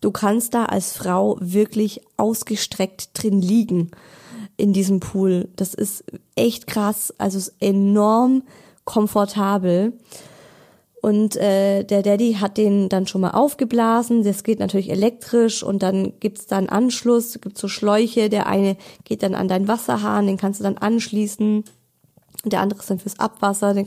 Du 0.00 0.10
kannst 0.10 0.54
da 0.54 0.64
als 0.64 0.92
Frau 0.92 1.36
wirklich 1.40 2.00
ausgestreckt 2.16 3.10
drin 3.14 3.40
liegen 3.40 3.90
in 4.56 4.72
diesem 4.72 5.00
Pool. 5.00 5.48
Das 5.56 5.74
ist 5.74 6.04
echt 6.34 6.66
krass, 6.66 7.12
also 7.18 7.38
ist 7.38 7.54
enorm 7.60 8.42
komfortabel. 8.84 9.92
Und 11.02 11.36
äh, 11.36 11.84
der 11.84 12.02
Daddy 12.02 12.38
hat 12.40 12.56
den 12.56 12.88
dann 12.88 13.06
schon 13.06 13.20
mal 13.20 13.30
aufgeblasen. 13.30 14.24
Das 14.24 14.42
geht 14.42 14.58
natürlich 14.58 14.90
elektrisch 14.90 15.62
und 15.62 15.82
dann 15.82 16.14
gibt's 16.18 16.46
dann 16.46 16.68
Anschluss, 16.68 17.38
gibt 17.40 17.58
so 17.58 17.68
Schläuche. 17.68 18.28
Der 18.28 18.46
eine 18.46 18.76
geht 19.04 19.22
dann 19.22 19.36
an 19.36 19.46
deinen 19.46 19.68
Wasserhahn, 19.68 20.26
den 20.26 20.36
kannst 20.36 20.58
du 20.58 20.64
dann 20.64 20.78
anschließen 20.78 21.64
der 22.50 22.60
andere 22.60 22.80
ist 22.80 22.90
dann 22.90 22.98
fürs 22.98 23.18
Abwasser, 23.18 23.74
der 23.74 23.86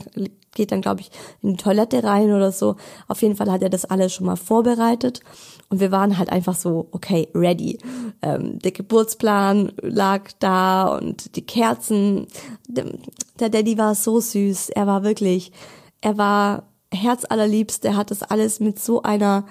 geht 0.54 0.72
dann, 0.72 0.80
glaube 0.80 1.00
ich, 1.00 1.10
in 1.42 1.50
die 1.50 1.56
Toilette 1.56 2.02
rein 2.04 2.32
oder 2.32 2.52
so. 2.52 2.76
Auf 3.08 3.22
jeden 3.22 3.36
Fall 3.36 3.50
hat 3.50 3.62
er 3.62 3.70
das 3.70 3.84
alles 3.84 4.12
schon 4.12 4.26
mal 4.26 4.36
vorbereitet. 4.36 5.20
Und 5.68 5.80
wir 5.80 5.90
waren 5.90 6.18
halt 6.18 6.30
einfach 6.30 6.54
so, 6.54 6.88
okay, 6.90 7.28
ready. 7.34 7.78
Ähm, 8.22 8.58
der 8.58 8.72
Geburtsplan 8.72 9.72
lag 9.80 10.30
da 10.40 10.96
und 10.96 11.36
die 11.36 11.46
Kerzen. 11.46 12.26
Der 12.68 13.48
Daddy 13.48 13.78
war 13.78 13.94
so 13.94 14.20
süß. 14.20 14.70
Er 14.70 14.86
war 14.86 15.04
wirklich, 15.04 15.52
er 16.00 16.18
war 16.18 16.64
herzallerliebst. 16.92 17.84
Er 17.84 17.96
hat 17.96 18.10
das 18.10 18.22
alles 18.22 18.58
mit 18.60 18.80
so 18.80 19.02
einer, 19.02 19.46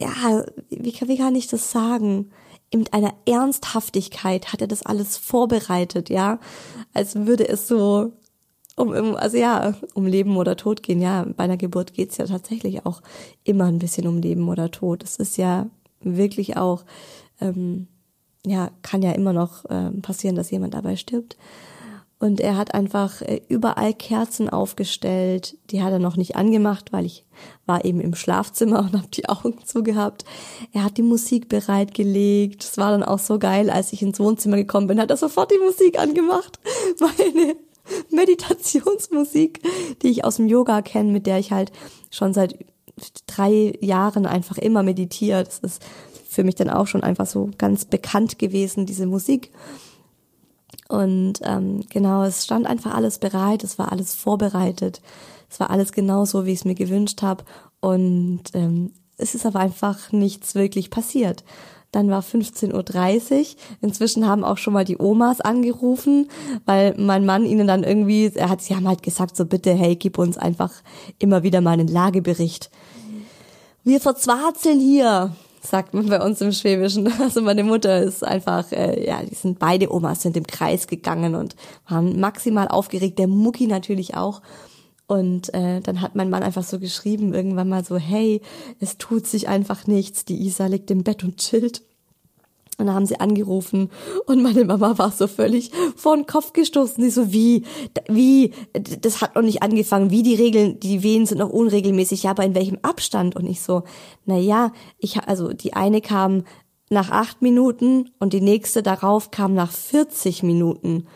ja, 0.00 0.44
wie, 0.70 0.94
wie 1.00 1.16
kann 1.16 1.34
ich 1.34 1.46
das 1.46 1.70
sagen? 1.70 2.30
mit 2.74 2.92
einer 2.92 3.14
Ernsthaftigkeit 3.26 4.52
hat 4.52 4.60
er 4.60 4.66
das 4.66 4.84
alles 4.84 5.16
vorbereitet, 5.16 6.10
ja, 6.10 6.38
als 6.92 7.14
würde 7.14 7.48
es 7.48 7.68
so 7.68 8.12
um, 8.76 9.16
also 9.16 9.36
ja, 9.36 9.74
um 9.94 10.06
Leben 10.06 10.36
oder 10.36 10.56
Tod 10.56 10.82
gehen. 10.82 11.00
Ja, 11.00 11.26
bei 11.36 11.44
einer 11.44 11.56
Geburt 11.56 11.94
geht's 11.94 12.18
ja 12.18 12.26
tatsächlich 12.26 12.84
auch 12.86 13.00
immer 13.42 13.64
ein 13.64 13.78
bisschen 13.78 14.06
um 14.06 14.18
Leben 14.18 14.48
oder 14.48 14.70
Tod. 14.70 15.02
Es 15.02 15.16
ist 15.16 15.38
ja 15.38 15.66
wirklich 16.00 16.56
auch, 16.56 16.84
ähm, 17.40 17.88
ja, 18.44 18.70
kann 18.82 19.02
ja 19.02 19.12
immer 19.12 19.32
noch 19.32 19.64
ähm, 19.70 20.02
passieren, 20.02 20.36
dass 20.36 20.50
jemand 20.50 20.74
dabei 20.74 20.96
stirbt. 20.96 21.36
Und 22.18 22.40
er 22.40 22.56
hat 22.56 22.72
einfach 22.72 23.20
äh, 23.20 23.42
überall 23.48 23.92
Kerzen 23.92 24.48
aufgestellt. 24.48 25.58
Die 25.70 25.82
hat 25.82 25.92
er 25.92 25.98
noch 25.98 26.16
nicht 26.16 26.34
angemacht, 26.34 26.92
weil 26.92 27.04
ich 27.04 27.26
war 27.66 27.84
eben 27.84 28.00
im 28.00 28.14
Schlafzimmer 28.14 28.78
und 28.80 28.94
habe 28.94 29.08
die 29.08 29.28
Augen 29.28 29.58
zugehabt. 29.64 30.24
Er 30.72 30.84
hat 30.84 30.96
die 30.96 31.02
Musik 31.02 31.48
bereitgelegt. 31.48 32.64
Es 32.64 32.78
war 32.78 32.90
dann 32.90 33.02
auch 33.02 33.18
so 33.18 33.38
geil, 33.38 33.68
als 33.68 33.92
ich 33.92 34.02
ins 34.02 34.20
Wohnzimmer 34.20 34.56
gekommen 34.56 34.86
bin, 34.86 35.00
hat 35.00 35.10
er 35.10 35.16
sofort 35.16 35.50
die 35.50 35.58
Musik 35.58 35.98
angemacht. 35.98 36.58
Meine 37.00 37.56
Meditationsmusik, 38.10 39.60
die 40.02 40.08
ich 40.08 40.24
aus 40.24 40.36
dem 40.36 40.48
Yoga 40.48 40.82
kenne, 40.82 41.12
mit 41.12 41.26
der 41.26 41.38
ich 41.38 41.52
halt 41.52 41.72
schon 42.10 42.34
seit 42.34 42.58
drei 43.26 43.76
Jahren 43.80 44.26
einfach 44.26 44.58
immer 44.58 44.82
meditiere. 44.82 45.44
Das 45.44 45.58
ist 45.58 45.82
für 46.28 46.44
mich 46.44 46.54
dann 46.54 46.70
auch 46.70 46.86
schon 46.86 47.02
einfach 47.02 47.26
so 47.26 47.50
ganz 47.58 47.84
bekannt 47.84 48.38
gewesen, 48.38 48.86
diese 48.86 49.06
Musik. 49.06 49.50
Und 50.88 51.40
ähm, 51.42 51.84
genau, 51.90 52.24
es 52.24 52.44
stand 52.44 52.66
einfach 52.66 52.94
alles 52.94 53.18
bereit, 53.18 53.64
es 53.64 53.78
war 53.78 53.90
alles 53.90 54.14
vorbereitet, 54.14 55.00
es 55.50 55.58
war 55.58 55.70
alles 55.70 55.92
genau 55.92 56.24
so, 56.24 56.46
wie 56.46 56.52
ich 56.52 56.60
es 56.60 56.64
mir 56.64 56.74
gewünscht 56.74 57.22
habe. 57.22 57.44
Und 57.80 58.42
ähm, 58.54 58.92
es 59.16 59.34
ist 59.34 59.46
aber 59.46 59.60
einfach 59.60 60.12
nichts 60.12 60.54
wirklich 60.54 60.90
passiert. 60.90 61.44
Dann 61.96 62.10
war 62.10 62.20
15.30 62.20 63.38
Uhr. 63.40 63.46
Inzwischen 63.80 64.28
haben 64.28 64.44
auch 64.44 64.58
schon 64.58 64.74
mal 64.74 64.84
die 64.84 64.98
Omas 64.98 65.40
angerufen, 65.40 66.28
weil 66.66 66.94
mein 66.98 67.24
Mann 67.24 67.46
ihnen 67.46 67.66
dann 67.66 67.84
irgendwie, 67.84 68.30
er 68.34 68.50
hat, 68.50 68.60
sie 68.60 68.76
haben 68.76 68.86
halt 68.86 69.02
gesagt, 69.02 69.34
so 69.34 69.46
bitte, 69.46 69.72
hey, 69.72 69.96
gib 69.96 70.18
uns 70.18 70.36
einfach 70.36 70.74
immer 71.18 71.42
wieder 71.42 71.62
mal 71.62 71.70
einen 71.70 71.88
Lagebericht. 71.88 72.70
Wir 73.82 73.98
verzwarzeln 73.98 74.78
hier 74.78 75.34
sagt 75.62 75.94
man 75.94 76.06
bei 76.06 76.22
uns 76.22 76.42
im 76.42 76.52
Schwäbischen. 76.52 77.10
Also 77.18 77.40
meine 77.40 77.64
Mutter 77.64 78.02
ist 78.02 78.22
einfach, 78.22 78.70
äh, 78.72 79.06
ja, 79.06 79.22
die 79.22 79.34
sind 79.34 79.58
beide 79.58 79.90
Omas 79.90 80.20
sind 80.20 80.36
im 80.36 80.46
Kreis 80.46 80.86
gegangen 80.86 81.34
und 81.34 81.56
waren 81.88 82.20
maximal 82.20 82.68
aufgeregt. 82.68 83.18
Der 83.18 83.26
Mucki 83.26 83.66
natürlich 83.66 84.14
auch. 84.14 84.42
Und 85.06 85.54
äh, 85.54 85.80
dann 85.80 86.00
hat 86.00 86.16
mein 86.16 86.30
Mann 86.30 86.42
einfach 86.42 86.64
so 86.64 86.80
geschrieben, 86.80 87.32
irgendwann 87.32 87.68
mal 87.68 87.84
so, 87.84 87.96
hey, 87.96 88.40
es 88.80 88.98
tut 88.98 89.26
sich 89.26 89.48
einfach 89.48 89.86
nichts. 89.86 90.24
Die 90.24 90.44
Isa 90.44 90.66
liegt 90.66 90.90
im 90.90 91.04
Bett 91.04 91.22
und 91.22 91.36
chillt. 91.36 91.82
Und 92.78 92.86
dann 92.86 92.94
haben 92.94 93.06
sie 93.06 93.20
angerufen 93.20 93.90
und 94.26 94.42
meine 94.42 94.64
Mama 94.66 94.98
war 94.98 95.10
so 95.10 95.26
völlig 95.28 95.70
vor 95.96 96.14
den 96.14 96.26
Kopf 96.26 96.52
gestoßen. 96.52 97.02
Sie 97.02 97.08
so, 97.08 97.32
wie, 97.32 97.64
wie, 98.06 98.52
das 98.74 99.22
hat 99.22 99.34
noch 99.34 99.42
nicht 99.42 99.62
angefangen, 99.62 100.10
wie 100.10 100.22
die 100.22 100.34
Regeln, 100.34 100.78
die 100.80 101.02
Wehen 101.02 101.24
sind 101.24 101.38
noch 101.38 101.48
unregelmäßig, 101.48 102.24
ja, 102.24 102.32
aber 102.32 102.44
in 102.44 102.54
welchem 102.54 102.78
Abstand? 102.82 103.34
Und 103.34 103.46
ich 103.46 103.62
so, 103.62 103.84
na 104.26 104.36
ja, 104.36 104.72
ich, 104.98 105.18
also 105.22 105.54
die 105.54 105.72
eine 105.72 106.02
kam 106.02 106.44
nach 106.90 107.10
acht 107.10 107.40
Minuten 107.40 108.10
und 108.18 108.34
die 108.34 108.42
nächste 108.42 108.82
darauf 108.82 109.30
kam 109.30 109.54
nach 109.54 109.72
40 109.72 110.42
Minuten. 110.42 111.06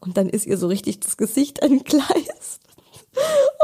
Und 0.00 0.16
dann 0.16 0.30
ist 0.30 0.46
ihr 0.46 0.56
so 0.56 0.68
richtig 0.68 1.00
das 1.00 1.18
Gesicht 1.18 1.58
entgleist. 1.62 2.62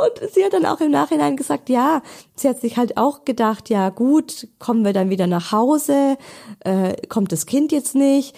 Und 0.03 0.31
sie 0.33 0.45
hat 0.45 0.53
dann 0.53 0.67
auch 0.67 0.81
im 0.81 0.91
Nachhinein 0.91 1.37
gesagt, 1.37 1.69
ja, 1.69 2.03
sie 2.35 2.49
hat 2.49 2.61
sich 2.61 2.77
halt 2.77 2.97
auch 2.97 3.25
gedacht, 3.25 3.71
ja 3.71 3.89
gut, 3.89 4.49
kommen 4.59 4.85
wir 4.85 4.93
dann 4.93 5.11
wieder 5.11 5.27
nach 5.27 5.53
Hause, 5.53 6.17
äh, 6.61 6.95
kommt 7.09 7.33
das 7.33 7.47
Kind 7.47 7.73
jetzt 7.73 7.95
nicht. 7.95 8.37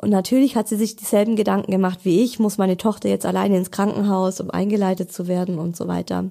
Und 0.00 0.10
natürlich 0.10 0.56
hat 0.56 0.68
sie 0.68 0.76
sich 0.76 0.96
dieselben 0.96 1.36
Gedanken 1.36 1.70
gemacht 1.70 2.00
wie 2.02 2.22
ich, 2.22 2.38
muss 2.38 2.58
meine 2.58 2.76
Tochter 2.76 3.08
jetzt 3.08 3.26
alleine 3.26 3.56
ins 3.56 3.70
Krankenhaus, 3.70 4.40
um 4.40 4.50
eingeleitet 4.50 5.12
zu 5.12 5.28
werden 5.28 5.58
und 5.58 5.76
so 5.76 5.86
weiter. 5.86 6.30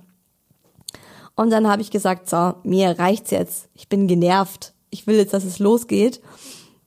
Und 1.35 1.49
dann 1.49 1.67
habe 1.67 1.81
ich 1.81 1.91
gesagt, 1.91 2.29
so, 2.29 2.55
mir 2.63 2.99
reicht's 2.99 3.31
jetzt, 3.31 3.69
ich 3.73 3.87
bin 3.87 4.07
genervt, 4.07 4.73
ich 4.89 5.07
will 5.07 5.15
jetzt, 5.15 5.33
dass 5.33 5.45
es 5.45 5.59
losgeht. 5.59 6.21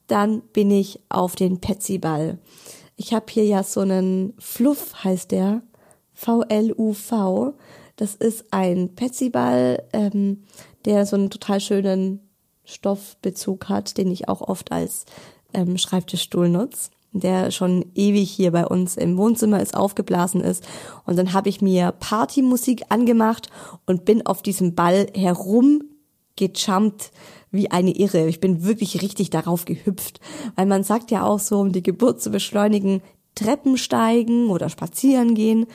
Dann 0.06 0.42
bin 0.52 0.70
ich 0.70 1.00
auf 1.08 1.34
den 1.34 1.60
Petsy-Ball. 1.60 2.38
Ich 2.96 3.14
habe 3.14 3.26
hier 3.30 3.46
ja 3.46 3.62
so 3.62 3.80
einen 3.80 4.34
Fluff, 4.38 5.02
heißt 5.02 5.32
der, 5.32 5.62
VLUV. 6.14 7.54
Das 7.96 8.14
ist 8.14 8.46
ein 8.50 8.94
Petsyball, 8.94 9.82
ähm, 9.92 10.44
der 10.84 11.06
so 11.06 11.16
einen 11.16 11.30
total 11.30 11.60
schönen 11.60 12.20
Stoffbezug 12.64 13.68
hat, 13.68 13.98
den 13.98 14.10
ich 14.10 14.28
auch 14.28 14.40
oft 14.40 14.72
als 14.72 15.04
ähm, 15.52 15.76
Schreibtischstuhl 15.78 16.48
nutze 16.48 16.90
der 17.14 17.52
schon 17.52 17.86
ewig 17.94 18.28
hier 18.30 18.50
bei 18.50 18.66
uns 18.66 18.96
im 18.96 19.16
Wohnzimmer 19.16 19.62
ist, 19.62 19.76
aufgeblasen 19.76 20.40
ist. 20.40 20.66
Und 21.06 21.16
dann 21.16 21.32
habe 21.32 21.48
ich 21.48 21.62
mir 21.62 21.92
Partymusik 21.92 22.86
angemacht 22.88 23.50
und 23.86 24.04
bin 24.04 24.26
auf 24.26 24.42
diesem 24.42 24.74
Ball 24.74 25.06
herumgejumpt 25.14 27.12
wie 27.52 27.70
eine 27.70 27.92
Irre. 27.92 28.26
Ich 28.26 28.40
bin 28.40 28.64
wirklich 28.64 29.00
richtig 29.00 29.30
darauf 29.30 29.64
gehüpft, 29.64 30.18
weil 30.56 30.66
man 30.66 30.82
sagt 30.82 31.12
ja 31.12 31.22
auch 31.22 31.38
so, 31.38 31.60
um 31.60 31.70
die 31.70 31.84
Geburt 31.84 32.20
zu 32.20 32.30
beschleunigen, 32.30 33.00
Treppen 33.36 33.78
steigen 33.78 34.48
oder 34.48 34.68
spazieren 34.68 35.34
gehen 35.34 35.66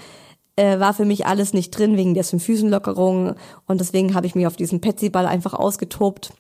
äh, 0.60 0.78
war 0.82 0.94
für 0.94 1.06
mich 1.06 1.26
alles 1.26 1.54
nicht 1.54 1.72
drin 1.72 1.96
wegen 1.96 2.14
der 2.14 2.26
Symphysenlockerung 2.26 3.36
und 3.66 3.80
deswegen 3.80 4.14
habe 4.14 4.28
ich 4.28 4.36
mich 4.36 4.46
auf 4.46 4.58
diesen 4.58 4.82
Petsyball 4.82 5.26
einfach 5.26 5.54
ausgetobt, 5.54 6.34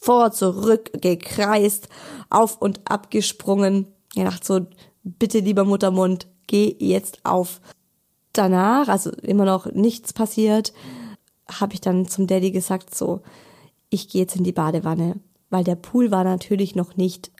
vor, 0.00 0.32
zurück, 0.32 0.90
gekreist, 1.02 1.88
auf 2.30 2.56
und 2.62 2.80
ab 2.86 3.10
gesprungen. 3.10 3.88
Ich 4.14 4.24
dachte 4.24 4.46
so, 4.46 4.66
bitte 5.04 5.40
lieber 5.40 5.64
Muttermund, 5.64 6.28
geh 6.46 6.74
jetzt 6.78 7.20
auf. 7.24 7.60
Danach, 8.32 8.88
also 8.88 9.10
immer 9.10 9.44
noch 9.44 9.66
nichts 9.66 10.14
passiert, 10.14 10.72
habe 11.50 11.74
ich 11.74 11.82
dann 11.82 12.08
zum 12.08 12.26
Daddy 12.26 12.52
gesagt 12.52 12.94
so, 12.94 13.20
ich 13.90 14.08
gehe 14.08 14.22
jetzt 14.22 14.36
in 14.36 14.44
die 14.44 14.52
Badewanne, 14.52 15.16
weil 15.50 15.64
der 15.64 15.76
Pool 15.76 16.10
war 16.10 16.24
natürlich 16.24 16.74
noch 16.74 16.96
nicht 16.96 17.30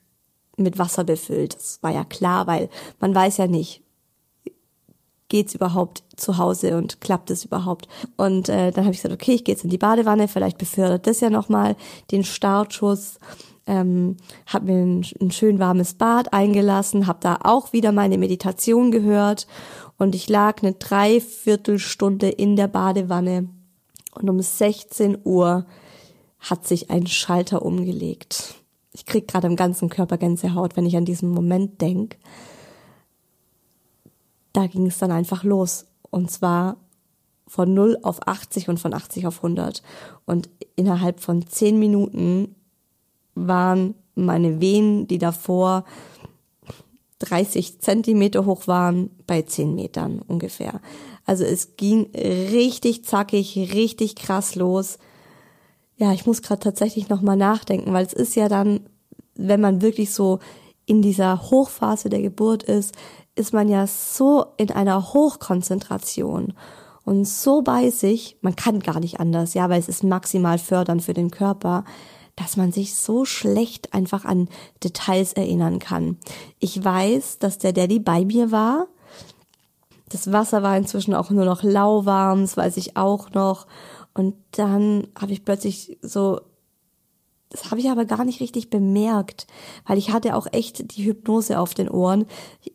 mit 0.59 0.79
Wasser 0.79 1.05
befüllt. 1.05 1.55
Das 1.55 1.83
war 1.83 1.91
ja 1.91 2.05
klar, 2.05 2.47
weil 2.47 2.69
man 3.01 3.15
weiß 3.15 3.39
ja 3.39 3.47
nicht, 3.47 3.83
geht's 5.33 5.55
überhaupt 5.55 6.05
zu 6.15 6.37
Hause 6.37 6.77
und 6.77 7.01
klappt 7.01 7.31
es 7.31 7.47
überhaupt? 7.47 7.89
Und 8.19 8.51
äh, 8.51 8.71
dann 8.71 8.85
habe 8.85 8.95
ich 8.95 9.01
gesagt, 9.01 9.15
okay, 9.15 9.33
ich 9.33 9.45
gehe 9.45 9.55
jetzt 9.55 9.65
in 9.65 9.71
die 9.71 9.79
Badewanne, 9.79 10.29
vielleicht 10.29 10.59
befördert 10.59 11.07
das 11.07 11.21
ja 11.21 11.31
nochmal 11.31 11.75
den 12.11 12.23
Startschuss. 12.23 13.19
Ähm, 13.67 14.19
habe 14.47 14.67
mir 14.67 14.83
ein, 14.83 15.07
ein 15.23 15.31
schön 15.31 15.59
warmes 15.59 15.95
Bad 15.95 16.35
eingelassen, 16.35 17.07
habe 17.07 17.21
da 17.23 17.39
auch 17.45 17.73
wieder 17.73 17.93
meine 17.93 18.19
Meditation 18.19 18.91
gehört 18.91 19.47
und 19.97 20.15
ich 20.15 20.29
lag 20.29 20.63
eine 20.63 20.73
Dreiviertelstunde 20.75 22.29
in 22.29 22.57
der 22.57 22.69
Badewanne 22.69 23.49
und 24.15 24.29
um 24.29 24.39
16 24.39 25.17
Uhr 25.25 25.65
hat 26.41 26.67
sich 26.67 26.91
ein 26.91 27.07
Schalter 27.07 27.63
umgelegt. 27.63 28.57
Ich 28.93 29.07
krieg 29.07 29.29
gerade 29.29 29.47
im 29.47 29.57
ganzen 29.57 29.89
Körper 29.89 30.19
Gänsehaut, 30.19 30.77
wenn 30.77 30.85
ich 30.85 30.97
an 30.97 31.07
diesen 31.07 31.31
Moment 31.31 31.81
denk 31.81 32.19
da 34.53 34.67
ging 34.67 34.87
es 34.87 34.99
dann 34.99 35.11
einfach 35.11 35.45
los. 35.45 35.87
Und 36.11 36.31
zwar 36.31 36.77
von 37.47 37.75
0 37.75 37.99
auf 38.03 38.27
80 38.27 38.69
und 38.69 38.79
von 38.79 38.95
80 38.95 39.27
auf 39.27 39.37
100. 39.39 39.83
Und 40.25 40.49
innerhalb 40.77 41.21
von 41.21 41.47
10 41.47 41.79
Minuten 41.79 42.55
waren 43.35 43.95
meine 44.15 44.61
Venen, 44.61 45.07
die 45.07 45.19
davor 45.19 45.85
30 47.21 47.81
Zentimeter 47.81 48.47
hoch 48.47 48.67
waren, 48.67 49.11
bei 49.27 49.43
10 49.43 49.75
Metern 49.75 50.21
ungefähr. 50.21 50.81
Also 51.25 51.45
es 51.45 51.77
ging 51.77 52.11
richtig 52.15 53.05
zackig, 53.05 53.57
richtig 53.75 54.17
krass 54.17 54.55
los. 54.55 54.99
Ja, 55.97 56.13
ich 56.13 56.27
muss 56.27 56.43
gerade 56.43 56.61
tatsächlich 56.61 57.09
nochmal 57.09 57.37
nachdenken, 57.37 57.93
weil 57.93 58.05
es 58.05 58.13
ist 58.13 58.35
ja 58.35 58.49
dann, 58.49 58.81
wenn 59.35 59.61
man 59.61 59.83
wirklich 59.83 60.13
so 60.13 60.41
in 60.85 61.01
dieser 61.01 61.51
Hochphase 61.51 62.09
der 62.09 62.23
Geburt 62.23 62.65
ist, 62.65 62.95
ist 63.35 63.53
man 63.53 63.69
ja 63.69 63.87
so 63.87 64.47
in 64.57 64.71
einer 64.71 65.13
Hochkonzentration 65.15 66.55
und 67.05 67.27
so 67.27 67.63
bei 67.63 67.91
sich, 67.91 68.37
man 68.43 68.57
kann 68.57 68.81
gar 68.81 69.01
nicht 69.01 69.19
anders, 69.21 69.55
ja, 69.55 69.69
weil 69.69 69.81
es 69.81 69.89
ist 69.89 70.05
maximal 70.05 70.59
fördernd 70.59 71.03
für 71.03 71.15
den 71.15 71.31
Körper, 71.31 71.85
dass 72.37 72.57
man 72.57 72.73
sich 72.73 72.95
so 72.95 73.25
schlecht 73.25 73.93
einfach 73.93 74.25
an 74.25 74.49
Details 74.83 75.33
erinnern 75.33 75.79
kann. 75.79 76.19
Ich 76.61 76.83
weiß, 76.83 77.39
dass 77.39 77.59
der 77.59 77.73
Daddy 77.73 77.99
bei 77.99 78.25
mir 78.25 78.51
war. 78.53 78.87
Das 80.09 80.31
Wasser 80.31 80.63
war 80.63 80.77
inzwischen 80.77 81.15
auch 81.15 81.31
nur 81.31 81.45
noch 81.45 81.63
lauwarm, 81.63 82.43
das 82.43 82.57
weiß 82.57 82.77
ich 82.77 82.97
auch 82.97 83.31
noch. 83.31 83.67
Und 84.15 84.35
dann 84.53 85.09
habe 85.19 85.33
ich 85.33 85.45
plötzlich 85.45 85.99
so 86.03 86.41
das 87.53 87.71
habe 87.71 87.81
ich 87.81 87.91
aber 87.91 88.07
gar 88.07 88.25
nicht 88.25 88.41
richtig 88.41 88.71
bemerkt, 88.71 89.47
weil 89.87 89.99
ich 89.99 90.11
hatte 90.11 90.35
auch 90.37 90.47
echt 90.53 90.97
die 90.97 91.05
Hypnose 91.05 91.59
auf 91.59 91.75
den 91.75 91.91
Ohren 91.91 92.25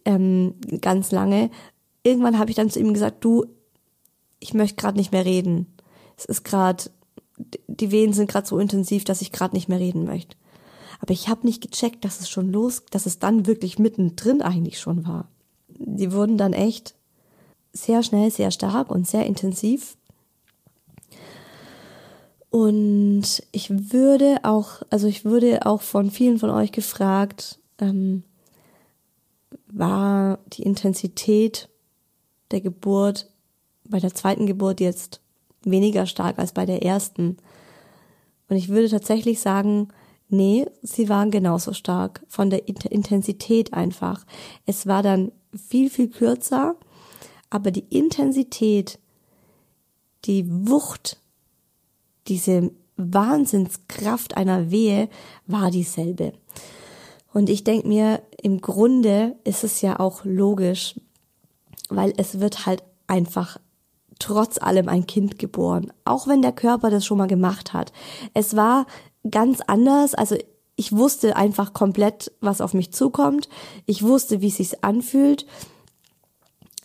ähm, 0.06 0.54
ganz 0.82 1.12
lange. 1.12 1.50
Irgendwann 2.04 2.38
habe 2.38 2.52
ich 2.52 2.56
dann 2.56 2.70
zu 2.70 2.80
ihm 2.80 2.94
gesagt, 2.94 3.24
du, 3.26 3.46
ich 4.40 4.54
möchte 4.54 4.76
gerade 4.76 4.98
nicht 4.98 5.12
mehr 5.12 5.26
reden. 5.26 5.66
Es 6.16 6.26
ist 6.26 6.44
gerade, 6.44 6.92
die 7.68 7.90
Wehen 7.90 8.14
sind 8.14 8.30
gerade 8.30 8.48
so 8.48 8.60
intensiv, 8.60 9.04
dass 9.04 9.22
ich 9.22 9.32
gerade 9.32 9.56
nicht 9.56 9.68
mehr 9.68 9.80
reden 9.80 10.06
möchte. 10.06 10.38
Aber 11.00 11.12
ich 11.12 11.28
habe 11.28 11.48
nicht 11.48 11.62
gecheckt, 11.62 12.06
dass 12.06 12.20
es 12.20 12.30
schon 12.30 12.52
los, 12.52 12.84
dass 12.92 13.08
es 13.08 13.18
dann 13.18 13.48
wirklich 13.48 13.80
mittendrin 13.80 14.44
eigentlich 14.44 14.80
schon 14.80 15.08
war. 15.08 15.28
Die 15.70 16.12
wurden 16.12 16.38
dann 16.38 16.54
echt 16.54 16.94
sehr 17.74 18.04
schnell, 18.04 18.30
sehr 18.30 18.52
stark 18.52 18.92
und 18.92 19.08
sehr 19.08 19.26
intensiv. 19.26 19.98
Und 22.58 23.44
ich 23.52 23.70
würde 23.92 24.40
auch, 24.42 24.82
also 24.90 25.06
ich 25.06 25.26
würde 25.26 25.68
auch 25.68 25.84
von 25.84 26.10
vielen 26.10 26.40
von 26.40 26.50
euch 26.50 26.72
gefragt, 26.72 27.60
ähm, 27.78 28.24
war 29.68 30.40
die 30.48 30.64
Intensität 30.64 31.70
der 32.50 32.62
Geburt 32.62 33.30
bei 33.88 34.00
der 34.00 34.16
zweiten 34.16 34.48
Geburt 34.48 34.80
jetzt 34.80 35.22
weniger 35.66 36.08
stark 36.08 36.40
als 36.40 36.52
bei 36.52 36.66
der 36.66 36.82
ersten? 36.82 37.38
Und 38.50 38.56
ich 38.56 38.70
würde 38.70 38.90
tatsächlich 38.90 39.40
sagen, 39.40 39.90
nee, 40.28 40.66
sie 40.82 41.10
waren 41.10 41.30
genauso 41.30 41.74
stark 41.74 42.26
von 42.28 42.50
der 42.50 42.68
Intensität 42.68 43.72
einfach. 43.76 44.26
Es 44.66 44.88
war 44.88 45.04
dann 45.04 45.32
viel, 45.56 45.92
viel 45.92 46.10
kürzer, 46.10 46.76
aber 47.52 47.70
die 47.70 47.86
Intensität, 47.96 48.98
die 50.26 50.50
Wucht 50.68 51.22
diese 52.28 52.72
Wahnsinnskraft 52.98 54.38
einer 54.38 54.72
Wehe 54.72 55.10
war 55.46 55.72
dieselbe. 55.72 56.34
Und 57.34 57.50
ich 57.50 57.64
denke 57.64 57.88
mir, 57.88 58.22
im 58.42 58.62
Grunde 58.62 59.36
ist 59.44 59.64
es 59.64 59.82
ja 59.82 60.00
auch 60.00 60.26
logisch, 60.26 61.00
weil 61.90 62.14
es 62.18 62.40
wird 62.40 62.66
halt 62.66 62.84
einfach 63.06 63.60
trotz 64.20 64.58
allem 64.58 64.90
ein 64.90 65.06
Kind 65.06 65.38
geboren, 65.38 65.94
auch 66.04 66.28
wenn 66.28 66.42
der 66.42 66.52
Körper 66.52 66.90
das 66.90 67.06
schon 67.06 67.20
mal 67.20 67.28
gemacht 67.28 67.74
hat. 67.74 67.94
Es 68.34 68.56
war 68.56 68.88
ganz 69.30 69.62
anders, 69.68 70.16
also 70.16 70.36
ich 70.76 70.92
wusste 70.92 71.36
einfach 71.36 71.74
komplett, 71.74 72.32
was 72.40 72.62
auf 72.62 72.74
mich 72.74 72.94
zukommt. 72.94 73.50
Ich 73.86 74.04
wusste, 74.04 74.42
wie 74.42 74.48
es 74.48 74.58
sich 74.58 74.84
anfühlt. 74.84 75.46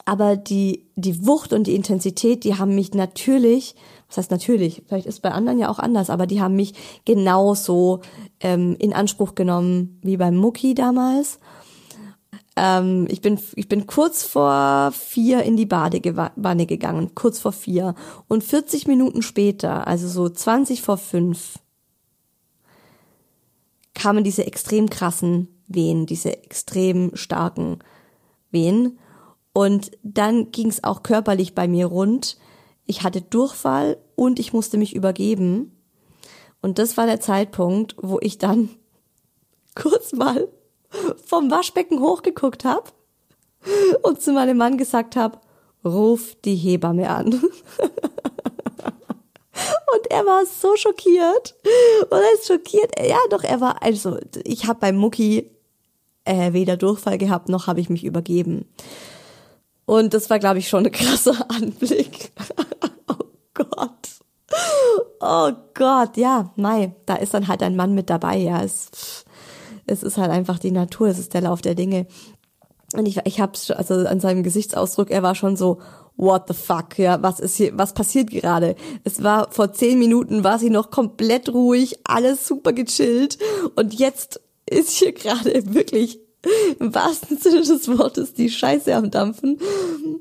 Aber 0.04 0.36
die, 0.36 0.86
die 0.96 1.26
Wucht 1.26 1.52
und 1.52 1.66
die 1.66 1.74
Intensität, 1.74 2.44
die 2.44 2.56
haben 2.56 2.74
mich 2.74 2.94
natürlich 2.94 3.76
das 4.12 4.24
heißt 4.24 4.30
natürlich, 4.30 4.82
vielleicht 4.86 5.06
ist 5.06 5.22
bei 5.22 5.30
anderen 5.30 5.58
ja 5.58 5.70
auch 5.70 5.78
anders, 5.78 6.10
aber 6.10 6.26
die 6.26 6.42
haben 6.42 6.54
mich 6.54 6.74
genauso 7.06 8.02
ähm, 8.40 8.76
in 8.78 8.92
Anspruch 8.92 9.34
genommen 9.34 9.98
wie 10.02 10.18
beim 10.18 10.36
Mucki 10.36 10.74
damals. 10.74 11.38
Ähm, 12.54 13.06
ich 13.08 13.22
bin 13.22 13.40
ich 13.54 13.70
bin 13.70 13.86
kurz 13.86 14.22
vor 14.22 14.92
vier 14.92 15.44
in 15.44 15.56
die 15.56 15.64
Badewanne 15.64 16.66
gegangen, 16.66 17.14
kurz 17.14 17.40
vor 17.40 17.52
vier. 17.52 17.94
Und 18.28 18.44
40 18.44 18.86
Minuten 18.86 19.22
später, 19.22 19.86
also 19.86 20.06
so 20.06 20.28
20 20.28 20.82
vor 20.82 20.98
fünf, 20.98 21.58
kamen 23.94 24.24
diese 24.24 24.44
extrem 24.44 24.90
krassen 24.90 25.48
Wehen, 25.68 26.04
diese 26.04 26.36
extrem 26.44 27.12
starken 27.14 27.78
Wehen. 28.50 28.98
Und 29.54 29.92
dann 30.02 30.50
ging 30.50 30.68
es 30.68 30.84
auch 30.84 31.02
körperlich 31.02 31.54
bei 31.54 31.66
mir 31.66 31.86
rund 31.86 32.36
ich 32.92 33.02
hatte 33.02 33.22
Durchfall 33.22 33.96
und 34.16 34.38
ich 34.38 34.52
musste 34.52 34.76
mich 34.76 34.94
übergeben. 34.94 35.74
Und 36.60 36.78
das 36.78 36.98
war 36.98 37.06
der 37.06 37.20
Zeitpunkt, 37.20 37.96
wo 37.96 38.18
ich 38.20 38.36
dann 38.36 38.68
kurz 39.74 40.12
mal 40.12 40.46
vom 41.24 41.50
Waschbecken 41.50 42.00
hochgeguckt 42.00 42.66
habe 42.66 42.90
und 44.02 44.20
zu 44.20 44.32
meinem 44.32 44.58
Mann 44.58 44.76
gesagt 44.76 45.16
habe, 45.16 45.38
ruf 45.86 46.36
die 46.44 46.54
Hebamme 46.54 47.08
an. 47.08 47.32
und 47.32 47.42
er 50.10 50.26
war 50.26 50.44
so 50.44 50.76
schockiert. 50.76 51.54
Und 52.10 52.18
er 52.18 52.34
ist 52.34 52.46
schockiert. 52.46 52.92
Ja, 53.00 53.16
doch, 53.30 53.42
er 53.42 53.62
war, 53.62 53.82
also 53.82 54.18
ich 54.44 54.66
habe 54.66 54.80
beim 54.80 54.96
Mucki 54.96 55.50
äh, 56.26 56.52
weder 56.52 56.76
Durchfall 56.76 57.16
gehabt, 57.16 57.48
noch 57.48 57.68
habe 57.68 57.80
ich 57.80 57.88
mich 57.88 58.04
übergeben. 58.04 58.66
Und 59.84 60.14
das 60.14 60.30
war, 60.30 60.38
glaube 60.38 60.58
ich, 60.58 60.68
schon 60.68 60.86
ein 60.86 60.92
krasser 60.92 61.46
Anblick. 61.50 62.32
oh 63.08 63.24
Gott. 63.54 64.08
Oh 65.20 65.52
Gott, 65.74 66.16
ja, 66.16 66.52
Mai, 66.56 66.94
da 67.06 67.14
ist 67.14 67.34
dann 67.34 67.48
halt 67.48 67.62
ein 67.62 67.76
Mann 67.76 67.94
mit 67.94 68.10
dabei, 68.10 68.36
ja. 68.36 68.62
Es, 68.62 69.24
es 69.86 70.02
ist 70.02 70.18
halt 70.18 70.30
einfach 70.30 70.58
die 70.58 70.70
Natur, 70.70 71.08
es 71.08 71.18
ist 71.18 71.34
der 71.34 71.42
Lauf 71.42 71.62
der 71.62 71.74
Dinge. 71.74 72.06
Und 72.94 73.06
ich, 73.06 73.18
ich 73.24 73.40
hab's, 73.40 73.70
also 73.70 73.94
an 73.94 74.20
seinem 74.20 74.42
Gesichtsausdruck, 74.42 75.10
er 75.10 75.22
war 75.22 75.34
schon 75.34 75.56
so, 75.56 75.80
what 76.16 76.44
the 76.48 76.54
fuck, 76.54 76.98
ja, 76.98 77.22
was 77.22 77.40
ist 77.40 77.56
hier, 77.56 77.76
was 77.76 77.94
passiert 77.94 78.30
gerade? 78.30 78.76
Es 79.04 79.22
war 79.22 79.50
vor 79.50 79.72
zehn 79.72 79.98
Minuten, 79.98 80.44
war 80.44 80.58
sie 80.58 80.70
noch 80.70 80.90
komplett 80.90 81.48
ruhig, 81.48 81.98
alles 82.04 82.46
super 82.46 82.72
gechillt 82.72 83.38
und 83.76 83.94
jetzt 83.94 84.40
ist 84.68 84.90
hier 84.90 85.12
gerade 85.12 85.74
wirklich 85.74 86.20
im 86.78 86.94
wahrsten 86.94 87.38
Sinne 87.38 87.60
des 87.60 87.88
Wortes 87.88 88.34
die 88.34 88.50
Scheiße 88.50 88.94
am 88.94 89.10
Dampfen. 89.10 89.58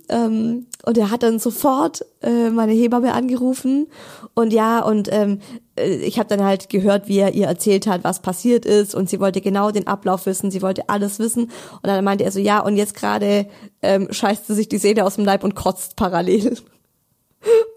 Ähm, 0.10 0.68
und 0.86 0.98
er 0.98 1.12
hat 1.12 1.24
dann 1.24 1.40
sofort 1.40 2.06
äh, 2.22 2.50
meine 2.50 2.74
Hebamme 2.74 3.14
angerufen 3.14 3.88
und 4.34 4.54
ja, 4.54 4.80
und 4.80 5.12
ähm, 5.12 5.40
äh, 5.76 5.96
ich 5.96 6.20
habe 6.20 6.30
dann 6.30 6.44
halt 6.44 6.70
gehört, 6.70 7.08
wie 7.08 7.18
er 7.18 7.34
ihr 7.34 7.48
erzählt 7.48 7.88
hat, 7.88 8.04
was 8.04 8.22
passiert 8.22 8.66
ist 8.66 8.96
und 8.96 9.10
sie 9.10 9.20
wollte 9.20 9.42
genau 9.42 9.72
den 9.72 9.88
Ablauf 9.88 10.26
wissen, 10.26 10.52
sie 10.52 10.62
wollte 10.62 10.90
alles 10.90 11.20
wissen 11.20 11.44
und 11.44 11.88
dann 11.88 12.04
meinte 12.04 12.24
er 12.24 12.32
so, 12.32 12.40
ja, 12.40 12.60
und 12.60 12.78
jetzt 12.78 12.96
gerade 12.96 13.48
ähm, 13.82 14.08
scheißt 14.12 14.48
sie 14.48 14.56
sich 14.56 14.70
die 14.70 14.78
Seele 14.78 15.06
aus 15.06 15.16
dem 15.16 15.26
Leib 15.26 15.44
und 15.44 15.56
kotzt 15.56 15.96
parallel. 15.96 16.58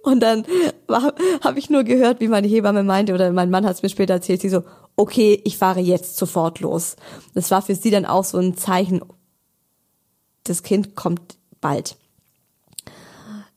Und 0.02 0.20
dann 0.20 0.44
habe 1.42 1.58
ich 1.58 1.70
nur 1.70 1.84
gehört, 1.84 2.20
wie 2.20 2.28
meine 2.28 2.46
Hebamme 2.46 2.82
meinte, 2.82 3.14
oder 3.14 3.32
mein 3.32 3.48
Mann 3.48 3.64
hat 3.64 3.76
es 3.76 3.82
mir 3.82 3.88
später 3.88 4.12
erzählt, 4.12 4.42
sie 4.42 4.50
so, 4.50 4.62
okay, 4.96 5.40
ich 5.44 5.58
fahre 5.58 5.80
jetzt 5.80 6.16
sofort 6.16 6.60
los. 6.60 6.96
Das 7.34 7.50
war 7.50 7.62
für 7.62 7.74
sie 7.74 7.90
dann 7.90 8.06
auch 8.06 8.24
so 8.24 8.38
ein 8.38 8.56
Zeichen, 8.56 9.00
das 10.44 10.62
Kind 10.62 10.94
kommt 10.94 11.38
bald. 11.60 11.96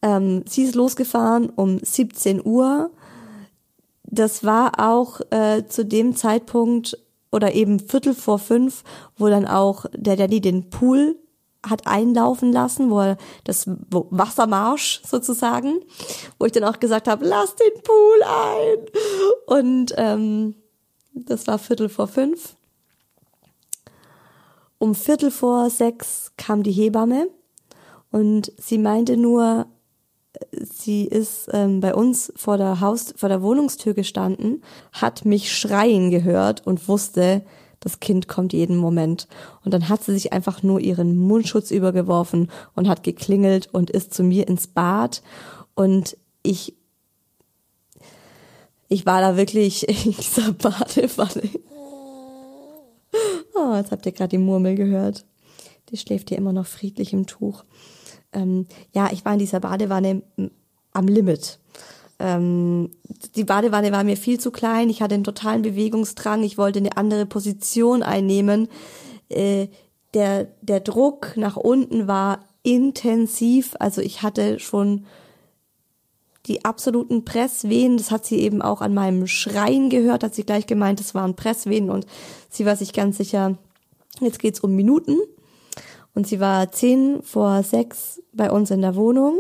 Ähm, 0.01 0.43
sie 0.47 0.63
ist 0.63 0.75
losgefahren 0.75 1.49
um 1.49 1.79
17 1.79 2.45
Uhr. 2.45 2.91
Das 4.03 4.43
war 4.43 4.79
auch 4.79 5.19
äh, 5.31 5.65
zu 5.67 5.85
dem 5.85 6.15
Zeitpunkt 6.15 6.97
oder 7.31 7.53
eben 7.53 7.79
Viertel 7.79 8.13
vor 8.13 8.39
fünf, 8.39 8.83
wo 9.17 9.27
dann 9.27 9.45
auch 9.45 9.85
der 9.93 10.15
Daddy 10.15 10.39
den 10.39 10.69
Pool 10.69 11.17
hat 11.67 11.88
einlaufen 11.88 12.53
lassen, 12.53 12.89
wo 12.89 13.01
er 13.01 13.17
das 13.43 13.65
Wassermarsch 13.67 15.01
sozusagen, 15.05 15.81
wo 16.39 16.45
ich 16.45 16.53
dann 16.53 16.63
auch 16.63 16.79
gesagt 16.79 17.07
habe, 17.07 17.25
lass 17.25 17.55
den 17.55 17.81
Pool 17.83 18.23
ein. 18.23 19.57
Und 19.59 19.93
ähm, 19.97 20.55
das 21.26 21.47
war 21.47 21.59
Viertel 21.59 21.89
vor 21.89 22.07
fünf. 22.07 22.55
Um 24.78 24.93
Viertel 24.93 25.32
vor 25.32 25.70
sechs 25.70 26.32
kam 26.38 26.63
die 26.63 26.72
Hebamme 26.72 27.28
und 28.11 28.51
sie 28.57 28.78
meinte 28.78 29.18
nur, 29.18 29.65
sie 30.51 31.05
ist 31.05 31.49
ähm, 31.51 31.80
bei 31.80 31.95
uns 31.95 32.32
vor 32.36 32.57
der 32.57 32.80
Haus, 32.80 33.13
vor 33.18 33.30
der 33.30 33.41
Wohnungstür 33.41 33.93
gestanden, 33.93 34.61
hat 34.91 35.26
mich 35.26 35.55
schreien 35.55 36.11
gehört 36.11 36.65
und 36.65 36.88
wusste, 36.88 37.43
das 37.80 37.99
Kind 37.99 38.28
kommt 38.28 38.53
jeden 38.53 38.78
Moment. 38.78 39.28
Und 39.63 39.74
dann 39.74 39.89
hat 39.89 40.03
sie 40.03 40.13
sich 40.13 40.34
einfach 40.34 40.63
nur 40.63 40.80
ihren 40.80 41.18
Mundschutz 41.18 41.72
übergeworfen 41.72 42.51
und 42.76 42.88
hat 42.88 43.03
geklingelt 43.03 43.70
und 43.72 43.89
ist 43.89 44.13
zu 44.13 44.24
mir 44.24 44.47
ins 44.47 44.68
Bad. 44.68 45.22
Und 45.76 46.18
ich 46.43 46.76
ich 48.89 49.05
war 49.05 49.21
da 49.21 49.38
wirklich 49.38 49.88
in 50.05 50.11
dieser 50.11 50.51
Badewanne. 50.53 51.49
Oh, 53.55 53.75
jetzt 53.75 53.91
habt 53.91 54.05
ihr 54.05 54.11
gerade 54.11 54.29
die 54.29 54.38
Murmel 54.38 54.75
gehört. 54.75 55.25
Die 55.89 55.97
schläft 55.97 56.29
hier 56.29 56.38
immer 56.38 56.53
noch 56.53 56.65
friedlich 56.65 57.13
im 57.13 57.25
Tuch. 57.25 57.63
Ähm, 58.33 58.67
ja, 58.93 59.09
ich 59.11 59.25
war 59.25 59.33
in 59.33 59.39
dieser 59.39 59.59
Badewanne 59.59 60.21
am 60.91 61.07
Limit. 61.07 61.59
Ähm, 62.19 62.91
die 63.35 63.43
Badewanne 63.43 63.91
war 63.91 64.03
mir 64.03 64.17
viel 64.17 64.39
zu 64.39 64.51
klein. 64.51 64.89
Ich 64.89 65.01
hatte 65.01 65.15
einen 65.15 65.23
totalen 65.23 65.61
Bewegungsdrang. 65.61 66.43
Ich 66.43 66.57
wollte 66.57 66.79
eine 66.79 66.97
andere 66.97 67.25
Position 67.25 68.03
einnehmen. 68.03 68.67
Äh, 69.29 69.67
der, 70.13 70.45
der 70.61 70.79
Druck 70.79 71.33
nach 71.35 71.57
unten 71.57 72.07
war 72.07 72.45
intensiv. 72.63 73.75
Also 73.79 74.01
ich 74.01 74.23
hatte 74.23 74.59
schon 74.59 75.05
die 76.47 76.65
absoluten 76.65 77.25
Presswehen. 77.25 77.97
Das 77.97 78.11
hat 78.11 78.25
sie 78.25 78.39
eben 78.39 78.61
auch 78.61 78.81
an 78.81 78.93
meinem 78.93 79.27
Schreien 79.27 79.89
gehört, 79.89 80.23
hat 80.23 80.35
sie 80.35 80.45
gleich 80.45 80.67
gemeint, 80.67 80.99
das 80.99 81.15
waren 81.15 81.35
Presswehen 81.35 81.89
und 81.89 82.05
sie 82.49 82.65
war 82.65 82.75
sich 82.75 82.93
ganz 82.93 83.17
sicher, 83.17 83.57
jetzt 84.19 84.39
geht's 84.39 84.59
um 84.59 84.75
Minuten. 84.75 85.17
Und 86.15 86.25
sie 86.25 86.39
war 86.39 86.71
zehn 86.71 87.21
vor 87.21 87.61
sechs 87.61 88.23
bei 88.33 88.49
uns 88.49 88.71
in 88.71 88.81
der 88.81 88.95
Wohnung. 88.95 89.37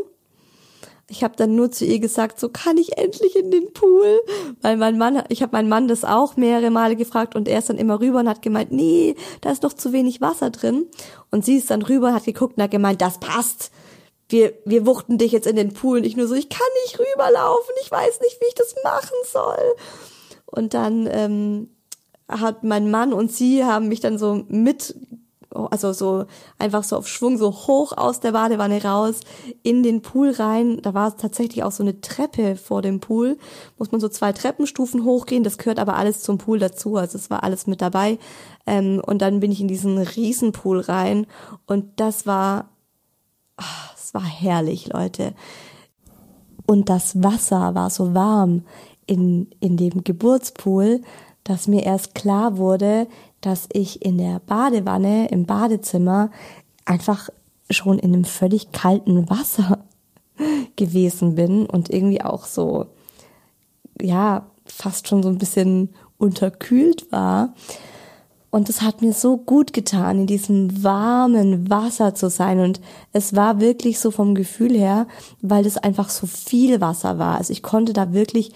Ich 1.09 1.23
habe 1.23 1.35
dann 1.35 1.55
nur 1.55 1.71
zu 1.71 1.85
ihr 1.85 1.99
gesagt, 1.99 2.39
so 2.39 2.49
kann 2.49 2.77
ich 2.77 2.97
endlich 2.97 3.35
in 3.35 3.49
den 3.49 3.71
Pool, 3.73 4.19
weil 4.61 4.77
mein 4.77 4.97
Mann, 4.97 5.23
ich 5.29 5.41
habe 5.41 5.53
meinen 5.53 5.69
Mann 5.69 5.87
das 5.87 6.03
auch 6.03 6.35
mehrere 6.35 6.69
Male 6.69 6.95
gefragt 6.95 7.35
und 7.35 7.47
er 7.47 7.59
ist 7.59 7.69
dann 7.69 7.77
immer 7.77 7.99
rüber 8.01 8.19
und 8.19 8.29
hat 8.29 8.41
gemeint, 8.41 8.71
nee, 8.71 9.15
da 9.41 9.49
ist 9.49 9.63
noch 9.63 9.73
zu 9.73 9.93
wenig 9.93 10.19
Wasser 10.21 10.49
drin. 10.49 10.85
Und 11.31 11.45
sie 11.45 11.55
ist 11.55 11.71
dann 11.71 11.81
rüber, 11.81 12.13
hat 12.13 12.25
geguckt 12.25 12.57
und 12.57 12.63
hat 12.63 12.71
gemeint, 12.71 13.01
das 13.01 13.19
passt 13.19 13.71
wir, 14.29 14.53
wir 14.65 14.85
wuchten 14.85 15.17
dich 15.17 15.31
jetzt 15.31 15.47
in 15.47 15.55
den 15.55 15.73
Pool 15.73 15.99
und 15.99 16.03
ich 16.03 16.17
nur 16.17 16.27
so, 16.27 16.35
ich 16.35 16.49
kann 16.49 16.67
nicht 16.85 16.99
rüberlaufen, 16.99 17.73
ich 17.81 17.91
weiß 17.91 18.19
nicht, 18.21 18.39
wie 18.41 18.47
ich 18.47 18.55
das 18.55 18.75
machen 18.83 19.15
soll. 19.25 19.75
Und 20.45 20.73
dann 20.73 21.07
ähm, 21.09 21.69
hat 22.27 22.63
mein 22.63 22.91
Mann 22.91 23.13
und 23.13 23.31
sie 23.31 23.63
haben 23.63 23.87
mich 23.87 24.01
dann 24.01 24.17
so 24.17 24.43
mit, 24.49 24.95
also 25.49 25.93
so 25.93 26.25
einfach 26.59 26.83
so 26.83 26.97
auf 26.97 27.07
Schwung, 27.07 27.37
so 27.37 27.51
hoch 27.51 27.93
aus 27.95 28.19
der 28.19 28.33
Badewanne 28.33 28.83
raus, 28.83 29.21
in 29.63 29.81
den 29.81 30.01
Pool 30.01 30.31
rein. 30.31 30.81
Da 30.81 30.93
war 30.93 31.15
tatsächlich 31.15 31.63
auch 31.63 31.71
so 31.71 31.83
eine 31.83 32.01
Treppe 32.01 32.57
vor 32.57 32.81
dem 32.81 32.99
Pool. 32.99 33.37
Muss 33.77 33.91
man 33.93 34.01
so 34.01 34.09
zwei 34.09 34.33
Treppenstufen 34.33 35.05
hochgehen, 35.05 35.45
das 35.45 35.57
gehört 35.57 35.79
aber 35.79 35.95
alles 35.95 36.21
zum 36.21 36.37
Pool 36.37 36.59
dazu, 36.59 36.97
also 36.97 37.17
es 37.17 37.29
war 37.29 37.43
alles 37.43 37.65
mit 37.65 37.81
dabei. 37.81 38.19
Ähm, 38.65 39.01
und 39.05 39.21
dann 39.21 39.39
bin 39.39 39.53
ich 39.53 39.61
in 39.61 39.69
diesen 39.69 39.97
Riesenpool 39.97 40.81
rein 40.81 41.27
und 41.65 41.99
das 42.01 42.25
war... 42.25 42.69
Ach, 43.55 43.96
es 44.07 44.13
war 44.13 44.23
herrlich, 44.23 44.87
Leute. 44.93 45.33
Und 46.65 46.87
das 46.89 47.21
Wasser 47.21 47.75
war 47.75 47.89
so 47.89 48.13
warm 48.13 48.63
in, 49.05 49.49
in 49.59 49.75
dem 49.75 50.05
Geburtspool, 50.05 51.01
dass 51.43 51.67
mir 51.67 51.83
erst 51.83 52.15
klar 52.15 52.57
wurde, 52.57 53.07
dass 53.41 53.67
ich 53.73 54.05
in 54.05 54.17
der 54.17 54.39
Badewanne 54.39 55.27
im 55.27 55.45
Badezimmer 55.45 56.31
einfach 56.85 57.29
schon 57.69 57.99
in 57.99 58.13
einem 58.13 58.23
völlig 58.23 58.71
kalten 58.71 59.29
Wasser 59.29 59.79
gewesen 60.77 61.35
bin 61.35 61.65
und 61.65 61.89
irgendwie 61.89 62.21
auch 62.21 62.45
so, 62.45 62.85
ja, 64.01 64.47
fast 64.65 65.09
schon 65.09 65.21
so 65.21 65.27
ein 65.27 65.37
bisschen 65.37 65.89
unterkühlt 66.17 67.11
war. 67.11 67.53
Und 68.49 68.69
es 68.69 68.81
hat 68.81 69.01
mir 69.01 69.13
so 69.13 69.37
gut 69.37 69.73
getan, 69.73 70.21
in 70.21 70.27
diesem 70.27 70.83
warmen 70.83 71.69
Wasser 71.69 72.15
zu 72.15 72.29
sein. 72.29 72.59
Und 72.59 72.79
es 73.11 73.35
war 73.35 73.59
wirklich 73.59 73.99
so 73.99 74.09
vom 74.09 74.35
Gefühl 74.35 74.73
her, 74.77 75.07
weil 75.41 75.65
es 75.65 75.77
einfach 75.77 76.09
so 76.09 76.27
viel 76.27 76.79
Wasser 76.79 77.19
war. 77.19 77.37
Also 77.37 77.51
ich 77.51 77.61
konnte 77.61 77.93
da 77.93 78.13
wirklich 78.13 78.53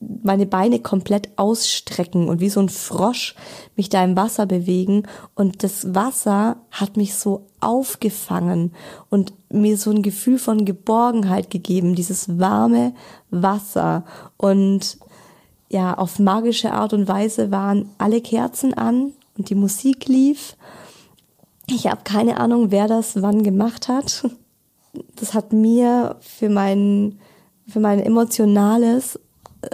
meine 0.00 0.46
Beine 0.46 0.80
komplett 0.80 1.30
ausstrecken 1.36 2.28
und 2.28 2.40
wie 2.40 2.50
so 2.50 2.60
ein 2.60 2.68
Frosch 2.68 3.34
mich 3.76 3.88
da 3.88 4.04
im 4.04 4.16
Wasser 4.16 4.46
bewegen. 4.46 5.04
Und 5.34 5.62
das 5.62 5.94
Wasser 5.94 6.56
hat 6.70 6.96
mich 6.96 7.14
so 7.14 7.46
aufgefangen 7.60 8.72
und 9.08 9.32
mir 9.50 9.78
so 9.78 9.90
ein 9.90 10.02
Gefühl 10.02 10.38
von 10.38 10.64
Geborgenheit 10.64 11.50
gegeben, 11.50 11.94
dieses 11.94 12.38
warme 12.38 12.94
Wasser. 13.30 14.04
Und 14.36 14.98
ja, 15.68 15.94
auf 15.94 16.18
magische 16.18 16.72
Art 16.72 16.92
und 16.92 17.08
Weise 17.08 17.50
waren 17.50 17.90
alle 17.98 18.20
Kerzen 18.20 18.74
an 18.74 19.12
und 19.36 19.50
die 19.50 19.54
Musik 19.54 20.06
lief. 20.06 20.56
Ich 21.68 21.86
habe 21.86 22.02
keine 22.04 22.38
Ahnung, 22.38 22.70
wer 22.70 22.86
das 22.86 23.22
wann 23.22 23.42
gemacht 23.42 23.88
hat. 23.88 24.28
Das 25.16 25.34
hat 25.34 25.52
mir 25.52 26.16
für 26.20 26.48
mein, 26.48 27.18
für 27.68 27.80
mein 27.80 28.00
emotionales 28.00 29.18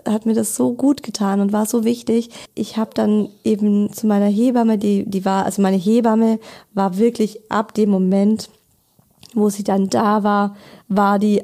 hat 0.07 0.27
mir 0.27 0.35
das 0.35 0.57
so 0.57 0.73
gut 0.73 1.03
getan 1.03 1.41
und 1.41 1.53
war 1.53 1.67
so 1.67 1.85
wichtig. 1.85 2.31
Ich 2.55 2.77
habe 2.77 2.93
dann 2.95 3.29
eben 3.45 3.93
zu 3.93 4.07
meiner 4.07 4.29
Hebamme, 4.29 4.79
die 4.79 5.05
die 5.09 5.25
war, 5.25 5.45
also 5.45 5.61
meine 5.61 5.77
Hebamme 5.77 6.39
war 6.73 6.97
wirklich 6.97 7.41
ab 7.51 7.75
dem 7.75 7.91
Moment, 7.91 8.49
wo 9.35 9.49
sie 9.51 9.65
dann 9.65 9.89
da 9.89 10.23
war, 10.23 10.57
war 10.89 11.19
die 11.19 11.43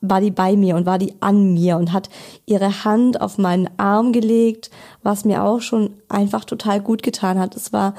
war 0.00 0.20
die 0.20 0.30
bei 0.30 0.56
mir 0.56 0.76
und 0.76 0.86
war 0.86 0.98
die 0.98 1.14
an 1.20 1.54
mir 1.54 1.76
und 1.76 1.92
hat 1.92 2.10
ihre 2.44 2.84
Hand 2.84 3.20
auf 3.20 3.38
meinen 3.38 3.68
Arm 3.78 4.12
gelegt, 4.12 4.70
was 5.02 5.24
mir 5.24 5.42
auch 5.42 5.60
schon 5.60 5.90
einfach 6.08 6.44
total 6.44 6.80
gut 6.80 7.02
getan 7.02 7.38
hat. 7.38 7.56
Es 7.56 7.72
war 7.72 7.94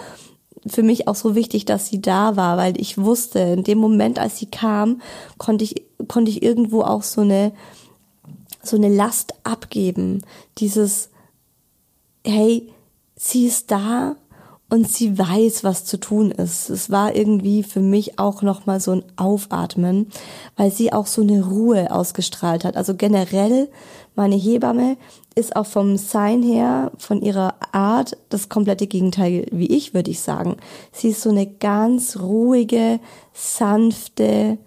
für 0.66 0.84
mich 0.84 1.08
auch 1.08 1.16
so 1.16 1.36
wichtig, 1.36 1.66
dass 1.66 1.88
sie 1.88 2.02
da 2.02 2.36
war, 2.36 2.58
weil 2.58 2.80
ich 2.80 2.98
wusste, 2.98 3.40
in 3.40 3.64
dem 3.64 3.78
Moment, 3.78 4.20
als 4.20 4.38
sie 4.38 4.48
kam, 4.48 5.02
konnte 5.38 5.64
ich, 5.64 5.84
konnte 6.08 6.32
ich 6.32 6.44
irgendwo 6.44 6.82
auch 6.82 7.04
so 7.04 7.22
eine, 7.22 7.52
so 8.62 8.76
eine 8.76 8.90
Last 8.90 9.34
abgeben. 9.44 10.24
Dieses, 10.58 11.10
hey, 12.26 12.70
sie 13.16 13.48
ist 13.48 13.72
da 13.72 14.16
und 14.70 14.88
sie 14.90 15.18
weiß, 15.18 15.64
was 15.64 15.86
zu 15.86 15.98
tun 15.98 16.32
ist. 16.32 16.70
Es 16.70 16.90
war 16.90 17.16
irgendwie 17.16 17.64
für 17.64 17.80
mich 17.80 18.20
auch 18.20 18.42
nochmal 18.42 18.82
so 18.82 18.92
ein 18.92 19.04
Aufatmen, 19.16 20.08
weil 20.58 20.72
sie 20.72 20.92
auch 20.92 21.08
so 21.08 21.22
eine 21.22 21.46
Ruhe 21.46 21.92
ausgestrahlt 21.92 22.66
hat. 22.66 22.76
Also 22.76 22.96
generell, 22.96 23.70
meine 24.16 24.36
Hebamme 24.36 24.98
ist 25.36 25.56
auch 25.56 25.68
vom 25.68 25.98
Sein 25.98 26.44
her, 26.44 26.92
von 26.98 27.22
ihrer 27.22 27.56
Art, 27.72 28.18
das 28.30 28.50
komplette 28.50 28.88
Gegenteil 28.88 29.46
wie 29.52 29.68
ich, 29.68 29.94
würde 29.94 30.12
ich 30.12 30.20
sagen. 30.20 30.58
Sie 30.92 31.10
ist 31.10 31.22
so 31.22 31.30
eine 31.30 31.46
ganz 31.46 32.18
ruhige, 32.20 33.00
sanfte, 33.34 34.58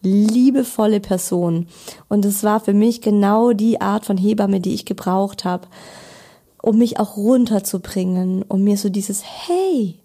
liebevolle 0.00 1.00
Person. 1.00 1.66
Und 2.08 2.24
es 2.24 2.42
war 2.42 2.60
für 2.60 2.72
mich 2.72 3.02
genau 3.02 3.52
die 3.52 3.80
Art 3.80 4.06
von 4.06 4.16
Hebamme, 4.16 4.60
die 4.60 4.74
ich 4.74 4.86
gebraucht 4.86 5.44
habe, 5.44 5.68
um 6.62 6.78
mich 6.78 6.98
auch 6.98 7.16
runterzubringen, 7.16 8.42
um 8.48 8.64
mir 8.64 8.78
so 8.78 8.88
dieses 8.88 9.22
Hey, 9.24 9.98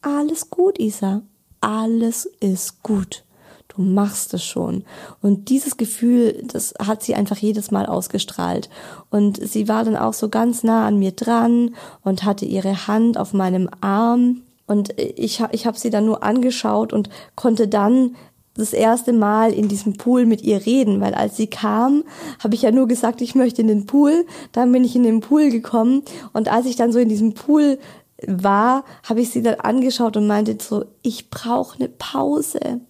alles 0.00 0.48
gut, 0.48 0.78
Isa, 0.78 1.22
alles 1.60 2.26
ist 2.40 2.82
gut. 2.82 3.24
Du 3.68 3.82
machst 3.82 4.32
es 4.32 4.44
schon. 4.44 4.84
Und 5.22 5.50
dieses 5.50 5.76
Gefühl, 5.76 6.42
das 6.44 6.74
hat 6.84 7.02
sie 7.02 7.14
einfach 7.14 7.36
jedes 7.36 7.70
Mal 7.70 7.86
ausgestrahlt. 7.86 8.70
Und 9.10 9.36
sie 9.46 9.68
war 9.68 9.84
dann 9.84 9.96
auch 9.96 10.14
so 10.14 10.28
ganz 10.28 10.64
nah 10.64 10.86
an 10.86 10.98
mir 10.98 11.12
dran 11.12 11.74
und 12.02 12.24
hatte 12.24 12.44
ihre 12.44 12.86
Hand 12.86 13.18
auf 13.18 13.34
meinem 13.34 13.68
Arm. 13.80 14.42
Und 14.66 14.98
ich, 14.98 15.42
ich 15.52 15.66
habe 15.66 15.78
sie 15.78 15.90
dann 15.90 16.06
nur 16.06 16.22
angeschaut 16.22 16.92
und 16.92 17.08
konnte 17.36 17.68
dann 17.68 18.16
das 18.58 18.72
erste 18.72 19.12
Mal 19.12 19.52
in 19.52 19.68
diesem 19.68 19.96
Pool 19.96 20.26
mit 20.26 20.42
ihr 20.42 20.66
reden, 20.66 21.00
weil 21.00 21.14
als 21.14 21.36
sie 21.36 21.46
kam, 21.46 22.04
habe 22.42 22.54
ich 22.54 22.62
ja 22.62 22.70
nur 22.70 22.88
gesagt, 22.88 23.20
ich 23.20 23.34
möchte 23.34 23.62
in 23.62 23.68
den 23.68 23.86
Pool. 23.86 24.26
Dann 24.52 24.72
bin 24.72 24.84
ich 24.84 24.96
in 24.96 25.04
den 25.04 25.20
Pool 25.20 25.50
gekommen 25.50 26.02
und 26.32 26.50
als 26.50 26.66
ich 26.66 26.76
dann 26.76 26.92
so 26.92 26.98
in 26.98 27.08
diesem 27.08 27.34
Pool 27.34 27.78
war, 28.26 28.84
habe 29.08 29.20
ich 29.20 29.30
sie 29.30 29.42
dann 29.42 29.60
angeschaut 29.60 30.16
und 30.16 30.26
meinte 30.26 30.56
so, 30.60 30.84
ich 31.02 31.30
brauche 31.30 31.76
eine 31.76 31.88
Pause, 31.88 32.80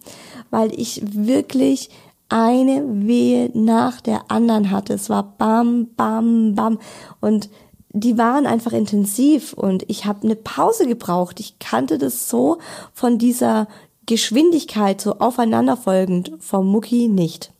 weil 0.49 0.73
ich 0.73 1.01
wirklich 1.13 1.89
eine 2.29 2.83
Wehe 3.07 3.51
nach 3.53 4.01
der 4.01 4.31
anderen 4.31 4.71
hatte. 4.71 4.93
Es 4.93 5.09
war 5.09 5.35
bam, 5.37 5.89
bam, 5.95 6.55
bam 6.55 6.79
und 7.21 7.49
die 7.91 8.17
waren 8.19 8.45
einfach 8.45 8.71
intensiv 8.71 9.53
und 9.53 9.83
ich 9.87 10.05
habe 10.05 10.23
eine 10.23 10.35
Pause 10.35 10.87
gebraucht. 10.87 11.39
Ich 11.39 11.57
kannte 11.57 11.97
das 11.97 12.29
so 12.29 12.59
von 12.93 13.17
dieser 13.17 13.67
Geschwindigkeit 14.09 14.99
so 14.99 15.19
aufeinanderfolgend 15.19 16.31
vom 16.39 16.65
Mucki 16.65 17.07
nicht. 17.07 17.53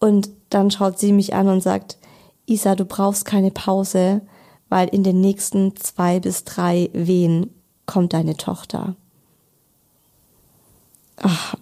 Und 0.00 0.28
dann 0.50 0.72
schaut 0.72 0.98
sie 0.98 1.12
mich 1.12 1.34
an 1.34 1.46
und 1.46 1.62
sagt, 1.62 1.98
Isa, 2.46 2.74
du 2.74 2.84
brauchst 2.84 3.24
keine 3.24 3.52
Pause, 3.52 4.22
weil 4.68 4.88
in 4.88 5.04
den 5.04 5.20
nächsten 5.20 5.76
zwei 5.76 6.18
bis 6.18 6.42
drei 6.42 6.90
Wehen 6.92 7.54
kommt 7.86 8.12
deine 8.12 8.36
Tochter. 8.36 8.96
Ach, 11.18 11.54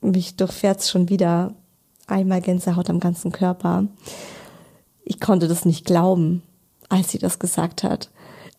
mich 0.00 0.36
durchfährt's 0.36 0.88
schon 0.88 1.08
wieder 1.08 1.54
einmal 2.06 2.40
Gänsehaut 2.40 2.88
am 2.88 3.00
ganzen 3.00 3.32
Körper. 3.32 3.88
Ich 5.04 5.18
konnte 5.18 5.48
das 5.48 5.64
nicht 5.64 5.84
glauben, 5.84 6.44
als 6.88 7.10
sie 7.10 7.18
das 7.18 7.40
gesagt 7.40 7.82
hat. 7.82 8.10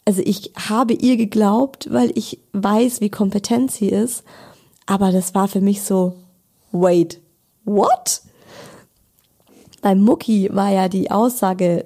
Also 0.03 0.21
ich 0.25 0.51
habe 0.67 0.93
ihr 0.93 1.15
geglaubt, 1.15 1.87
weil 1.93 2.11
ich 2.15 2.39
weiß, 2.51 2.99
wie 2.99 3.09
kompetent 3.09 3.71
sie 3.71 3.87
ist 3.87 4.25
aber 4.85 5.11
das 5.11 5.33
war 5.33 5.47
für 5.47 5.61
mich 5.61 5.81
so, 5.81 6.15
wait, 6.71 7.19
what? 7.63 8.21
Beim 9.81 10.01
Mucki 10.01 10.49
war 10.51 10.71
ja 10.71 10.89
die 10.89 11.11
Aussage, 11.11 11.85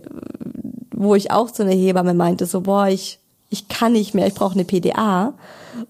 wo 0.91 1.15
ich 1.15 1.31
auch 1.31 1.51
zu 1.51 1.63
einer 1.63 1.73
Hebamme 1.73 2.13
meinte, 2.13 2.45
so, 2.45 2.61
boah, 2.61 2.87
ich, 2.87 3.19
ich 3.49 3.67
kann 3.67 3.93
nicht 3.93 4.13
mehr, 4.13 4.27
ich 4.27 4.33
brauche 4.33 4.53
eine 4.53 4.65
PDA, 4.65 5.33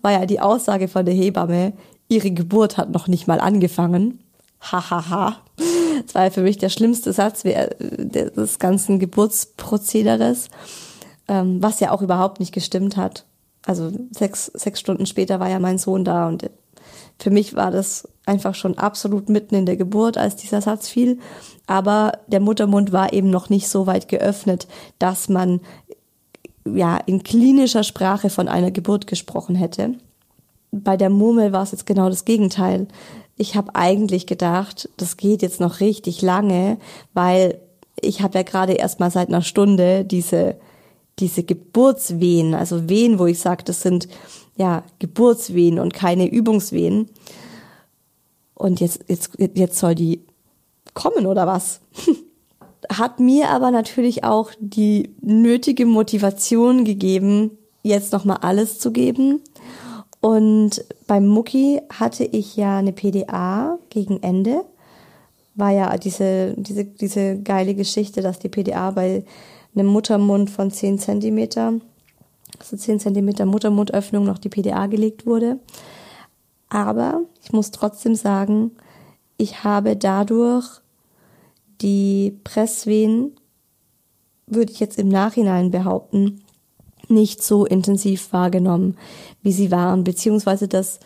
war 0.01 0.11
ja 0.11 0.25
die 0.25 0.39
Aussage 0.39 0.87
von 0.87 1.05
der 1.05 1.15
Hebamme, 1.15 1.73
ihre 2.07 2.31
Geburt 2.31 2.77
hat 2.77 2.91
noch 2.91 3.07
nicht 3.07 3.27
mal 3.27 3.39
angefangen. 3.39 4.19
Hahaha. 4.61 5.09
Ha, 5.09 5.09
ha. 5.09 5.37
Das 6.05 6.15
war 6.15 6.23
ja 6.25 6.29
für 6.29 6.41
mich 6.41 6.57
der 6.57 6.69
schlimmste 6.69 7.13
Satz 7.13 7.43
des 7.43 8.59
ganzen 8.59 8.99
Geburtsprozederes, 8.99 10.49
ähm, 11.27 11.61
was 11.61 11.79
ja 11.79 11.91
auch 11.91 12.01
überhaupt 12.01 12.39
nicht 12.39 12.53
gestimmt 12.53 12.97
hat. 12.97 13.25
Also 13.65 13.91
sechs, 14.11 14.45
sechs 14.47 14.79
Stunden 14.79 15.05
später 15.05 15.39
war 15.39 15.49
ja 15.49 15.59
mein 15.59 15.77
Sohn 15.77 16.05
da 16.05 16.27
und 16.27 16.49
für 17.19 17.29
mich 17.29 17.55
war 17.55 17.71
das 17.71 18.07
einfach 18.25 18.55
schon 18.55 18.77
absolut 18.77 19.29
mitten 19.29 19.55
in 19.55 19.65
der 19.65 19.75
Geburt, 19.75 20.17
als 20.17 20.35
dieser 20.35 20.61
Satz 20.61 20.87
fiel. 20.87 21.19
Aber 21.67 22.13
der 22.27 22.39
Muttermund 22.39 22.91
war 22.91 23.13
eben 23.13 23.29
noch 23.29 23.49
nicht 23.49 23.67
so 23.67 23.87
weit 23.87 24.07
geöffnet, 24.07 24.67
dass 24.99 25.29
man 25.29 25.59
ja 26.65 26.97
in 27.05 27.23
klinischer 27.23 27.83
Sprache 27.83 28.29
von 28.29 28.47
einer 28.47 28.71
Geburt 28.71 29.07
gesprochen 29.07 29.55
hätte. 29.55 29.95
Bei 30.71 30.97
der 30.97 31.09
Murmel 31.09 31.51
war 31.51 31.63
es 31.63 31.71
jetzt 31.71 31.85
genau 31.85 32.09
das 32.09 32.25
Gegenteil. 32.25 32.87
Ich 33.37 33.55
habe 33.55 33.75
eigentlich 33.75 34.27
gedacht, 34.27 34.89
das 34.97 35.17
geht 35.17 35.41
jetzt 35.41 35.59
noch 35.59 35.79
richtig 35.79 36.21
lange, 36.21 36.77
weil 37.13 37.59
ich 37.99 38.21
habe 38.21 38.37
ja 38.37 38.43
gerade 38.43 38.73
erst 38.73 38.99
mal 38.99 39.11
seit 39.11 39.29
einer 39.29 39.41
Stunde 39.41 40.05
diese 40.05 40.57
diese 41.19 41.43
Geburtswehen, 41.43 42.53
also 42.53 42.89
Wehen, 42.89 43.19
wo 43.19 43.25
ich 43.25 43.39
sage, 43.39 43.63
das 43.63 43.81
sind 43.81 44.07
ja, 44.59 44.83
Geburtswehen 44.99 45.79
und 45.79 45.93
keine 45.93 46.29
Übungswehen. 46.29 47.09
Und 48.53 48.81
jetzt, 48.81 49.05
jetzt, 49.07 49.31
jetzt 49.37 49.79
soll 49.79 49.95
die 49.95 50.21
kommen 50.93 51.25
oder 51.25 51.47
was? 51.47 51.79
Hat 52.91 53.19
mir 53.19 53.49
aber 53.49 53.71
natürlich 53.71 54.25
auch 54.25 54.51
die 54.59 55.15
nötige 55.21 55.85
Motivation 55.85 56.83
gegeben, 56.83 57.57
jetzt 57.83 58.11
nochmal 58.11 58.39
alles 58.41 58.79
zu 58.79 58.91
geben. 58.91 59.41
Und 60.19 60.83
beim 61.07 61.27
Mucki 61.27 61.81
hatte 61.89 62.25
ich 62.25 62.57
ja 62.57 62.79
eine 62.79 62.91
PDA 62.91 63.79
gegen 63.89 64.21
Ende. 64.21 64.65
War 65.55 65.71
ja 65.71 65.97
diese, 65.97 66.53
diese, 66.57 66.83
diese 66.83 67.41
geile 67.41 67.75
Geschichte, 67.75 68.21
dass 68.21 68.39
die 68.39 68.49
PDA 68.49 68.91
bei 68.91 69.23
einem 69.73 69.87
Muttermund 69.87 70.49
von 70.49 70.71
10 70.71 70.99
Zentimeter 70.99 71.75
also 72.59 72.77
10 72.77 72.99
cm 72.99 73.47
Muttermundöffnung 73.47 74.25
noch 74.25 74.37
die 74.37 74.49
PDA 74.49 74.87
gelegt 74.87 75.25
wurde. 75.25 75.59
Aber 76.69 77.21
ich 77.43 77.51
muss 77.51 77.71
trotzdem 77.71 78.15
sagen, 78.15 78.71
ich 79.37 79.63
habe 79.63 79.95
dadurch 79.95 80.81
die 81.81 82.37
Presswehen, 82.43 83.35
würde 84.45 84.71
ich 84.71 84.79
jetzt 84.79 84.99
im 84.99 85.07
Nachhinein 85.07 85.71
behaupten, 85.71 86.41
nicht 87.07 87.41
so 87.43 87.65
intensiv 87.65 88.33
wahrgenommen, 88.33 88.97
wie 89.41 89.51
sie 89.51 89.71
waren, 89.71 90.03
beziehungsweise 90.03 90.67
das 90.67 90.99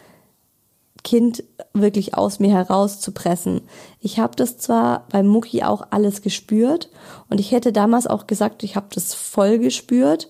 Kind 1.04 1.44
wirklich 1.74 2.16
aus 2.16 2.40
mir 2.40 2.52
herauszupressen. 2.52 3.62
Ich 4.00 4.20
habe 4.20 4.36
das 4.36 4.58
zwar 4.58 5.06
beim 5.10 5.28
Mucki 5.28 5.64
auch 5.64 5.88
alles 5.92 6.22
gespürt 6.22 6.90
und 7.30 7.40
ich 7.40 7.52
hätte 7.52 7.74
damals 7.74 8.08
auch 8.08 8.26
gesagt, 8.26 8.64
ich 8.64 8.76
habe 8.76 8.88
das 8.94 9.14
voll 9.14 9.60
gespürt 9.60 10.30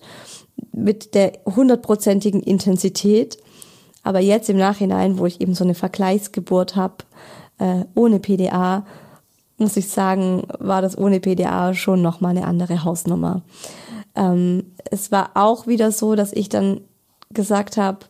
mit 0.72 1.14
der 1.14 1.32
hundertprozentigen 1.44 2.42
Intensität. 2.42 3.38
Aber 4.02 4.20
jetzt 4.20 4.50
im 4.50 4.58
Nachhinein, 4.58 5.18
wo 5.18 5.26
ich 5.26 5.40
eben 5.40 5.54
so 5.54 5.64
eine 5.64 5.74
Vergleichsgeburt 5.74 6.76
habe, 6.76 6.96
äh, 7.58 7.84
ohne 7.94 8.20
PDA, 8.20 8.84
muss 9.56 9.76
ich 9.76 9.88
sagen, 9.88 10.42
war 10.58 10.82
das 10.82 10.98
ohne 10.98 11.20
PDA 11.20 11.74
schon 11.74 12.02
nochmal 12.02 12.36
eine 12.36 12.46
andere 12.46 12.84
Hausnummer. 12.84 13.42
Ähm, 14.14 14.72
es 14.90 15.12
war 15.12 15.30
auch 15.34 15.66
wieder 15.66 15.92
so, 15.92 16.14
dass 16.14 16.32
ich 16.32 16.48
dann 16.48 16.80
gesagt 17.30 17.76
habe, 17.76 18.06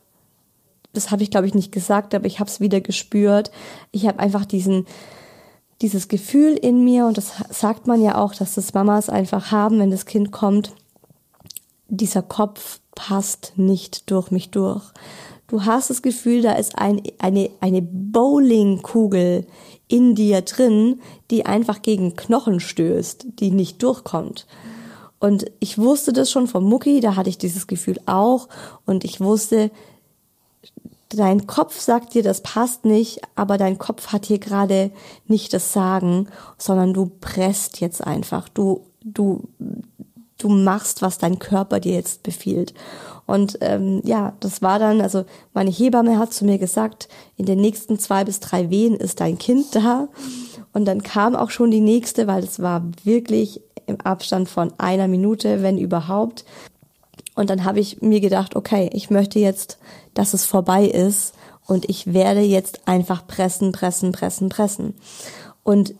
das 0.93 1.11
habe 1.11 1.23
ich 1.23 1.31
glaube 1.31 1.47
ich 1.47 1.53
nicht 1.53 1.71
gesagt, 1.71 2.15
aber 2.15 2.25
ich 2.25 2.39
habe 2.39 2.49
es 2.49 2.59
wieder 2.59 2.81
gespürt. 2.81 3.51
Ich 3.91 4.07
habe 4.07 4.19
einfach 4.19 4.45
diesen 4.45 4.85
dieses 5.81 6.07
Gefühl 6.07 6.53
in 6.53 6.85
mir 6.85 7.05
und 7.05 7.17
das 7.17 7.33
sagt 7.49 7.85
man 7.85 8.01
ja 8.01 8.17
auch, 8.17 8.33
dass 8.33 8.55
das 8.55 8.73
Mamas 8.73 9.09
einfach 9.09 9.51
haben, 9.51 9.79
wenn 9.79 9.91
das 9.91 10.05
Kind 10.05 10.31
kommt. 10.31 10.73
Dieser 11.87 12.21
Kopf 12.21 12.79
passt 12.95 13.53
nicht 13.55 14.09
durch 14.09 14.31
mich 14.31 14.51
durch. 14.51 14.83
Du 15.47 15.65
hast 15.65 15.89
das 15.89 16.01
Gefühl, 16.01 16.41
da 16.41 16.53
ist 16.53 16.77
ein, 16.77 17.01
eine, 17.19 17.51
eine 17.59 17.81
Bowlingkugel 17.81 19.45
in 19.87 20.15
dir 20.15 20.41
drin, 20.41 21.01
die 21.29 21.45
einfach 21.45 21.81
gegen 21.81 22.15
Knochen 22.15 22.59
stößt, 22.59 23.27
die 23.39 23.51
nicht 23.51 23.83
durchkommt. 23.83 24.47
Und 25.19 25.45
ich 25.59 25.77
wusste 25.77 26.13
das 26.13 26.31
schon 26.31 26.47
vom 26.47 26.63
Mucki, 26.63 26.99
da 26.99 27.15
hatte 27.15 27.29
ich 27.29 27.37
dieses 27.37 27.67
Gefühl 27.67 27.99
auch. 28.05 28.47
Und 28.85 29.03
ich 29.03 29.21
wusste, 29.21 29.71
dein 31.09 31.47
Kopf 31.47 31.79
sagt 31.79 32.13
dir, 32.13 32.23
das 32.23 32.41
passt 32.41 32.85
nicht, 32.85 33.21
aber 33.35 33.57
dein 33.57 33.77
Kopf 33.77 34.07
hat 34.07 34.25
hier 34.25 34.39
gerade 34.39 34.91
nicht 35.27 35.53
das 35.53 35.73
Sagen, 35.73 36.27
sondern 36.57 36.93
du 36.93 37.11
presst 37.21 37.79
jetzt 37.79 38.05
einfach. 38.05 38.49
Du, 38.49 38.85
du, 39.03 39.47
du 40.37 40.49
machst, 40.49 41.01
was 41.01 41.17
dein 41.17 41.39
Körper 41.39 41.79
dir 41.79 41.93
jetzt 41.93 42.23
befiehlt. 42.23 42.73
Und 43.25 43.57
ähm, 43.61 44.01
ja, 44.03 44.33
das 44.39 44.61
war 44.61 44.77
dann, 44.79 45.01
also 45.01 45.25
meine 45.53 45.71
Hebamme 45.71 46.19
hat 46.19 46.33
zu 46.33 46.45
mir 46.45 46.57
gesagt, 46.57 47.07
in 47.37 47.45
den 47.45 47.59
nächsten 47.59 47.97
zwei 47.97 48.23
bis 48.23 48.39
drei 48.39 48.69
Wehen 48.69 48.95
ist 48.95 49.19
dein 49.19 49.37
Kind 49.37 49.75
da. 49.75 50.07
Und 50.73 50.85
dann 50.85 51.01
kam 51.01 51.35
auch 51.35 51.49
schon 51.49 51.71
die 51.71 51.81
nächste, 51.81 52.27
weil 52.27 52.43
es 52.43 52.61
war 52.61 52.83
wirklich 53.03 53.61
im 53.87 53.99
Abstand 54.01 54.49
von 54.49 54.73
einer 54.77 55.07
Minute, 55.07 55.63
wenn 55.63 55.77
überhaupt. 55.77 56.45
Und 57.35 57.49
dann 57.49 57.65
habe 57.65 57.79
ich 57.79 58.01
mir 58.01 58.21
gedacht, 58.21 58.55
okay, 58.55 58.89
ich 58.93 59.09
möchte 59.09 59.39
jetzt, 59.39 59.77
dass 60.13 60.33
es 60.33 60.45
vorbei 60.45 60.85
ist 60.85 61.33
und 61.65 61.89
ich 61.89 62.13
werde 62.13 62.41
jetzt 62.41 62.87
einfach 62.87 63.25
pressen, 63.25 63.71
pressen, 63.71 64.11
pressen, 64.11 64.49
pressen. 64.49 64.93
Und 65.63 65.95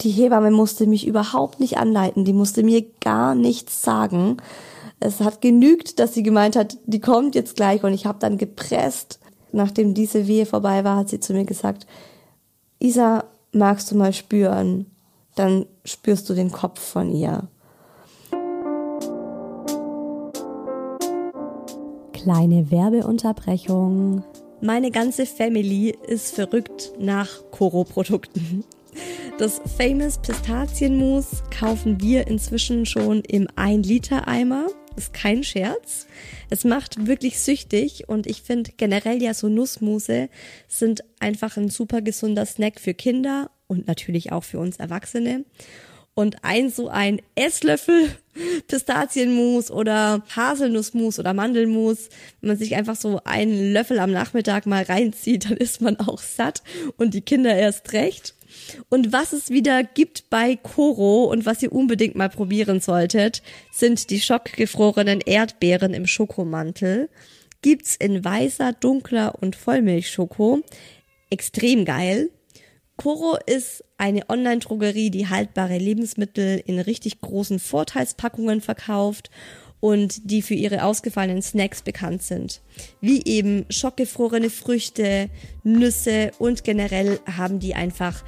die 0.00 0.10
Hebamme 0.10 0.50
musste 0.50 0.86
mich 0.86 1.06
überhaupt 1.06 1.60
nicht 1.60 1.78
anleiten, 1.78 2.24
die 2.24 2.32
musste 2.32 2.62
mir 2.62 2.84
gar 3.00 3.34
nichts 3.34 3.82
sagen. 3.82 4.36
Es 5.00 5.20
hat 5.20 5.40
genügt, 5.40 5.98
dass 5.98 6.14
sie 6.14 6.22
gemeint 6.22 6.56
hat, 6.56 6.78
die 6.86 7.00
kommt 7.00 7.34
jetzt 7.34 7.56
gleich 7.56 7.84
und 7.84 7.92
ich 7.92 8.06
habe 8.06 8.18
dann 8.18 8.38
gepresst. 8.38 9.20
Nachdem 9.52 9.94
diese 9.94 10.26
Wehe 10.26 10.46
vorbei 10.46 10.84
war, 10.84 10.98
hat 10.98 11.08
sie 11.08 11.20
zu 11.20 11.32
mir 11.32 11.44
gesagt, 11.44 11.86
Isa, 12.78 13.24
magst 13.52 13.90
du 13.90 13.96
mal 13.96 14.12
spüren? 14.12 14.86
Dann 15.34 15.66
spürst 15.84 16.28
du 16.28 16.34
den 16.34 16.50
Kopf 16.50 16.80
von 16.80 17.10
ihr. 17.10 17.48
Kleine 22.12 22.70
Werbeunterbrechung. 22.70 24.24
Meine 24.60 24.90
ganze 24.90 25.26
Family 25.26 25.96
ist 26.06 26.34
verrückt 26.34 26.92
nach 26.98 27.28
Koro-Produkten. 27.50 28.64
Das 29.38 29.60
Famous 29.76 30.16
Pistazienmus 30.16 31.42
kaufen 31.50 32.00
wir 32.00 32.26
inzwischen 32.26 32.86
schon 32.86 33.20
im 33.20 33.46
1-Liter-Eimer 33.48 34.68
ist 34.96 35.12
kein 35.12 35.44
Scherz. 35.44 36.06
Es 36.48 36.64
macht 36.64 37.06
wirklich 37.06 37.38
süchtig 37.38 38.08
und 38.08 38.26
ich 38.26 38.40
finde 38.40 38.70
generell 38.78 39.22
ja 39.22 39.34
so 39.34 39.50
Nussmuse 39.50 40.30
sind 40.68 41.04
einfach 41.20 41.58
ein 41.58 41.68
super 41.68 42.00
gesunder 42.00 42.46
Snack 42.46 42.80
für 42.80 42.94
Kinder 42.94 43.50
und 43.66 43.86
natürlich 43.86 44.32
auch 44.32 44.42
für 44.42 44.58
uns 44.58 44.78
Erwachsene. 44.78 45.44
Und 46.14 46.42
ein 46.42 46.70
so 46.70 46.88
ein 46.88 47.20
Esslöffel 47.34 48.08
Pistazienmus 48.68 49.70
oder 49.70 50.22
Haselnussmus 50.34 51.18
oder 51.18 51.34
Mandelmus, 51.34 52.08
wenn 52.40 52.48
man 52.48 52.56
sich 52.56 52.74
einfach 52.74 52.96
so 52.96 53.20
einen 53.24 53.74
Löffel 53.74 53.98
am 53.98 54.12
Nachmittag 54.12 54.64
mal 54.64 54.84
reinzieht, 54.84 55.44
dann 55.44 55.58
ist 55.58 55.82
man 55.82 56.00
auch 56.00 56.20
satt 56.22 56.62
und 56.96 57.12
die 57.12 57.20
Kinder 57.20 57.54
erst 57.54 57.92
recht. 57.92 58.34
Und 58.88 59.12
was 59.12 59.32
es 59.32 59.50
wieder 59.50 59.84
gibt 59.84 60.30
bei 60.30 60.56
Koro 60.56 61.24
und 61.24 61.46
was 61.46 61.62
ihr 61.62 61.72
unbedingt 61.72 62.14
mal 62.14 62.28
probieren 62.28 62.80
solltet, 62.80 63.42
sind 63.72 64.10
die 64.10 64.20
schockgefrorenen 64.20 65.20
Erdbeeren 65.20 65.94
im 65.94 66.06
Schokomantel. 66.06 67.08
Gibt's 67.62 67.96
in 67.96 68.24
weißer, 68.24 68.72
dunkler 68.72 69.34
und 69.40 69.56
Vollmilchschoko. 69.56 70.62
Extrem 71.30 71.84
geil. 71.84 72.30
Koro 72.96 73.36
ist 73.44 73.84
eine 73.98 74.28
Online-Drogerie, 74.28 75.10
die 75.10 75.28
haltbare 75.28 75.76
Lebensmittel 75.78 76.62
in 76.64 76.78
richtig 76.78 77.20
großen 77.20 77.58
Vorteilspackungen 77.58 78.60
verkauft 78.60 79.30
und 79.80 80.30
die 80.30 80.42
für 80.42 80.54
ihre 80.54 80.84
ausgefallenen 80.84 81.42
Snacks 81.42 81.82
bekannt 81.82 82.22
sind. 82.22 82.62
Wie 83.00 83.24
eben 83.24 83.66
schockgefrorene 83.70 84.50
Früchte, 84.50 85.30
Nüsse 85.62 86.32
und 86.38 86.64
generell 86.64 87.20
haben 87.26 87.58
die 87.58 87.74
einfach 87.74 88.22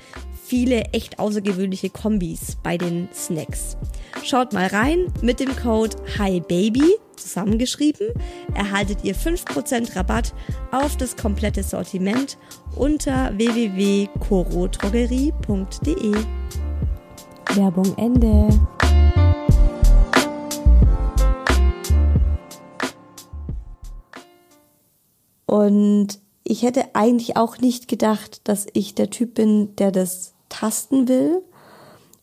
viele 0.44 0.84
echt 0.92 1.18
außergewöhnliche 1.18 1.90
Kombis 1.90 2.56
bei 2.62 2.78
den 2.78 3.08
Snacks. 3.12 3.76
Schaut 4.24 4.52
mal 4.52 4.66
rein 4.66 5.12
mit 5.22 5.40
dem 5.40 5.56
Code 5.56 5.96
HIBABY 6.16 6.96
zusammengeschrieben, 7.16 8.08
erhaltet 8.54 9.04
ihr 9.04 9.14
5% 9.14 9.96
Rabatt 9.96 10.34
auf 10.70 10.96
das 10.96 11.16
komplette 11.16 11.62
Sortiment 11.62 12.38
unter 12.76 13.36
www.corotrogerie.de. 13.36 16.14
Werbung 17.54 17.96
Ende. 17.96 18.48
Und 25.48 26.18
ich 26.44 26.62
hätte 26.62 26.94
eigentlich 26.94 27.38
auch 27.38 27.56
nicht 27.56 27.88
gedacht, 27.88 28.42
dass 28.44 28.66
ich 28.74 28.94
der 28.94 29.08
Typ 29.08 29.32
bin, 29.32 29.74
der 29.76 29.90
das 29.90 30.34
tasten 30.50 31.08
will, 31.08 31.42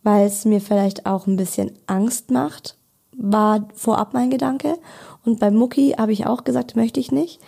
weil 0.03 0.27
es 0.27 0.45
mir 0.45 0.61
vielleicht 0.61 1.07
auch 1.07 1.25
ein 1.25 1.35
bisschen 1.35 1.71
Angst 1.87 2.29
macht, 2.29 2.77
war 3.17 3.67
vorab 3.73 4.13
mein 4.13 4.29
Gedanke. 4.29 4.77
Und 5.25 5.39
bei 5.39 5.49
Mucki 5.49 5.95
habe 5.97 6.11
ich 6.11 6.27
auch 6.27 6.43
gesagt, 6.43 6.75
möchte 6.75 6.99
ich 6.99 7.11
nicht. 7.11 7.41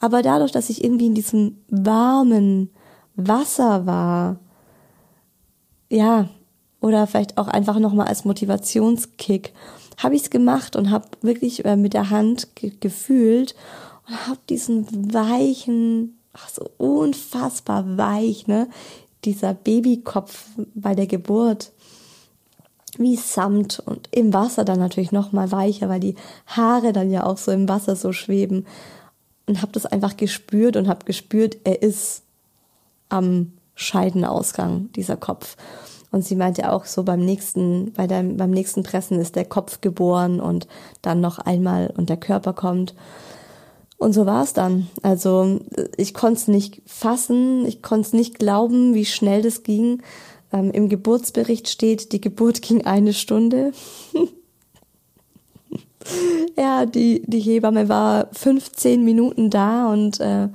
Aber 0.00 0.22
dadurch, 0.22 0.50
dass 0.50 0.70
ich 0.70 0.82
irgendwie 0.82 1.08
in 1.08 1.14
diesem 1.14 1.58
warmen 1.68 2.70
Wasser 3.14 3.84
war, 3.84 4.38
ja, 5.90 6.30
oder 6.80 7.06
vielleicht 7.06 7.36
auch 7.36 7.48
einfach 7.48 7.78
nochmal 7.78 8.06
als 8.06 8.24
Motivationskick, 8.24 9.52
habe 9.98 10.14
ich 10.14 10.22
es 10.22 10.30
gemacht 10.30 10.74
und 10.74 10.90
habe 10.90 11.06
wirklich 11.20 11.66
äh, 11.66 11.76
mit 11.76 11.92
der 11.92 12.08
Hand 12.08 12.56
ge 12.56 12.72
gefühlt 12.80 13.54
und 14.08 14.26
habe 14.26 14.40
diesen 14.48 15.12
weichen, 15.12 16.18
ach 16.32 16.48
so 16.48 16.70
unfassbar 16.78 17.98
weich, 17.98 18.46
ne, 18.46 18.68
dieser 19.24 19.54
Babykopf 19.54 20.46
bei 20.74 20.94
der 20.94 21.06
Geburt 21.06 21.72
wie 22.96 23.16
Samt 23.16 23.80
und 23.80 24.08
im 24.10 24.32
Wasser 24.32 24.64
dann 24.64 24.78
natürlich 24.78 25.12
noch 25.12 25.32
mal 25.32 25.52
weicher, 25.52 25.88
weil 25.88 26.00
die 26.00 26.16
Haare 26.46 26.92
dann 26.92 27.10
ja 27.10 27.24
auch 27.24 27.36
so 27.36 27.52
im 27.52 27.68
Wasser 27.68 27.96
so 27.96 28.12
schweben 28.12 28.66
und 29.46 29.62
habe 29.62 29.72
das 29.72 29.86
einfach 29.86 30.16
gespürt 30.16 30.76
und 30.76 30.88
habe 30.88 31.04
gespürt, 31.04 31.58
er 31.64 31.82
ist 31.82 32.22
am 33.08 33.52
Scheidenausgang 33.74 34.90
dieser 34.92 35.16
Kopf. 35.16 35.56
Und 36.10 36.24
sie 36.24 36.36
meinte 36.36 36.72
auch 36.72 36.86
so 36.86 37.02
beim 37.02 37.20
nächsten, 37.20 37.92
bei 37.92 38.06
deinem, 38.06 38.36
beim 38.36 38.50
nächsten 38.50 38.82
Pressen 38.82 39.20
ist 39.20 39.36
der 39.36 39.44
Kopf 39.44 39.80
geboren 39.80 40.40
und 40.40 40.66
dann 41.02 41.20
noch 41.20 41.38
einmal 41.38 41.92
und 41.96 42.08
der 42.08 42.16
Körper 42.16 42.54
kommt. 42.54 42.94
Und 43.98 44.12
so 44.12 44.26
war 44.26 44.44
es 44.44 44.52
dann. 44.52 44.86
Also 45.02 45.58
ich 45.96 46.14
konnte 46.14 46.40
es 46.40 46.48
nicht 46.48 46.80
fassen, 46.86 47.66
ich 47.66 47.82
konnte 47.82 48.06
es 48.06 48.12
nicht 48.12 48.38
glauben, 48.38 48.94
wie 48.94 49.04
schnell 49.04 49.42
das 49.42 49.64
ging. 49.64 50.02
Ähm, 50.52 50.70
Im 50.70 50.88
Geburtsbericht 50.88 51.68
steht, 51.68 52.12
die 52.12 52.20
Geburt 52.20 52.62
ging 52.62 52.86
eine 52.86 53.12
Stunde. 53.12 53.72
ja, 56.56 56.86
die, 56.86 57.22
die 57.26 57.40
Hebamme 57.40 57.88
war 57.88 58.28
15 58.32 59.04
Minuten 59.04 59.50
da 59.50 59.92
und 59.92 60.20
äh, 60.20 60.48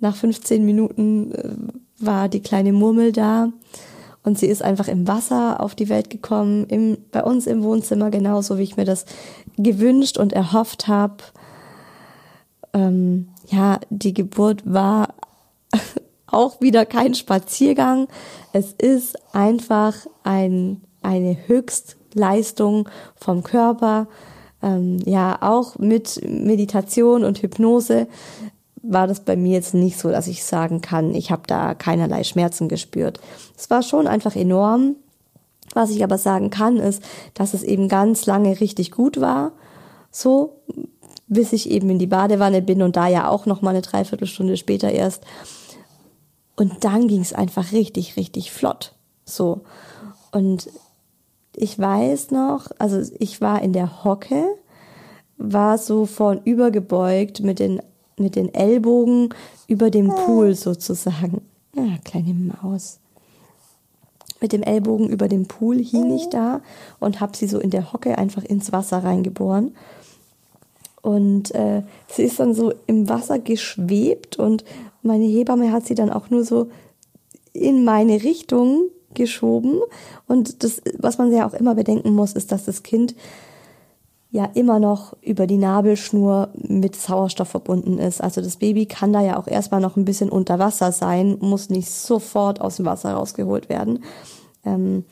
nach 0.00 0.16
15 0.16 0.64
Minuten 0.64 1.32
äh, 1.32 1.50
war 2.00 2.28
die 2.28 2.40
kleine 2.40 2.72
Murmel 2.72 3.12
da. 3.12 3.52
Und 4.24 4.40
sie 4.40 4.46
ist 4.46 4.62
einfach 4.62 4.88
im 4.88 5.06
Wasser 5.06 5.60
auf 5.60 5.76
die 5.76 5.88
Welt 5.88 6.10
gekommen, 6.10 6.66
im, 6.66 6.98
bei 7.12 7.22
uns 7.22 7.46
im 7.46 7.62
Wohnzimmer, 7.62 8.10
genauso 8.10 8.58
wie 8.58 8.64
ich 8.64 8.76
mir 8.76 8.84
das 8.84 9.06
gewünscht 9.56 10.18
und 10.18 10.32
erhofft 10.32 10.88
habe 10.88 11.18
ähm, 12.72 13.28
ja, 13.46 13.80
die 13.90 14.14
Geburt 14.14 14.62
war 14.64 15.14
auch 16.26 16.60
wieder 16.60 16.86
kein 16.86 17.14
Spaziergang. 17.14 18.08
Es 18.52 18.72
ist 18.72 19.16
einfach 19.34 19.94
ein, 20.24 20.82
eine 21.02 21.36
Höchstleistung 21.46 22.88
vom 23.16 23.42
Körper. 23.42 24.08
Ähm, 24.62 24.98
ja, 25.04 25.38
auch 25.40 25.78
mit 25.78 26.20
Meditation 26.28 27.24
und 27.24 27.38
Hypnose 27.42 28.08
war 28.82 29.06
das 29.06 29.20
bei 29.20 29.36
mir 29.36 29.52
jetzt 29.52 29.74
nicht 29.74 29.98
so, 29.98 30.10
dass 30.10 30.26
ich 30.26 30.44
sagen 30.44 30.80
kann, 30.80 31.14
ich 31.14 31.30
habe 31.30 31.42
da 31.46 31.74
keinerlei 31.74 32.24
Schmerzen 32.24 32.68
gespürt. 32.68 33.20
Es 33.56 33.70
war 33.70 33.82
schon 33.82 34.06
einfach 34.06 34.36
enorm. 34.36 34.96
Was 35.74 35.90
ich 35.90 36.02
aber 36.02 36.16
sagen 36.16 36.48
kann, 36.48 36.78
ist, 36.78 37.02
dass 37.34 37.52
es 37.52 37.62
eben 37.62 37.88
ganz 37.88 38.24
lange 38.24 38.58
richtig 38.58 38.90
gut 38.90 39.20
war. 39.20 39.52
So, 40.10 40.62
bis 41.28 41.52
ich 41.52 41.70
eben 41.70 41.90
in 41.90 41.98
die 41.98 42.06
Badewanne 42.06 42.62
bin 42.62 42.82
und 42.82 42.96
da 42.96 43.06
ja 43.06 43.28
auch 43.28 43.46
noch 43.46 43.62
mal 43.62 43.70
eine 43.70 43.82
Dreiviertelstunde 43.82 44.56
später 44.56 44.90
erst. 44.90 45.24
Und 46.56 46.84
dann 46.84 47.06
ging 47.06 47.20
es 47.20 47.32
einfach 47.32 47.72
richtig, 47.72 48.16
richtig 48.16 48.50
flott. 48.50 48.94
So. 49.24 49.60
Und 50.32 50.68
ich 51.54 51.78
weiß 51.78 52.30
noch, 52.30 52.68
also 52.78 53.00
ich 53.18 53.40
war 53.40 53.62
in 53.62 53.72
der 53.72 54.04
Hocke, 54.04 54.44
war 55.36 55.78
so 55.78 56.06
vorn 56.06 56.40
gebeugt 56.44 57.40
mit 57.40 57.58
den, 57.58 57.80
mit 58.16 58.34
den 58.34 58.52
Ellbogen 58.52 59.28
über 59.68 59.90
dem 59.90 60.08
Pool 60.08 60.54
sozusagen. 60.54 61.42
Ja, 61.74 61.96
kleine 62.04 62.34
Maus. 62.34 62.98
Mit 64.40 64.52
dem 64.52 64.62
Ellbogen 64.62 65.08
über 65.08 65.28
dem 65.28 65.46
Pool 65.46 65.82
hing 65.82 66.14
ich 66.14 66.28
da 66.28 66.60
und 67.00 67.20
habe 67.20 67.36
sie 67.36 67.48
so 67.48 67.58
in 67.58 67.70
der 67.70 67.92
Hocke 67.92 68.18
einfach 68.18 68.44
ins 68.44 68.72
Wasser 68.72 69.02
reingeboren. 69.02 69.74
Und 71.02 71.54
äh, 71.54 71.82
sie 72.08 72.24
ist 72.24 72.40
dann 72.40 72.54
so 72.54 72.72
im 72.86 73.08
Wasser 73.08 73.38
geschwebt 73.38 74.38
und 74.38 74.64
meine 75.02 75.24
Hebamme 75.24 75.72
hat 75.72 75.86
sie 75.86 75.94
dann 75.94 76.10
auch 76.10 76.30
nur 76.30 76.44
so 76.44 76.68
in 77.52 77.84
meine 77.84 78.22
Richtung 78.22 78.88
geschoben. 79.14 79.80
Und 80.26 80.62
das, 80.62 80.82
was 80.98 81.18
man 81.18 81.32
ja 81.32 81.46
auch 81.46 81.54
immer 81.54 81.74
bedenken 81.74 82.14
muss, 82.14 82.32
ist, 82.32 82.52
dass 82.52 82.64
das 82.64 82.82
Kind 82.82 83.14
ja 84.30 84.44
immer 84.54 84.78
noch 84.78 85.16
über 85.22 85.46
die 85.46 85.56
Nabelschnur 85.56 86.50
mit 86.54 86.96
Sauerstoff 86.96 87.48
verbunden 87.48 87.98
ist. 87.98 88.22
Also 88.22 88.42
das 88.42 88.56
Baby 88.56 88.86
kann 88.86 89.12
da 89.12 89.22
ja 89.22 89.38
auch 89.38 89.46
erstmal 89.46 89.80
noch 89.80 89.96
ein 89.96 90.04
bisschen 90.04 90.28
unter 90.28 90.58
Wasser 90.58 90.92
sein, 90.92 91.38
muss 91.40 91.70
nicht 91.70 91.90
sofort 91.90 92.60
aus 92.60 92.76
dem 92.76 92.84
Wasser 92.84 93.14
rausgeholt 93.14 93.68
werden. 93.68 94.04
Ähm, 94.64 95.04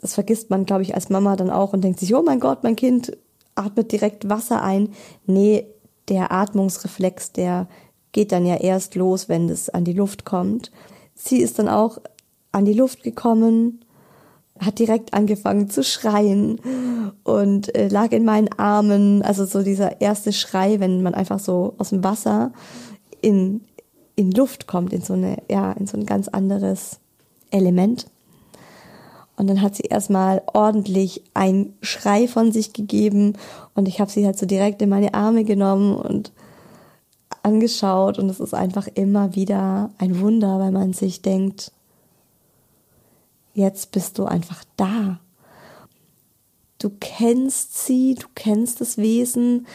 das 0.00 0.14
vergisst 0.14 0.48
man, 0.50 0.64
glaube 0.64 0.82
ich, 0.82 0.94
als 0.94 1.10
Mama 1.10 1.36
dann 1.36 1.50
auch 1.50 1.72
und 1.72 1.84
denkt 1.84 2.00
sich, 2.00 2.14
oh 2.14 2.22
mein 2.22 2.40
Gott, 2.40 2.62
mein 2.62 2.76
Kind 2.76 3.16
atmet 3.54 3.92
direkt 3.92 4.28
Wasser 4.28 4.62
ein. 4.62 4.90
Nee, 5.26 5.66
der 6.08 6.32
Atmungsreflex, 6.32 7.32
der 7.32 7.68
geht 8.12 8.32
dann 8.32 8.46
ja 8.46 8.56
erst 8.56 8.94
los, 8.94 9.28
wenn 9.28 9.48
es 9.48 9.70
an 9.70 9.84
die 9.84 9.92
Luft 9.92 10.24
kommt. 10.24 10.70
Sie 11.14 11.38
ist 11.38 11.58
dann 11.58 11.68
auch 11.68 11.98
an 12.52 12.64
die 12.64 12.74
Luft 12.74 13.02
gekommen, 13.02 13.84
hat 14.58 14.78
direkt 14.78 15.14
angefangen 15.14 15.70
zu 15.70 15.82
schreien 15.82 16.60
und 17.24 17.74
äh, 17.74 17.88
lag 17.88 18.12
in 18.12 18.24
meinen 18.24 18.52
Armen. 18.58 19.22
Also 19.22 19.44
so 19.44 19.62
dieser 19.62 20.00
erste 20.00 20.32
Schrei, 20.32 20.78
wenn 20.80 21.02
man 21.02 21.14
einfach 21.14 21.38
so 21.38 21.74
aus 21.78 21.90
dem 21.90 22.04
Wasser 22.04 22.52
in, 23.20 23.62
in 24.14 24.30
Luft 24.30 24.66
kommt, 24.66 24.92
in 24.92 25.02
so 25.02 25.14
eine, 25.14 25.38
ja, 25.50 25.72
in 25.72 25.86
so 25.86 25.96
ein 25.96 26.06
ganz 26.06 26.28
anderes 26.28 27.00
Element. 27.50 28.06
Und 29.36 29.48
dann 29.48 29.62
hat 29.62 29.74
sie 29.74 29.84
erstmal 29.84 30.42
ordentlich 30.52 31.22
einen 31.34 31.74
Schrei 31.80 32.28
von 32.28 32.52
sich 32.52 32.72
gegeben. 32.72 33.34
Und 33.74 33.88
ich 33.88 34.00
habe 34.00 34.10
sie 34.10 34.26
halt 34.26 34.38
so 34.38 34.46
direkt 34.46 34.82
in 34.82 34.88
meine 34.88 35.14
Arme 35.14 35.44
genommen 35.44 35.96
und 35.96 36.32
angeschaut. 37.42 38.18
Und 38.18 38.28
es 38.28 38.40
ist 38.40 38.54
einfach 38.54 38.88
immer 38.94 39.34
wieder 39.34 39.90
ein 39.98 40.20
Wunder, 40.20 40.58
weil 40.58 40.70
man 40.70 40.92
sich 40.92 41.22
denkt, 41.22 41.72
jetzt 43.54 43.90
bist 43.92 44.18
du 44.18 44.24
einfach 44.24 44.64
da. 44.76 45.18
Du 46.78 46.90
kennst 47.00 47.84
sie, 47.86 48.14
du 48.14 48.26
kennst 48.34 48.80
das 48.80 48.98
Wesen, 48.98 49.66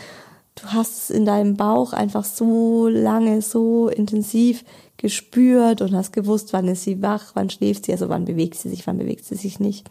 du 0.55 0.67
hast 0.67 0.97
es 0.97 1.09
in 1.09 1.25
deinem 1.25 1.55
Bauch 1.55 1.93
einfach 1.93 2.25
so 2.25 2.87
lange, 2.87 3.41
so 3.41 3.87
intensiv 3.87 4.63
gespürt 4.97 5.81
und 5.81 5.95
hast 5.95 6.11
gewusst, 6.11 6.53
wann 6.53 6.67
ist 6.67 6.83
sie 6.83 7.01
wach, 7.01 7.31
wann 7.35 7.49
schläft 7.49 7.85
sie, 7.85 7.91
also 7.91 8.09
wann 8.09 8.25
bewegt 8.25 8.55
sie 8.55 8.69
sich, 8.69 8.85
wann 8.87 8.97
bewegt 8.97 9.25
sie 9.25 9.35
sich 9.35 9.59
nicht. 9.59 9.89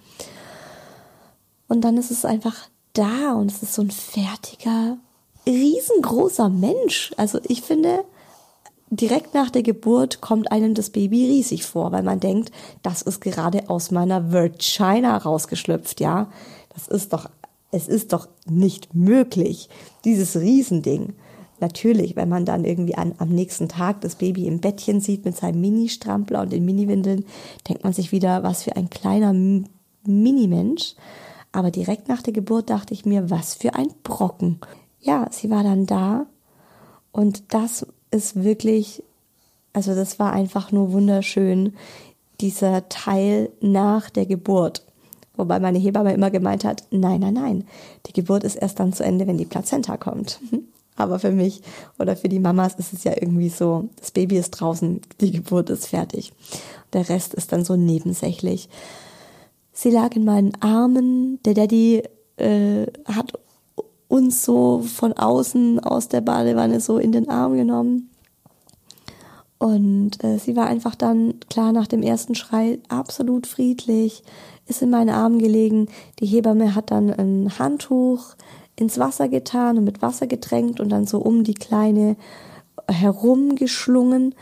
Und 1.69 1.83
dann 1.83 1.97
ist 1.97 2.11
es 2.11 2.25
einfach 2.25 2.57
da 2.93 3.33
und 3.33 3.51
es 3.51 3.63
ist 3.63 3.75
so 3.75 3.83
ein 3.83 3.91
fertiger, 3.91 4.99
riesengroßer 5.47 6.49
Mensch. 6.49 7.13
Also 7.17 7.39
ich 7.45 7.63
finde, 7.63 8.05
direkt 8.91 9.35
nach 9.35 9.51
der 9.51 9.63
Geburt 9.63 10.21
kommt 10.21 10.51
einem 10.51 10.75
das 10.75 10.91
Baby 10.91 11.27
riesig 11.27 11.65
vor, 11.65 11.93
weil 11.93 12.03
man 12.03 12.21
denkt, 12.21 12.51
das 12.83 13.03
ist 13.03 13.21
gerade 13.21 13.69
aus 13.69 13.91
meiner 13.91 14.33
Virginia 14.33 15.17
rausgeschlüpft, 15.17 16.01
ja. 16.01 16.31
Das 16.75 16.89
ist 16.89 17.13
doch, 17.13 17.31
es 17.71 17.89
ist 17.89 18.13
doch 18.13 18.29
nicht 18.49 18.95
möglich, 18.95 19.69
dieses 20.05 20.37
Riesending. 20.37 21.15
Natürlich, 21.59 22.17
wenn 22.17 22.29
man 22.29 22.45
dann 22.45 22.65
irgendwie 22.65 22.97
an, 22.97 23.15
am 23.19 23.31
nächsten 23.31 23.69
Tag 23.69 24.03
das 24.03 24.17
Baby 24.17 24.47
im 24.47 24.61
Bettchen 24.61 25.01
sieht 25.01 25.25
mit 25.25 25.37
seinem 25.37 25.61
Mini-Strampler 25.61 26.43
und 26.43 26.53
den 26.53 26.65
Mini-Windeln, 26.65 27.25
denkt 27.69 27.83
man 27.83 27.93
sich 27.93 28.13
wieder, 28.13 28.43
was 28.43 28.63
für 28.63 28.77
ein 28.77 28.91
kleiner 28.91 29.33
Mini-Mensch. 30.05 30.95
Aber 31.53 31.71
direkt 31.71 32.09
nach 32.09 32.21
der 32.21 32.35
Geburt 32.35 32.69
dachte 32.69 32.93
ich 32.93 33.07
mir, 33.07 33.31
was 33.31 33.55
für 33.55 33.75
ein 33.75 33.89
Brocken. 34.03 34.61
Ja, 35.01 35.29
sie 35.31 35.49
war 35.49 35.63
dann 35.63 35.87
da 35.87 36.27
und 37.13 37.55
das 37.55 37.87
ist 38.11 38.45
wirklich, 38.45 39.03
also 39.73 39.95
das 39.95 40.19
war 40.19 40.35
einfach 40.35 40.71
nur 40.71 40.93
wunderschön, 40.93 41.73
dieser 42.43 42.91
Teil 42.91 43.51
nach 43.63 44.11
der 44.11 44.27
Geburt. 44.27 44.85
Wobei 45.35 45.59
meine 45.61 45.79
Hebamme 45.79 46.13
immer 46.13 46.31
gemeint 46.31 46.65
hat, 46.65 46.85
nein, 46.91 47.21
nein, 47.21 47.35
nein, 47.35 47.65
die 48.07 48.13
Geburt 48.13 48.45
ist 48.45 48.57
erst 48.57 48.81
dann 48.81 48.93
zu 48.93 49.03
Ende, 49.03 49.27
wenn 49.27 49.39
die 49.39 49.47
Plazenta 49.47 49.97
kommt. 49.97 50.41
Aber 50.97 51.19
für 51.19 51.31
mich 51.31 51.61
oder 51.99 52.17
für 52.17 52.29
die 52.29 52.41
Mamas 52.41 52.75
ist 52.75 52.93
es 52.93 53.05
ja 53.05 53.13
irgendwie 53.13 53.51
so, 53.51 53.89
das 53.97 54.11
Baby 54.11 54.39
ist 54.39 54.51
draußen, 54.51 55.01
die 55.21 55.31
Geburt 55.31 55.71
ist 55.71 55.87
fertig. 55.87 56.33
Der 56.93 57.09
Rest 57.09 57.35
ist 57.35 57.53
dann 57.53 57.65
so 57.65 57.77
nebensächlich. 57.77 58.69
Sie 59.73 59.91
lag 59.91 60.17
in 60.17 60.25
meinen 60.25 60.53
Armen, 60.61 61.39
der 61.45 61.55
Daddy 61.55 62.03
äh, 62.39 62.87
hat 63.05 63.35
uns 64.09 64.45
so 64.45 64.81
von 64.81 65.13
außen 65.13 65.81
aus 65.81 66.09
der 66.09 66.23
Badewanne 66.23 66.81
so 66.81 66.99
in 66.99 67.13
den 67.13 67.29
Arm 67.29 67.57
genommen. 67.57 68.11
Und 69.59 70.23
äh, 70.23 70.39
sie 70.39 70.55
war 70.55 70.67
einfach 70.67 70.95
dann, 70.95 71.41
klar, 71.49 71.73
nach 71.73 71.87
dem 71.87 72.03
ersten 72.03 72.35
Schrei 72.35 72.79
absolut 72.89 73.47
friedlich, 73.47 74.23
ist 74.67 74.83
in 74.83 74.91
meinen 74.91 75.11
Armen 75.11 75.39
gelegen. 75.39 75.89
Die 76.21 76.27
Hebamme 76.27 76.75
hat 76.75 76.91
dann 76.91 77.11
ein 77.11 77.59
Handtuch 77.59 78.35
ins 78.77 78.99
Wasser 78.99 79.29
getan 79.29 79.79
und 79.79 79.85
mit 79.85 80.03
Wasser 80.03 80.27
getränkt 80.27 80.81
und 80.81 80.91
dann 80.91 81.07
so 81.07 81.19
um 81.19 81.45
die 81.45 81.55
Kleine 81.55 82.17
herumgeschlungen. 82.89 84.35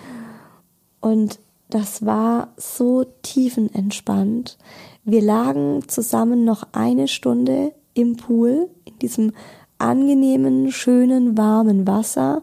Und 1.00 1.38
das 1.70 2.04
war 2.04 2.48
so 2.56 3.04
tiefenentspannt. 3.22 4.58
Wir 5.04 5.22
lagen 5.22 5.82
zusammen 5.88 6.44
noch 6.44 6.66
eine 6.72 7.08
Stunde 7.08 7.72
im 7.94 8.16
Pool, 8.16 8.68
in 8.84 8.98
diesem 8.98 9.32
angenehmen, 9.78 10.70
schönen, 10.72 11.36
warmen 11.36 11.86
Wasser 11.86 12.42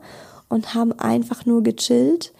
und 0.50 0.74
haben 0.74 0.92
einfach 0.94 1.46
nur 1.46 1.64
gechillt. 1.64 2.34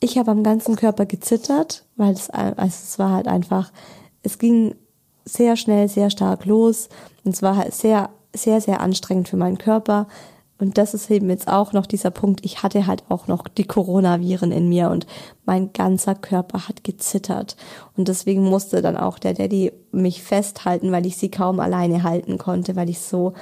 Ich 0.00 0.18
habe 0.18 0.30
am 0.30 0.42
ganzen 0.42 0.76
Körper 0.76 1.06
gezittert, 1.06 1.84
weil 1.96 2.14
es, 2.14 2.30
also 2.30 2.64
es 2.64 2.98
war 2.98 3.12
halt 3.12 3.28
einfach, 3.28 3.70
es 4.22 4.38
ging 4.38 4.74
sehr 5.24 5.56
schnell, 5.56 5.88
sehr 5.88 6.10
stark 6.10 6.46
los 6.46 6.88
und 7.24 7.34
es 7.34 7.42
war 7.42 7.56
halt 7.56 7.74
sehr, 7.74 8.10
sehr, 8.34 8.60
sehr 8.60 8.80
anstrengend 8.80 9.28
für 9.28 9.36
meinen 9.36 9.58
Körper. 9.58 10.06
Und 10.58 10.76
das 10.76 10.92
ist 10.92 11.10
eben 11.10 11.30
jetzt 11.30 11.48
auch 11.48 11.72
noch 11.72 11.86
dieser 11.86 12.10
Punkt. 12.10 12.44
Ich 12.44 12.62
hatte 12.62 12.86
halt 12.86 13.04
auch 13.08 13.26
noch 13.26 13.48
die 13.48 13.64
Coronaviren 13.64 14.52
in 14.52 14.68
mir 14.68 14.90
und 14.90 15.06
mein 15.46 15.72
ganzer 15.72 16.14
Körper 16.14 16.68
hat 16.68 16.84
gezittert. 16.84 17.56
Und 17.96 18.08
deswegen 18.08 18.44
musste 18.44 18.82
dann 18.82 18.98
auch 18.98 19.18
der 19.18 19.32
Daddy 19.32 19.72
mich 19.90 20.22
festhalten, 20.22 20.92
weil 20.92 21.06
ich 21.06 21.16
sie 21.16 21.30
kaum 21.30 21.60
alleine 21.60 22.02
halten 22.02 22.36
konnte, 22.36 22.76
weil 22.76 22.90
ich 22.90 23.00
so 23.00 23.32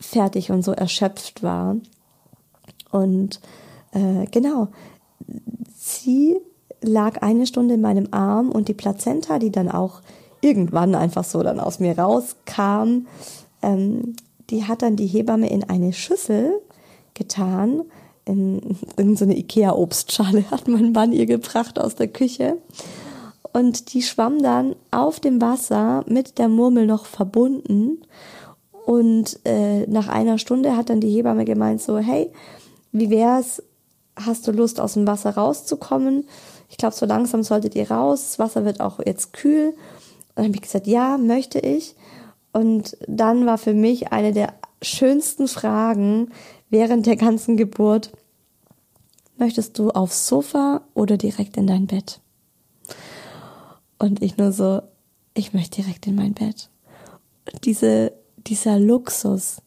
fertig 0.00 0.50
und 0.50 0.62
so 0.62 0.72
erschöpft 0.72 1.44
war. 1.44 1.76
Und 2.90 3.40
äh, 3.92 4.26
genau, 4.32 4.68
sie 5.76 6.36
lag 6.82 7.22
eine 7.22 7.46
Stunde 7.46 7.74
in 7.74 7.80
meinem 7.80 8.08
Arm 8.10 8.50
und 8.50 8.66
die 8.66 8.74
Plazenta, 8.74 9.38
die 9.38 9.52
dann 9.52 9.70
auch 9.70 10.02
irgendwann 10.40 10.94
einfach 10.94 11.24
so 11.24 11.42
dann 11.42 11.60
aus 11.60 11.78
mir 11.78 11.98
rauskam, 11.98 13.06
ähm, 13.62 14.16
die 14.50 14.64
hat 14.64 14.82
dann 14.82 14.96
die 14.96 15.06
Hebamme 15.06 15.48
in 15.50 15.64
eine 15.64 15.92
Schüssel 15.92 16.60
getan, 17.14 17.82
in, 18.24 18.76
in 18.96 19.16
so 19.16 19.24
eine 19.24 19.36
Ikea-Obstschale 19.38 20.44
hat 20.50 20.68
mein 20.68 20.92
Mann 20.92 21.12
ihr 21.12 21.26
gebracht 21.26 21.78
aus 21.78 21.94
der 21.94 22.08
Küche. 22.08 22.58
Und 23.52 23.94
die 23.94 24.02
schwamm 24.02 24.42
dann 24.42 24.76
auf 24.90 25.20
dem 25.20 25.40
Wasser 25.40 26.04
mit 26.06 26.38
der 26.38 26.48
Murmel 26.48 26.86
noch 26.86 27.06
verbunden. 27.06 28.02
Und 28.84 29.40
äh, 29.44 29.86
nach 29.86 30.08
einer 30.08 30.38
Stunde 30.38 30.76
hat 30.76 30.90
dann 30.90 31.00
die 31.00 31.10
Hebamme 31.10 31.44
gemeint 31.44 31.80
so, 31.80 31.98
hey, 31.98 32.30
wie 32.92 33.08
wär's, 33.08 33.62
hast 34.14 34.46
du 34.46 34.52
Lust 34.52 34.78
aus 34.78 34.94
dem 34.94 35.06
Wasser 35.06 35.30
rauszukommen? 35.30 36.28
Ich 36.68 36.76
glaube, 36.76 36.94
so 36.94 37.06
langsam 37.06 37.42
solltet 37.42 37.74
ihr 37.74 37.90
raus. 37.90 38.24
Das 38.26 38.38
Wasser 38.38 38.64
wird 38.64 38.80
auch 38.80 39.00
jetzt 39.04 39.32
kühl. 39.32 39.68
Und 39.68 39.76
dann 40.34 40.44
habe 40.46 40.56
ich 40.56 40.62
gesagt, 40.62 40.86
ja, 40.86 41.16
möchte 41.16 41.58
ich. 41.58 41.94
Und 42.56 42.96
dann 43.06 43.44
war 43.44 43.58
für 43.58 43.74
mich 43.74 44.12
eine 44.12 44.32
der 44.32 44.54
schönsten 44.80 45.46
Fragen 45.46 46.30
während 46.70 47.04
der 47.04 47.16
ganzen 47.16 47.58
Geburt, 47.58 48.12
möchtest 49.36 49.78
du 49.78 49.90
aufs 49.90 50.26
Sofa 50.26 50.80
oder 50.94 51.18
direkt 51.18 51.58
in 51.58 51.66
dein 51.66 51.86
Bett? 51.86 52.18
Und 53.98 54.22
ich 54.22 54.38
nur 54.38 54.52
so, 54.52 54.80
ich 55.34 55.52
möchte 55.52 55.82
direkt 55.82 56.06
in 56.06 56.14
mein 56.14 56.32
Bett. 56.32 56.70
Diese, 57.64 58.14
dieser 58.38 58.78
Luxus, 58.78 59.60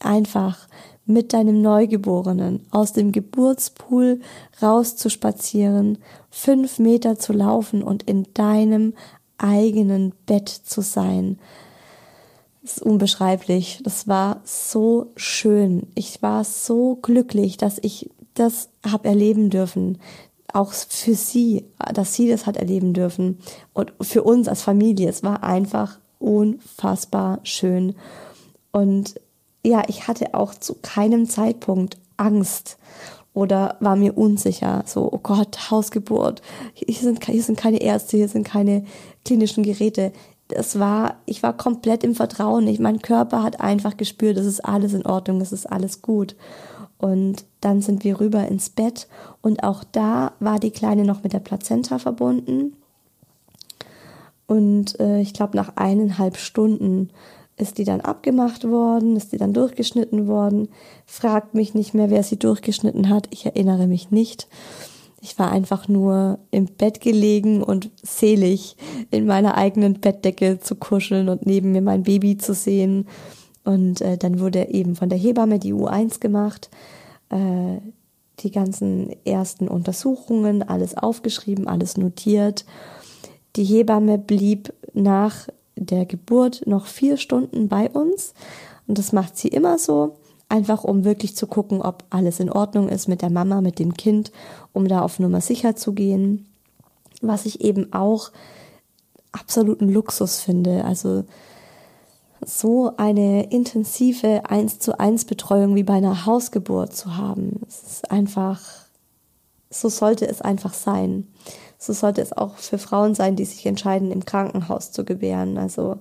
einfach 0.00 0.66
mit 1.04 1.34
deinem 1.34 1.62
Neugeborenen 1.62 2.66
aus 2.72 2.94
dem 2.94 3.12
Geburtspool 3.12 4.22
rauszuspazieren, 4.60 5.98
fünf 6.30 6.80
Meter 6.80 7.16
zu 7.16 7.32
laufen 7.32 7.84
und 7.84 8.02
in 8.02 8.26
deinem 8.34 8.94
eigenen 9.38 10.14
Bett 10.26 10.48
zu 10.48 10.80
sein. 10.80 11.38
Ist 12.66 12.82
unbeschreiblich. 12.82 13.78
Das 13.84 14.08
war 14.08 14.40
so 14.42 15.12
schön. 15.14 15.86
Ich 15.94 16.20
war 16.20 16.42
so 16.42 16.96
glücklich, 16.96 17.58
dass 17.58 17.78
ich 17.80 18.10
das 18.34 18.70
habe 18.84 19.06
erleben 19.06 19.50
dürfen. 19.50 19.98
Auch 20.52 20.72
für 20.72 21.14
sie, 21.14 21.64
dass 21.94 22.14
sie 22.14 22.28
das 22.28 22.44
hat 22.44 22.56
erleben 22.56 22.92
dürfen. 22.92 23.38
Und 23.72 23.92
für 24.00 24.24
uns 24.24 24.48
als 24.48 24.62
Familie. 24.62 25.08
Es 25.08 25.22
war 25.22 25.44
einfach 25.44 26.00
unfassbar 26.18 27.38
schön. 27.44 27.94
Und 28.72 29.14
ja, 29.64 29.84
ich 29.86 30.08
hatte 30.08 30.34
auch 30.34 30.52
zu 30.52 30.74
keinem 30.82 31.28
Zeitpunkt 31.28 31.98
Angst 32.16 32.78
oder 33.32 33.76
war 33.78 33.94
mir 33.94 34.18
unsicher. 34.18 34.82
So, 34.86 35.08
oh 35.12 35.20
Gott, 35.22 35.70
Hausgeburt. 35.70 36.42
Hier 36.74 36.96
sind, 36.96 37.24
hier 37.24 37.42
sind 37.44 37.58
keine 37.58 37.80
Ärzte, 37.80 38.16
hier 38.16 38.28
sind 38.28 38.42
keine 38.44 38.84
klinischen 39.24 39.62
Geräte. 39.62 40.12
Das 40.48 40.78
war, 40.78 41.16
ich 41.26 41.42
war 41.42 41.56
komplett 41.56 42.04
im 42.04 42.14
Vertrauen. 42.14 42.68
Ich, 42.68 42.78
mein 42.78 43.00
Körper 43.00 43.42
hat 43.42 43.60
einfach 43.60 43.96
gespürt, 43.96 44.36
es 44.36 44.46
ist 44.46 44.64
alles 44.64 44.92
in 44.92 45.04
Ordnung, 45.04 45.40
es 45.40 45.52
ist 45.52 45.66
alles 45.66 46.02
gut. 46.02 46.36
Und 46.98 47.44
dann 47.60 47.82
sind 47.82 48.04
wir 48.04 48.20
rüber 48.20 48.46
ins 48.46 48.70
Bett 48.70 49.06
und 49.42 49.62
auch 49.64 49.84
da 49.84 50.32
war 50.40 50.58
die 50.58 50.70
Kleine 50.70 51.04
noch 51.04 51.22
mit 51.22 51.32
der 51.32 51.40
Plazenta 51.40 51.98
verbunden. 51.98 52.74
Und 54.46 54.98
äh, 55.00 55.20
ich 55.20 55.34
glaube, 55.34 55.56
nach 55.56 55.76
eineinhalb 55.76 56.36
Stunden 56.36 57.10
ist 57.56 57.78
die 57.78 57.84
dann 57.84 58.00
abgemacht 58.00 58.64
worden, 58.64 59.16
ist 59.16 59.32
die 59.32 59.38
dann 59.38 59.52
durchgeschnitten 59.52 60.26
worden. 60.26 60.68
Fragt 61.06 61.54
mich 61.54 61.74
nicht 61.74 61.94
mehr, 61.94 62.10
wer 62.10 62.22
sie 62.22 62.38
durchgeschnitten 62.38 63.08
hat. 63.08 63.28
Ich 63.30 63.46
erinnere 63.46 63.86
mich 63.86 64.10
nicht. 64.10 64.46
Ich 65.26 65.40
war 65.40 65.50
einfach 65.50 65.88
nur 65.88 66.38
im 66.52 66.66
Bett 66.66 67.00
gelegen 67.00 67.60
und 67.60 67.90
selig 68.00 68.76
in 69.10 69.26
meiner 69.26 69.56
eigenen 69.56 69.94
Bettdecke 69.94 70.60
zu 70.60 70.76
kuscheln 70.76 71.28
und 71.28 71.44
neben 71.44 71.72
mir 71.72 71.82
mein 71.82 72.04
Baby 72.04 72.38
zu 72.38 72.54
sehen. 72.54 73.08
Und 73.64 74.00
äh, 74.02 74.18
dann 74.18 74.38
wurde 74.38 74.68
eben 74.68 74.94
von 74.94 75.08
der 75.08 75.18
Hebamme 75.18 75.58
die 75.58 75.74
U1 75.74 76.20
gemacht, 76.20 76.70
äh, 77.30 77.78
die 78.38 78.52
ganzen 78.52 79.16
ersten 79.24 79.66
Untersuchungen, 79.66 80.62
alles 80.62 80.96
aufgeschrieben, 80.96 81.66
alles 81.66 81.96
notiert. 81.96 82.64
Die 83.56 83.64
Hebamme 83.64 84.18
blieb 84.18 84.72
nach 84.94 85.48
der 85.74 86.06
Geburt 86.06 86.68
noch 86.68 86.86
vier 86.86 87.16
Stunden 87.16 87.66
bei 87.66 87.90
uns. 87.90 88.32
Und 88.86 88.98
das 88.98 89.12
macht 89.12 89.36
sie 89.36 89.48
immer 89.48 89.76
so, 89.76 90.14
einfach 90.48 90.84
um 90.84 91.04
wirklich 91.04 91.36
zu 91.36 91.46
gucken, 91.46 91.82
ob 91.82 92.04
alles 92.10 92.40
in 92.40 92.50
Ordnung 92.50 92.88
ist 92.88 93.08
mit 93.08 93.22
der 93.22 93.30
Mama, 93.30 93.60
mit 93.60 93.78
dem 93.78 93.94
Kind, 93.94 94.32
um 94.72 94.86
da 94.88 95.02
auf 95.02 95.18
Nummer 95.18 95.40
sicher 95.40 95.76
zu 95.76 95.92
gehen. 95.92 96.46
Was 97.20 97.46
ich 97.46 97.60
eben 97.62 97.92
auch 97.92 98.30
absoluten 99.32 99.88
Luxus 99.88 100.40
finde. 100.40 100.84
Also 100.84 101.24
so 102.44 102.92
eine 102.96 103.50
intensive 103.50 104.48
1 104.48 104.78
zu 104.78 104.98
1 104.98 105.24
Betreuung 105.24 105.74
wie 105.74 105.82
bei 105.82 105.94
einer 105.94 106.26
Hausgeburt 106.26 106.94
zu 106.94 107.16
haben. 107.16 107.60
Es 107.66 107.82
ist 107.82 108.10
einfach, 108.10 108.60
so 109.70 109.88
sollte 109.88 110.28
es 110.28 110.42
einfach 110.42 110.74
sein 110.74 111.26
so 111.78 111.92
sollte 111.92 112.22
es 112.22 112.32
auch 112.32 112.56
für 112.56 112.78
Frauen 112.78 113.14
sein, 113.14 113.36
die 113.36 113.44
sich 113.44 113.66
entscheiden, 113.66 114.10
im 114.10 114.24
Krankenhaus 114.24 114.92
zu 114.92 115.04
gebären. 115.04 115.58
Also 115.58 115.98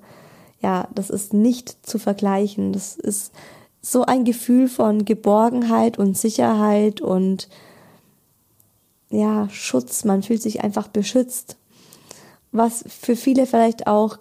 ja, 0.62 0.88
das 0.96 1.10
ist 1.10 1.34
nicht 1.34 1.86
zu 1.86 2.00
vergleichen. 2.00 2.74
Das 2.74 2.96
ist 2.96 3.34
so 3.86 4.04
ein 4.04 4.26
Gefühl 4.26 4.68
von 4.68 5.06
Geborgenheit 5.06 6.00
und 6.00 6.18
Sicherheit 6.18 7.02
und 7.02 7.48
ja, 9.12 9.48
Schutz. 9.52 10.06
Man 10.06 10.24
fühlt 10.24 10.42
sich 10.42 10.64
einfach 10.64 10.88
beschützt. 10.88 11.56
Was 12.52 12.84
für 12.88 13.16
viele 13.16 13.46
vielleicht 13.46 13.86
auch 13.86 14.18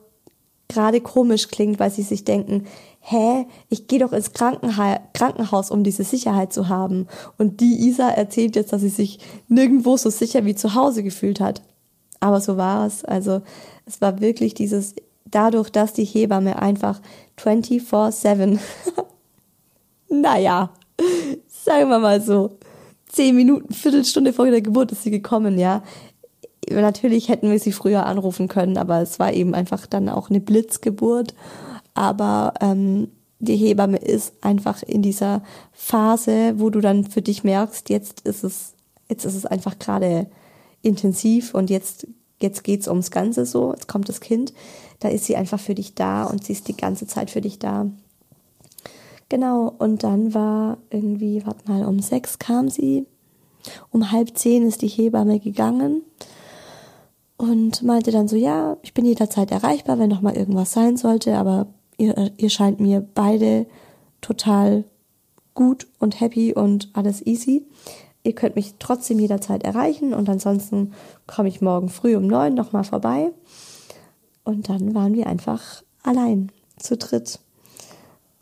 gerade 0.68 1.00
komisch 1.00 1.48
klingt, 1.48 1.80
weil 1.80 1.90
sie 1.90 2.02
sich 2.02 2.24
denken, 2.24 2.66
hä, 3.00 3.46
ich 3.70 3.86
gehe 3.88 4.00
doch 4.00 4.12
ins 4.12 4.34
Krankenha 4.34 5.00
Krankenhaus, 5.14 5.70
um 5.70 5.82
diese 5.82 6.04
Sicherheit 6.04 6.52
zu 6.52 6.68
haben. 6.68 7.06
Und 7.38 7.60
die 7.60 7.88
Isa 7.88 8.10
erzählt 8.10 8.56
jetzt, 8.56 8.74
dass 8.74 8.82
sie 8.82 8.90
sich 8.90 9.18
nirgendwo 9.48 9.96
so 9.96 10.10
sicher 10.10 10.44
wie 10.44 10.54
zu 10.54 10.74
Hause 10.74 11.02
gefühlt 11.02 11.40
hat. 11.40 11.62
Aber 12.20 12.42
so 12.42 12.58
war 12.58 12.86
es. 12.86 13.02
Also 13.02 13.40
es 13.86 14.02
war 14.02 14.20
wirklich 14.20 14.52
dieses, 14.52 14.94
dadurch, 15.24 15.70
dass 15.70 15.94
die 15.94 16.04
Hebamme 16.04 16.60
einfach 16.60 17.00
24-7, 17.38 18.58
naja, 20.20 20.70
sagen 21.48 21.88
wir 21.88 21.98
mal 21.98 22.20
so, 22.20 22.58
zehn 23.08 23.36
Minuten, 23.36 23.72
Viertelstunde 23.72 24.32
vor 24.32 24.50
der 24.50 24.62
Geburt 24.62 24.92
ist 24.92 25.02
sie 25.02 25.10
gekommen, 25.10 25.58
ja. 25.58 25.82
Natürlich 26.70 27.28
hätten 27.28 27.50
wir 27.50 27.58
sie 27.58 27.72
früher 27.72 28.06
anrufen 28.06 28.48
können, 28.48 28.78
aber 28.78 29.02
es 29.02 29.18
war 29.18 29.32
eben 29.32 29.54
einfach 29.54 29.86
dann 29.86 30.08
auch 30.08 30.30
eine 30.30 30.40
Blitzgeburt 30.40 31.34
aber 31.94 32.54
ähm, 32.60 33.08
die 33.38 33.56
Hebamme 33.56 33.98
ist 33.98 34.34
einfach 34.40 34.82
in 34.82 35.02
dieser 35.02 35.42
Phase, 35.72 36.54
wo 36.58 36.70
du 36.70 36.80
dann 36.80 37.04
für 37.04 37.22
dich 37.22 37.44
merkst, 37.44 37.88
jetzt 37.88 38.20
ist 38.22 38.44
es, 38.44 38.74
jetzt 39.08 39.24
ist 39.24 39.36
es 39.36 39.46
einfach 39.46 39.78
gerade 39.78 40.26
intensiv 40.82 41.54
und 41.54 41.70
jetzt, 41.70 42.06
jetzt 42.40 42.64
geht's 42.64 42.88
ums 42.88 43.10
Ganze 43.10 43.46
so, 43.46 43.72
jetzt 43.72 43.88
kommt 43.88 44.08
das 44.08 44.20
Kind, 44.20 44.52
da 45.00 45.08
ist 45.08 45.24
sie 45.24 45.36
einfach 45.36 45.60
für 45.60 45.74
dich 45.74 45.94
da 45.94 46.24
und 46.24 46.44
sie 46.44 46.52
ist 46.52 46.68
die 46.68 46.76
ganze 46.76 47.06
Zeit 47.06 47.30
für 47.30 47.40
dich 47.40 47.58
da. 47.58 47.86
Genau, 49.28 49.74
und 49.78 50.02
dann 50.02 50.34
war 50.34 50.78
irgendwie, 50.90 51.44
warte 51.46 51.70
mal, 51.70 51.86
um 51.86 52.00
sechs 52.00 52.38
kam 52.38 52.68
sie, 52.68 53.06
um 53.90 54.10
halb 54.12 54.36
zehn 54.36 54.66
ist 54.66 54.82
die 54.82 54.88
Hebamme 54.88 55.40
gegangen 55.40 56.02
und 57.36 57.82
meinte 57.82 58.10
dann 58.10 58.28
so, 58.28 58.36
ja, 58.36 58.76
ich 58.82 58.94
bin 58.94 59.04
jederzeit 59.04 59.50
erreichbar, 59.50 59.98
wenn 59.98 60.10
noch 60.10 60.20
mal 60.20 60.36
irgendwas 60.36 60.72
sein 60.72 60.96
sollte, 60.96 61.36
aber 61.36 61.66
ihr, 61.96 62.32
ihr 62.36 62.50
scheint 62.50 62.80
mir 62.80 63.00
beide 63.00 63.66
total 64.20 64.84
gut 65.54 65.86
und 65.98 66.20
happy 66.20 66.52
und 66.52 66.90
alles 66.92 67.24
easy. 67.26 67.66
Ihr 68.22 68.34
könnt 68.34 68.56
mich 68.56 68.74
trotzdem 68.78 69.18
jederzeit 69.18 69.64
erreichen 69.64 70.14
und 70.14 70.28
ansonsten 70.28 70.92
komme 71.26 71.48
ich 71.48 71.60
morgen 71.60 71.88
früh 71.88 72.16
um 72.16 72.26
neun 72.26 72.54
nochmal 72.54 72.84
vorbei. 72.84 73.30
Und 74.44 74.68
dann 74.68 74.94
waren 74.94 75.14
wir 75.14 75.26
einfach 75.26 75.82
allein, 76.02 76.50
zu 76.78 76.96
dritt. 76.96 77.40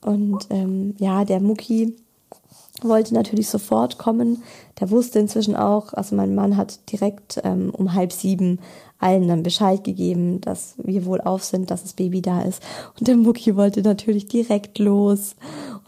Und 0.04 0.46
ähm, 0.50 0.94
ja, 0.98 1.24
der 1.24 1.40
Mucki 1.40 1.96
wollte 2.84 3.14
natürlich 3.14 3.48
sofort 3.48 3.98
kommen. 3.98 4.42
Der 4.80 4.90
wusste 4.90 5.18
inzwischen 5.18 5.56
auch, 5.56 5.92
also 5.92 6.16
mein 6.16 6.34
Mann 6.34 6.56
hat 6.56 6.90
direkt 6.90 7.40
ähm, 7.44 7.70
um 7.76 7.94
halb 7.94 8.12
sieben 8.12 8.58
allen 9.02 9.28
dann 9.28 9.42
Bescheid 9.42 9.82
gegeben, 9.82 10.40
dass 10.40 10.74
wir 10.78 11.04
wohl 11.04 11.20
auf 11.20 11.42
sind, 11.42 11.70
dass 11.70 11.82
das 11.82 11.94
Baby 11.94 12.22
da 12.22 12.42
ist. 12.42 12.62
Und 12.98 13.08
der 13.08 13.16
Mucki 13.16 13.56
wollte 13.56 13.82
natürlich 13.82 14.28
direkt 14.28 14.78
los. 14.78 15.34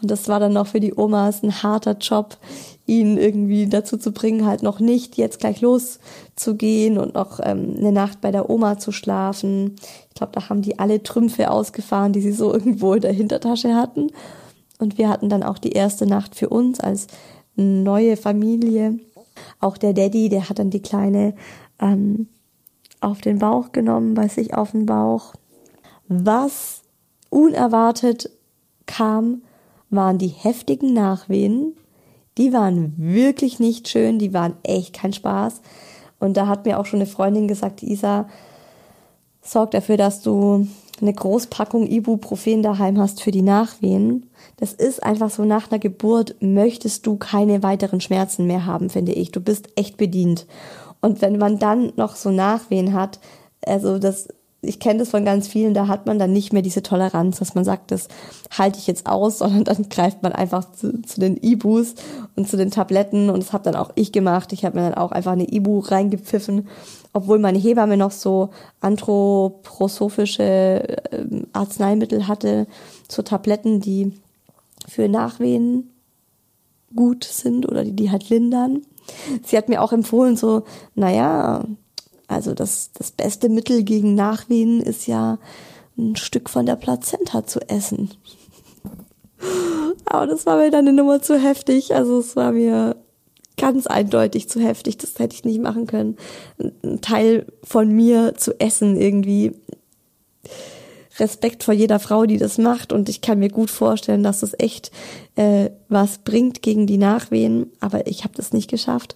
Und 0.01 0.11
das 0.11 0.27
war 0.27 0.39
dann 0.39 0.53
noch 0.53 0.67
für 0.67 0.81
die 0.81 0.93
Omas 0.95 1.41
ein 1.41 1.63
harter 1.63 1.97
Job, 1.97 2.37
ihn 2.85 3.17
irgendwie 3.17 3.67
dazu 3.67 3.97
zu 3.97 4.11
bringen, 4.11 4.45
halt 4.45 4.63
noch 4.63 4.79
nicht 4.79 5.17
jetzt 5.17 5.39
gleich 5.39 5.61
loszugehen 5.61 6.97
und 6.97 7.13
noch 7.15 7.39
ähm, 7.41 7.75
eine 7.79 7.91
Nacht 7.91 8.21
bei 8.21 8.31
der 8.31 8.49
Oma 8.49 8.77
zu 8.77 8.91
schlafen. 8.91 9.75
Ich 10.09 10.15
glaube, 10.15 10.33
da 10.33 10.49
haben 10.49 10.61
die 10.61 10.77
alle 10.77 11.01
Trümpfe 11.01 11.49
ausgefahren, 11.49 12.11
die 12.11 12.21
sie 12.21 12.33
so 12.33 12.53
irgendwo 12.53 12.93
in 12.93 13.01
der 13.01 13.13
Hintertasche 13.13 13.75
hatten. 13.75 14.09
Und 14.79 14.97
wir 14.97 15.09
hatten 15.09 15.29
dann 15.29 15.43
auch 15.43 15.57
die 15.57 15.71
erste 15.71 16.05
Nacht 16.05 16.35
für 16.35 16.49
uns 16.49 16.79
als 16.79 17.07
neue 17.55 18.17
Familie. 18.17 18.99
Auch 19.59 19.77
der 19.77 19.93
Daddy, 19.93 20.29
der 20.29 20.49
hat 20.49 20.59
dann 20.59 20.69
die 20.69 20.81
Kleine 20.81 21.33
ähm, 21.79 22.27
auf 23.01 23.21
den 23.21 23.39
Bauch 23.39 23.71
genommen, 23.71 24.13
bei 24.13 24.27
sich 24.27 24.53
auf 24.53 24.71
den 24.71 24.85
Bauch. 24.85 25.33
Was 26.07 26.81
unerwartet 27.29 28.29
kam, 28.85 29.41
waren 29.89 30.17
die 30.17 30.27
heftigen 30.27 30.93
Nachwehen. 30.93 31.75
Die 32.37 32.51
waren 32.51 32.93
wirklich 32.97 33.59
nicht 33.59 33.87
schön, 33.87 34.19
die 34.19 34.33
waren 34.33 34.55
echt 34.63 34.93
kein 34.93 35.13
Spaß. 35.13 35.61
Und 36.19 36.37
da 36.37 36.47
hat 36.47 36.65
mir 36.65 36.79
auch 36.79 36.85
schon 36.85 36.99
eine 36.99 37.09
Freundin 37.09 37.47
gesagt, 37.47 37.83
Isa, 37.83 38.27
sorg 39.41 39.71
dafür, 39.71 39.97
dass 39.97 40.21
du 40.21 40.67
eine 41.01 41.13
Großpackung 41.13 41.87
Ibuprofen 41.87 42.63
daheim 42.63 42.99
hast 42.99 43.21
für 43.21 43.31
die 43.31 43.41
Nachwehen. 43.41 44.29
Das 44.57 44.73
ist 44.73 45.03
einfach 45.03 45.29
so, 45.29 45.43
nach 45.43 45.71
einer 45.71 45.79
Geburt 45.79 46.35
möchtest 46.39 47.05
du 47.05 47.17
keine 47.17 47.63
weiteren 47.63 48.01
Schmerzen 48.01 48.45
mehr 48.47 48.65
haben, 48.65 48.89
finde 48.89 49.11
ich. 49.11 49.31
Du 49.31 49.41
bist 49.41 49.69
echt 49.75 49.97
bedient. 49.97 50.45
Und 51.01 51.21
wenn 51.21 51.37
man 51.37 51.59
dann 51.59 51.93
noch 51.97 52.15
so 52.15 52.31
Nachwehen 52.31 52.93
hat, 52.93 53.19
also 53.65 53.99
das 53.99 54.27
ich 54.67 54.79
kenne 54.79 54.99
das 54.99 55.09
von 55.09 55.25
ganz 55.25 55.47
vielen, 55.47 55.73
da 55.73 55.87
hat 55.87 56.05
man 56.05 56.19
dann 56.19 56.33
nicht 56.33 56.53
mehr 56.53 56.61
diese 56.61 56.83
Toleranz, 56.83 57.39
dass 57.39 57.55
man 57.55 57.63
sagt, 57.63 57.91
das 57.91 58.07
halte 58.57 58.79
ich 58.79 58.87
jetzt 58.87 59.07
aus, 59.07 59.37
sondern 59.39 59.63
dann 59.63 59.89
greift 59.89 60.23
man 60.23 60.31
einfach 60.31 60.71
zu, 60.71 61.01
zu 61.01 61.19
den 61.19 61.37
Ibus 61.37 61.95
und 62.35 62.49
zu 62.49 62.57
den 62.57 62.71
Tabletten 62.71 63.29
und 63.29 63.43
das 63.43 63.53
habe 63.53 63.63
dann 63.63 63.75
auch 63.75 63.91
ich 63.95 64.11
gemacht. 64.11 64.53
Ich 64.53 64.65
habe 64.65 64.77
mir 64.77 64.89
dann 64.89 64.97
auch 64.97 65.11
einfach 65.11 65.33
eine 65.33 65.51
Ibu 65.51 65.79
reingepfiffen, 65.79 66.67
obwohl 67.15 67.39
meine 67.39 67.57
Hebamme 67.57 67.95
noch 67.95 68.11
so 68.11 68.49
anthroposophische 68.81 70.43
äh, 70.43 71.25
Arzneimittel 71.53 72.27
hatte, 72.27 72.67
so 73.09 73.21
Tabletten, 73.21 73.79
die 73.79 74.11
für 74.85 75.07
Nachwehen 75.07 75.91
gut 76.93 77.23
sind 77.23 77.65
oder 77.69 77.85
die 77.85 77.95
die 77.95 78.11
halt 78.11 78.29
lindern. 78.29 78.81
Sie 79.45 79.55
hat 79.55 79.69
mir 79.69 79.81
auch 79.81 79.93
empfohlen, 79.93 80.35
so, 80.35 80.63
naja, 80.93 81.63
also 82.27 82.53
das, 82.53 82.91
das 82.91 83.11
beste 83.11 83.47
Mittel 83.47 83.83
gegen 83.83 84.13
Nachwehen 84.13 84.81
ist 84.81 85.07
ja 85.07 85.39
ein 85.97 86.17
Stück 86.17 86.49
von 86.49 86.65
der 86.65 86.75
Plazenta 86.75 87.47
zu 87.47 87.61
essen. 87.69 88.09
Aber 90.05 90.27
das 90.27 90.45
war 90.45 90.57
mir 90.57 90.69
dann 90.69 90.85
eine 90.85 90.97
Nummer 90.97 91.21
zu 91.21 91.39
heftig. 91.39 91.95
Also 91.95 92.19
es 92.19 92.35
war 92.35 92.51
mir 92.51 92.97
ganz 93.57 93.87
eindeutig 93.87 94.49
zu 94.49 94.59
heftig. 94.59 94.97
Das 94.97 95.17
hätte 95.19 95.35
ich 95.35 95.45
nicht 95.45 95.61
machen 95.61 95.87
können. 95.87 96.17
Ein 96.83 97.01
Teil 97.01 97.45
von 97.63 97.89
mir 97.91 98.35
zu 98.35 98.59
essen 98.59 98.99
irgendwie. 98.99 99.53
Respekt 101.17 101.63
vor 101.63 101.73
jeder 101.73 101.99
Frau, 101.99 102.25
die 102.25 102.37
das 102.37 102.57
macht. 102.57 102.91
Und 102.91 103.07
ich 103.07 103.21
kann 103.21 103.39
mir 103.39 103.49
gut 103.49 103.69
vorstellen, 103.69 104.23
dass 104.23 104.41
das 104.41 104.53
echt 104.59 104.91
äh, 105.35 105.69
was 105.87 106.17
bringt 106.19 106.61
gegen 106.61 106.87
die 106.87 106.97
Nachwehen. 106.97 107.71
Aber 107.79 108.07
ich 108.07 108.23
habe 108.23 108.33
das 108.35 108.51
nicht 108.51 108.69
geschafft 108.69 109.15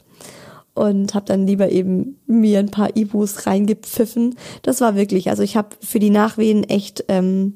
und 0.80 1.14
habe 1.14 1.26
dann 1.26 1.46
lieber 1.46 1.70
eben 1.70 2.18
mir 2.26 2.60
ein 2.60 2.72
paar 2.72 2.96
Ibus 2.96 3.46
reingepfiffen. 3.46 4.38
Das 4.62 4.80
war 4.80 4.96
wirklich, 4.96 5.30
also 5.30 5.44
ich 5.44 5.58
habe 5.58 5.76
für 5.82 6.00
die 6.00 6.10
Nachwehen 6.10 6.64
echt, 6.64 7.04
ähm, 7.10 7.56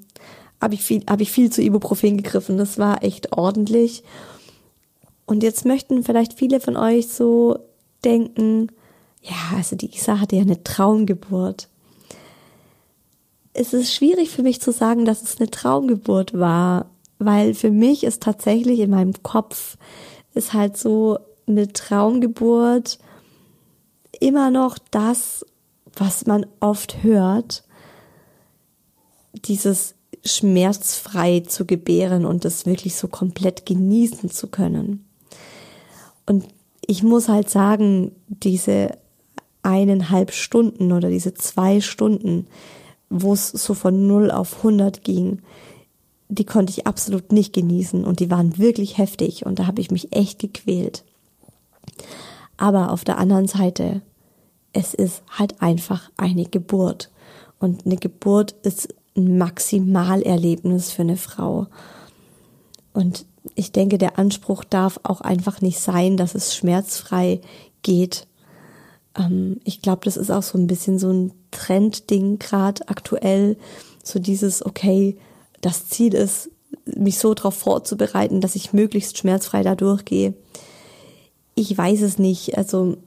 habe 0.59 0.73
ich 0.73 0.83
viel, 0.83 1.03
ich 1.19 1.31
viel 1.31 1.49
zu 1.49 1.61
Ibuprofen 1.61 2.17
gegriffen. 2.17 2.57
Das 2.57 2.77
war 2.77 3.01
echt 3.01 3.31
ordentlich. 3.31 4.03
Und 5.25 5.43
jetzt 5.43 5.65
möchten 5.65 6.03
vielleicht 6.03 6.33
viele 6.33 6.59
von 6.59 6.77
euch 6.77 7.07
so 7.07 7.59
denken, 8.03 8.69
ja, 9.21 9.55
also 9.55 9.75
die 9.75 9.93
Isa 9.93 10.19
hatte 10.19 10.35
ja 10.35 10.41
eine 10.41 10.63
Traumgeburt. 10.63 11.69
Es 13.53 13.73
ist 13.73 13.93
schwierig 13.93 14.31
für 14.31 14.43
mich 14.43 14.61
zu 14.61 14.71
sagen, 14.71 15.05
dass 15.05 15.21
es 15.21 15.37
eine 15.39 15.49
Traumgeburt 15.49 16.37
war, 16.37 16.89
weil 17.19 17.53
für 17.53 17.71
mich 17.71 18.03
ist 18.03 18.23
tatsächlich 18.23 18.79
in 18.79 18.89
meinem 18.89 19.13
Kopf 19.23 19.77
ist 20.33 20.53
halt 20.53 20.77
so 20.77 21.19
eine 21.47 21.71
Traumgeburt 21.71 22.97
immer 24.19 24.51
noch 24.51 24.77
das, 24.91 25.45
was 25.95 26.25
man 26.25 26.45
oft 26.59 27.03
hört, 27.03 27.63
dieses 29.45 29.95
schmerzfrei 30.25 31.41
zu 31.41 31.65
gebären 31.65 32.25
und 32.25 32.45
das 32.45 32.65
wirklich 32.65 32.95
so 32.95 33.07
komplett 33.07 33.65
genießen 33.65 34.31
zu 34.31 34.47
können. 34.47 35.05
Und 36.25 36.45
ich 36.85 37.03
muss 37.03 37.29
halt 37.29 37.49
sagen, 37.49 38.11
diese 38.27 38.97
eineinhalb 39.61 40.31
Stunden 40.31 40.91
oder 40.91 41.09
diese 41.09 41.33
zwei 41.33 41.81
Stunden, 41.81 42.47
wo 43.09 43.33
es 43.33 43.49
so 43.49 43.73
von 43.73 44.07
0 44.07 44.31
auf 44.31 44.57
100 44.57 45.03
ging, 45.03 45.41
die 46.29 46.45
konnte 46.45 46.71
ich 46.71 46.87
absolut 46.87 47.31
nicht 47.31 47.53
genießen 47.53 48.03
und 48.03 48.19
die 48.19 48.31
waren 48.31 48.57
wirklich 48.57 48.97
heftig 48.97 49.45
und 49.45 49.59
da 49.59 49.67
habe 49.67 49.81
ich 49.81 49.91
mich 49.91 50.15
echt 50.15 50.39
gequält. 50.39 51.03
Aber 52.57 52.91
auf 52.91 53.03
der 53.03 53.17
anderen 53.17 53.47
Seite 53.47 54.01
es 54.73 54.93
ist 54.93 55.21
halt 55.29 55.61
einfach 55.61 56.11
eine 56.17 56.45
Geburt. 56.45 57.11
Und 57.59 57.85
eine 57.85 57.95
Geburt 57.95 58.53
ist 58.63 58.93
ein 59.15 59.37
Maximalerlebnis 59.37 60.91
für 60.91 61.03
eine 61.03 61.17
Frau. 61.17 61.67
Und 62.91 63.25
ich 63.55 63.71
denke, 63.71 63.97
der 63.97 64.17
Anspruch 64.17 64.63
darf 64.63 64.99
auch 65.03 65.21
einfach 65.21 65.61
nicht 65.61 65.79
sein, 65.79 66.17
dass 66.17 66.35
es 66.35 66.55
schmerzfrei 66.55 67.41
geht. 67.81 68.27
Ähm, 69.17 69.59
ich 69.63 69.81
glaube, 69.81 70.01
das 70.05 70.17
ist 70.17 70.31
auch 70.31 70.43
so 70.43 70.57
ein 70.57 70.67
bisschen 70.67 70.99
so 70.99 71.11
ein 71.11 71.31
Trendding 71.51 72.39
gerade 72.39 72.87
aktuell. 72.87 73.57
So 74.03 74.19
dieses, 74.19 74.65
okay, 74.65 75.17
das 75.61 75.87
Ziel 75.87 76.13
ist, 76.13 76.49
mich 76.85 77.19
so 77.19 77.33
darauf 77.33 77.55
vorzubereiten, 77.55 78.41
dass 78.41 78.55
ich 78.55 78.73
möglichst 78.73 79.17
schmerzfrei 79.17 79.63
da 79.63 79.75
durchgehe. 79.75 80.33
Ich 81.55 81.77
weiß 81.77 82.01
es 82.01 82.17
nicht. 82.17 82.57
Also 82.57 82.97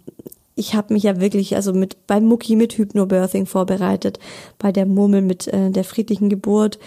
ich 0.54 0.74
habe 0.74 0.94
mich 0.94 1.02
ja 1.02 1.20
wirklich, 1.20 1.56
also 1.56 1.72
mit 1.72 2.06
beim 2.06 2.24
Mucki 2.24 2.56
mit 2.56 2.78
Hypnobirthing 2.78 3.46
vorbereitet, 3.46 4.18
bei 4.58 4.72
der 4.72 4.86
Murmel 4.86 5.20
mit 5.20 5.48
äh, 5.48 5.70
der 5.70 5.84
friedlichen 5.84 6.30
Geburt. 6.30 6.78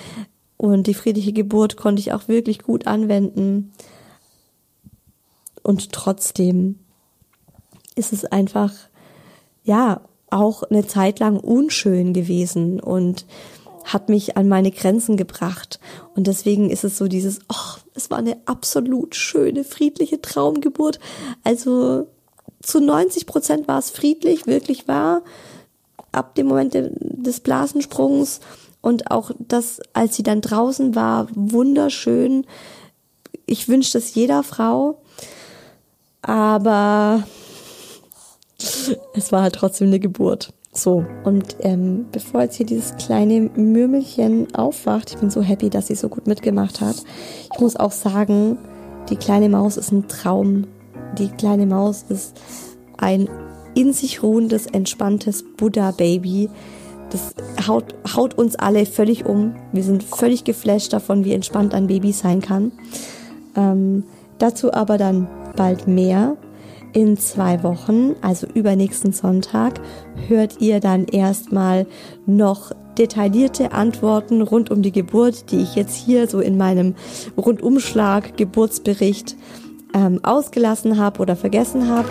Und 0.61 0.87
die 0.87 0.93
friedliche 0.93 1.31
Geburt 1.31 1.77
konnte 1.77 2.01
ich 2.01 2.11
auch 2.11 2.27
wirklich 2.27 2.59
gut 2.59 2.85
anwenden. 2.85 3.71
Und 5.63 5.93
trotzdem 5.93 6.79
ist 7.95 8.11
es 8.11 8.25
einfach, 8.25 8.73
ja, 9.63 10.01
auch 10.29 10.63
eine 10.63 10.85
Zeit 10.85 11.19
lang 11.19 11.39
unschön 11.39 12.11
gewesen 12.11 12.81
und 12.81 13.25
hat 13.85 14.09
mich 14.09 14.35
an 14.35 14.49
meine 14.49 14.71
Grenzen 14.71 15.15
gebracht. 15.15 15.79
Und 16.13 16.27
deswegen 16.27 16.69
ist 16.69 16.83
es 16.83 16.97
so 16.97 17.07
dieses, 17.07 17.39
oh, 17.47 17.79
es 17.95 18.11
war 18.11 18.17
eine 18.17 18.35
absolut 18.45 19.15
schöne, 19.15 19.63
friedliche 19.63 20.21
Traumgeburt. 20.21 20.99
Also 21.45 22.07
zu 22.61 22.81
90 22.81 23.25
Prozent 23.25 23.69
war 23.69 23.79
es 23.79 23.91
friedlich, 23.91 24.45
wirklich 24.45 24.89
war. 24.89 25.23
Ab 26.11 26.35
dem 26.35 26.47
Moment 26.47 26.75
des 26.75 27.39
Blasensprungs 27.39 28.41
und 28.81 29.11
auch 29.11 29.31
das, 29.39 29.79
als 29.93 30.15
sie 30.15 30.23
dann 30.23 30.41
draußen 30.41 30.95
war, 30.95 31.27
wunderschön. 31.33 32.45
Ich 33.45 33.67
wünsche 33.67 33.93
das 33.93 34.15
jeder 34.15 34.43
Frau. 34.43 35.01
Aber 36.21 37.23
es 39.13 39.31
war 39.31 39.43
halt 39.43 39.55
trotzdem 39.55 39.87
eine 39.87 39.99
Geburt. 39.99 40.53
So, 40.71 41.05
und 41.23 41.55
ähm, 41.61 42.05
bevor 42.11 42.41
jetzt 42.41 42.55
hier 42.55 42.65
dieses 42.65 42.95
kleine 42.97 43.49
Mürmelchen 43.55 44.53
aufwacht, 44.53 45.11
ich 45.11 45.17
bin 45.17 45.29
so 45.29 45.41
happy, 45.41 45.69
dass 45.69 45.87
sie 45.87 45.95
so 45.95 46.09
gut 46.09 46.27
mitgemacht 46.27 46.79
hat. 46.81 46.97
Ich 47.53 47.59
muss 47.59 47.75
auch 47.75 47.91
sagen, 47.91 48.57
die 49.09 49.15
kleine 49.15 49.49
Maus 49.49 49.77
ist 49.77 49.91
ein 49.91 50.07
Traum 50.07 50.67
die 51.17 51.29
kleine 51.29 51.65
Maus 51.65 52.05
ist 52.09 52.39
ein 52.97 53.29
in 53.75 53.93
sich 53.93 54.23
ruhendes, 54.23 54.65
entspanntes 54.65 55.43
Buddha-Baby. 55.57 56.49
Das 57.09 57.33
haut, 57.67 57.95
haut 58.15 58.37
uns 58.37 58.55
alle 58.55 58.85
völlig 58.85 59.25
um. 59.25 59.55
Wir 59.71 59.83
sind 59.83 60.03
völlig 60.03 60.43
geflasht 60.43 60.93
davon, 60.93 61.25
wie 61.25 61.33
entspannt 61.33 61.73
ein 61.73 61.87
Baby 61.87 62.11
sein 62.11 62.41
kann. 62.41 62.71
Ähm, 63.55 64.03
dazu 64.37 64.73
aber 64.73 64.97
dann 64.97 65.27
bald 65.55 65.87
mehr. 65.87 66.37
In 66.91 67.17
zwei 67.17 67.61
Wochen, 67.61 68.15
also 68.21 68.47
übernächsten 68.47 69.13
Sonntag, 69.13 69.79
hört 70.27 70.59
ihr 70.59 70.79
dann 70.79 71.05
erstmal 71.05 71.85
noch 72.25 72.71
detaillierte 72.97 73.73
Antworten 73.73 74.41
rund 74.41 74.71
um 74.71 74.81
die 74.81 74.91
Geburt, 74.91 75.51
die 75.51 75.57
ich 75.61 75.75
jetzt 75.75 75.95
hier 75.95 76.27
so 76.27 76.39
in 76.39 76.57
meinem 76.57 76.95
Rundumschlag 77.37 78.37
Geburtsbericht 78.37 79.35
ähm, 79.93 80.19
ausgelassen 80.23 80.97
habe 80.97 81.21
oder 81.21 81.35
vergessen 81.35 81.89
habe. 81.89 82.09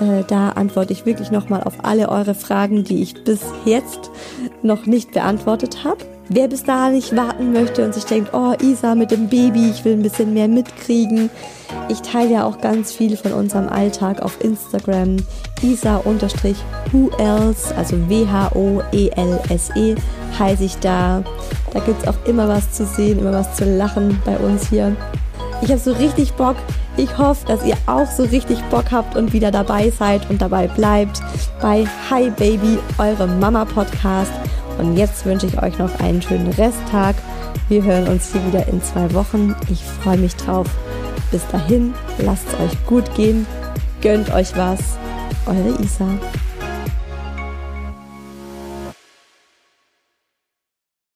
Äh, 0.00 0.24
da 0.26 0.50
antworte 0.50 0.92
ich 0.92 1.06
wirklich 1.06 1.30
nochmal 1.30 1.62
auf 1.62 1.84
alle 1.84 2.08
eure 2.08 2.34
Fragen, 2.34 2.84
die 2.84 3.02
ich 3.02 3.22
bis 3.24 3.40
jetzt 3.64 4.10
noch 4.62 4.86
nicht 4.86 5.12
beantwortet 5.12 5.84
habe. 5.84 6.04
Wer 6.32 6.46
bis 6.46 6.62
dahin 6.62 6.94
nicht 6.94 7.16
warten 7.16 7.52
möchte 7.52 7.84
und 7.84 7.92
sich 7.92 8.04
denkt, 8.04 8.30
oh 8.32 8.54
Isa 8.62 8.94
mit 8.94 9.10
dem 9.10 9.28
Baby, 9.28 9.68
ich 9.70 9.84
will 9.84 9.94
ein 9.94 10.02
bisschen 10.02 10.32
mehr 10.32 10.46
mitkriegen. 10.46 11.28
Ich 11.88 12.02
teile 12.02 12.30
ja 12.30 12.44
auch 12.44 12.60
ganz 12.60 12.92
viel 12.92 13.16
von 13.16 13.32
unserem 13.32 13.68
Alltag 13.68 14.22
auf 14.22 14.42
Instagram. 14.42 15.16
Isa-who 15.60 17.10
else, 17.18 17.76
also 17.76 18.08
W-H-O-E-L-S-E 18.08 19.94
-E, 19.94 19.96
heiße 20.38 20.64
ich 20.64 20.76
da. 20.76 21.24
Da 21.72 21.80
gibt's 21.80 22.06
auch 22.06 22.26
immer 22.26 22.46
was 22.46 22.70
zu 22.72 22.86
sehen, 22.86 23.18
immer 23.18 23.32
was 23.32 23.56
zu 23.56 23.64
lachen 23.64 24.20
bei 24.24 24.38
uns 24.38 24.68
hier. 24.70 24.96
Ich 25.62 25.70
habe 25.70 25.80
so 25.80 25.92
richtig 25.92 26.32
Bock. 26.34 26.56
Ich 26.96 27.16
hoffe, 27.18 27.46
dass 27.46 27.64
ihr 27.64 27.76
auch 27.86 28.06
so 28.06 28.24
richtig 28.24 28.62
Bock 28.70 28.86
habt 28.90 29.16
und 29.16 29.32
wieder 29.32 29.50
dabei 29.50 29.90
seid 29.90 30.28
und 30.30 30.40
dabei 30.40 30.66
bleibt 30.68 31.20
bei 31.60 31.86
Hi 32.10 32.30
Baby, 32.30 32.78
eurem 32.98 33.38
Mama 33.38 33.64
Podcast. 33.64 34.32
Und 34.78 34.96
jetzt 34.96 35.26
wünsche 35.26 35.46
ich 35.46 35.62
euch 35.62 35.78
noch 35.78 36.00
einen 36.00 36.22
schönen 36.22 36.48
Resttag. 36.54 37.16
Wir 37.68 37.84
hören 37.84 38.08
uns 38.08 38.32
hier 38.32 38.44
wieder 38.46 38.66
in 38.68 38.82
zwei 38.82 39.12
Wochen. 39.12 39.54
Ich 39.70 39.82
freue 39.84 40.18
mich 40.18 40.34
drauf. 40.36 40.66
Bis 41.30 41.46
dahin, 41.48 41.94
lasst 42.18 42.46
es 42.48 42.60
euch 42.60 42.86
gut 42.86 43.14
gehen. 43.14 43.46
Gönnt 44.00 44.32
euch 44.32 44.56
was. 44.56 44.80
Eure 45.46 45.80
Isa. 45.82 46.08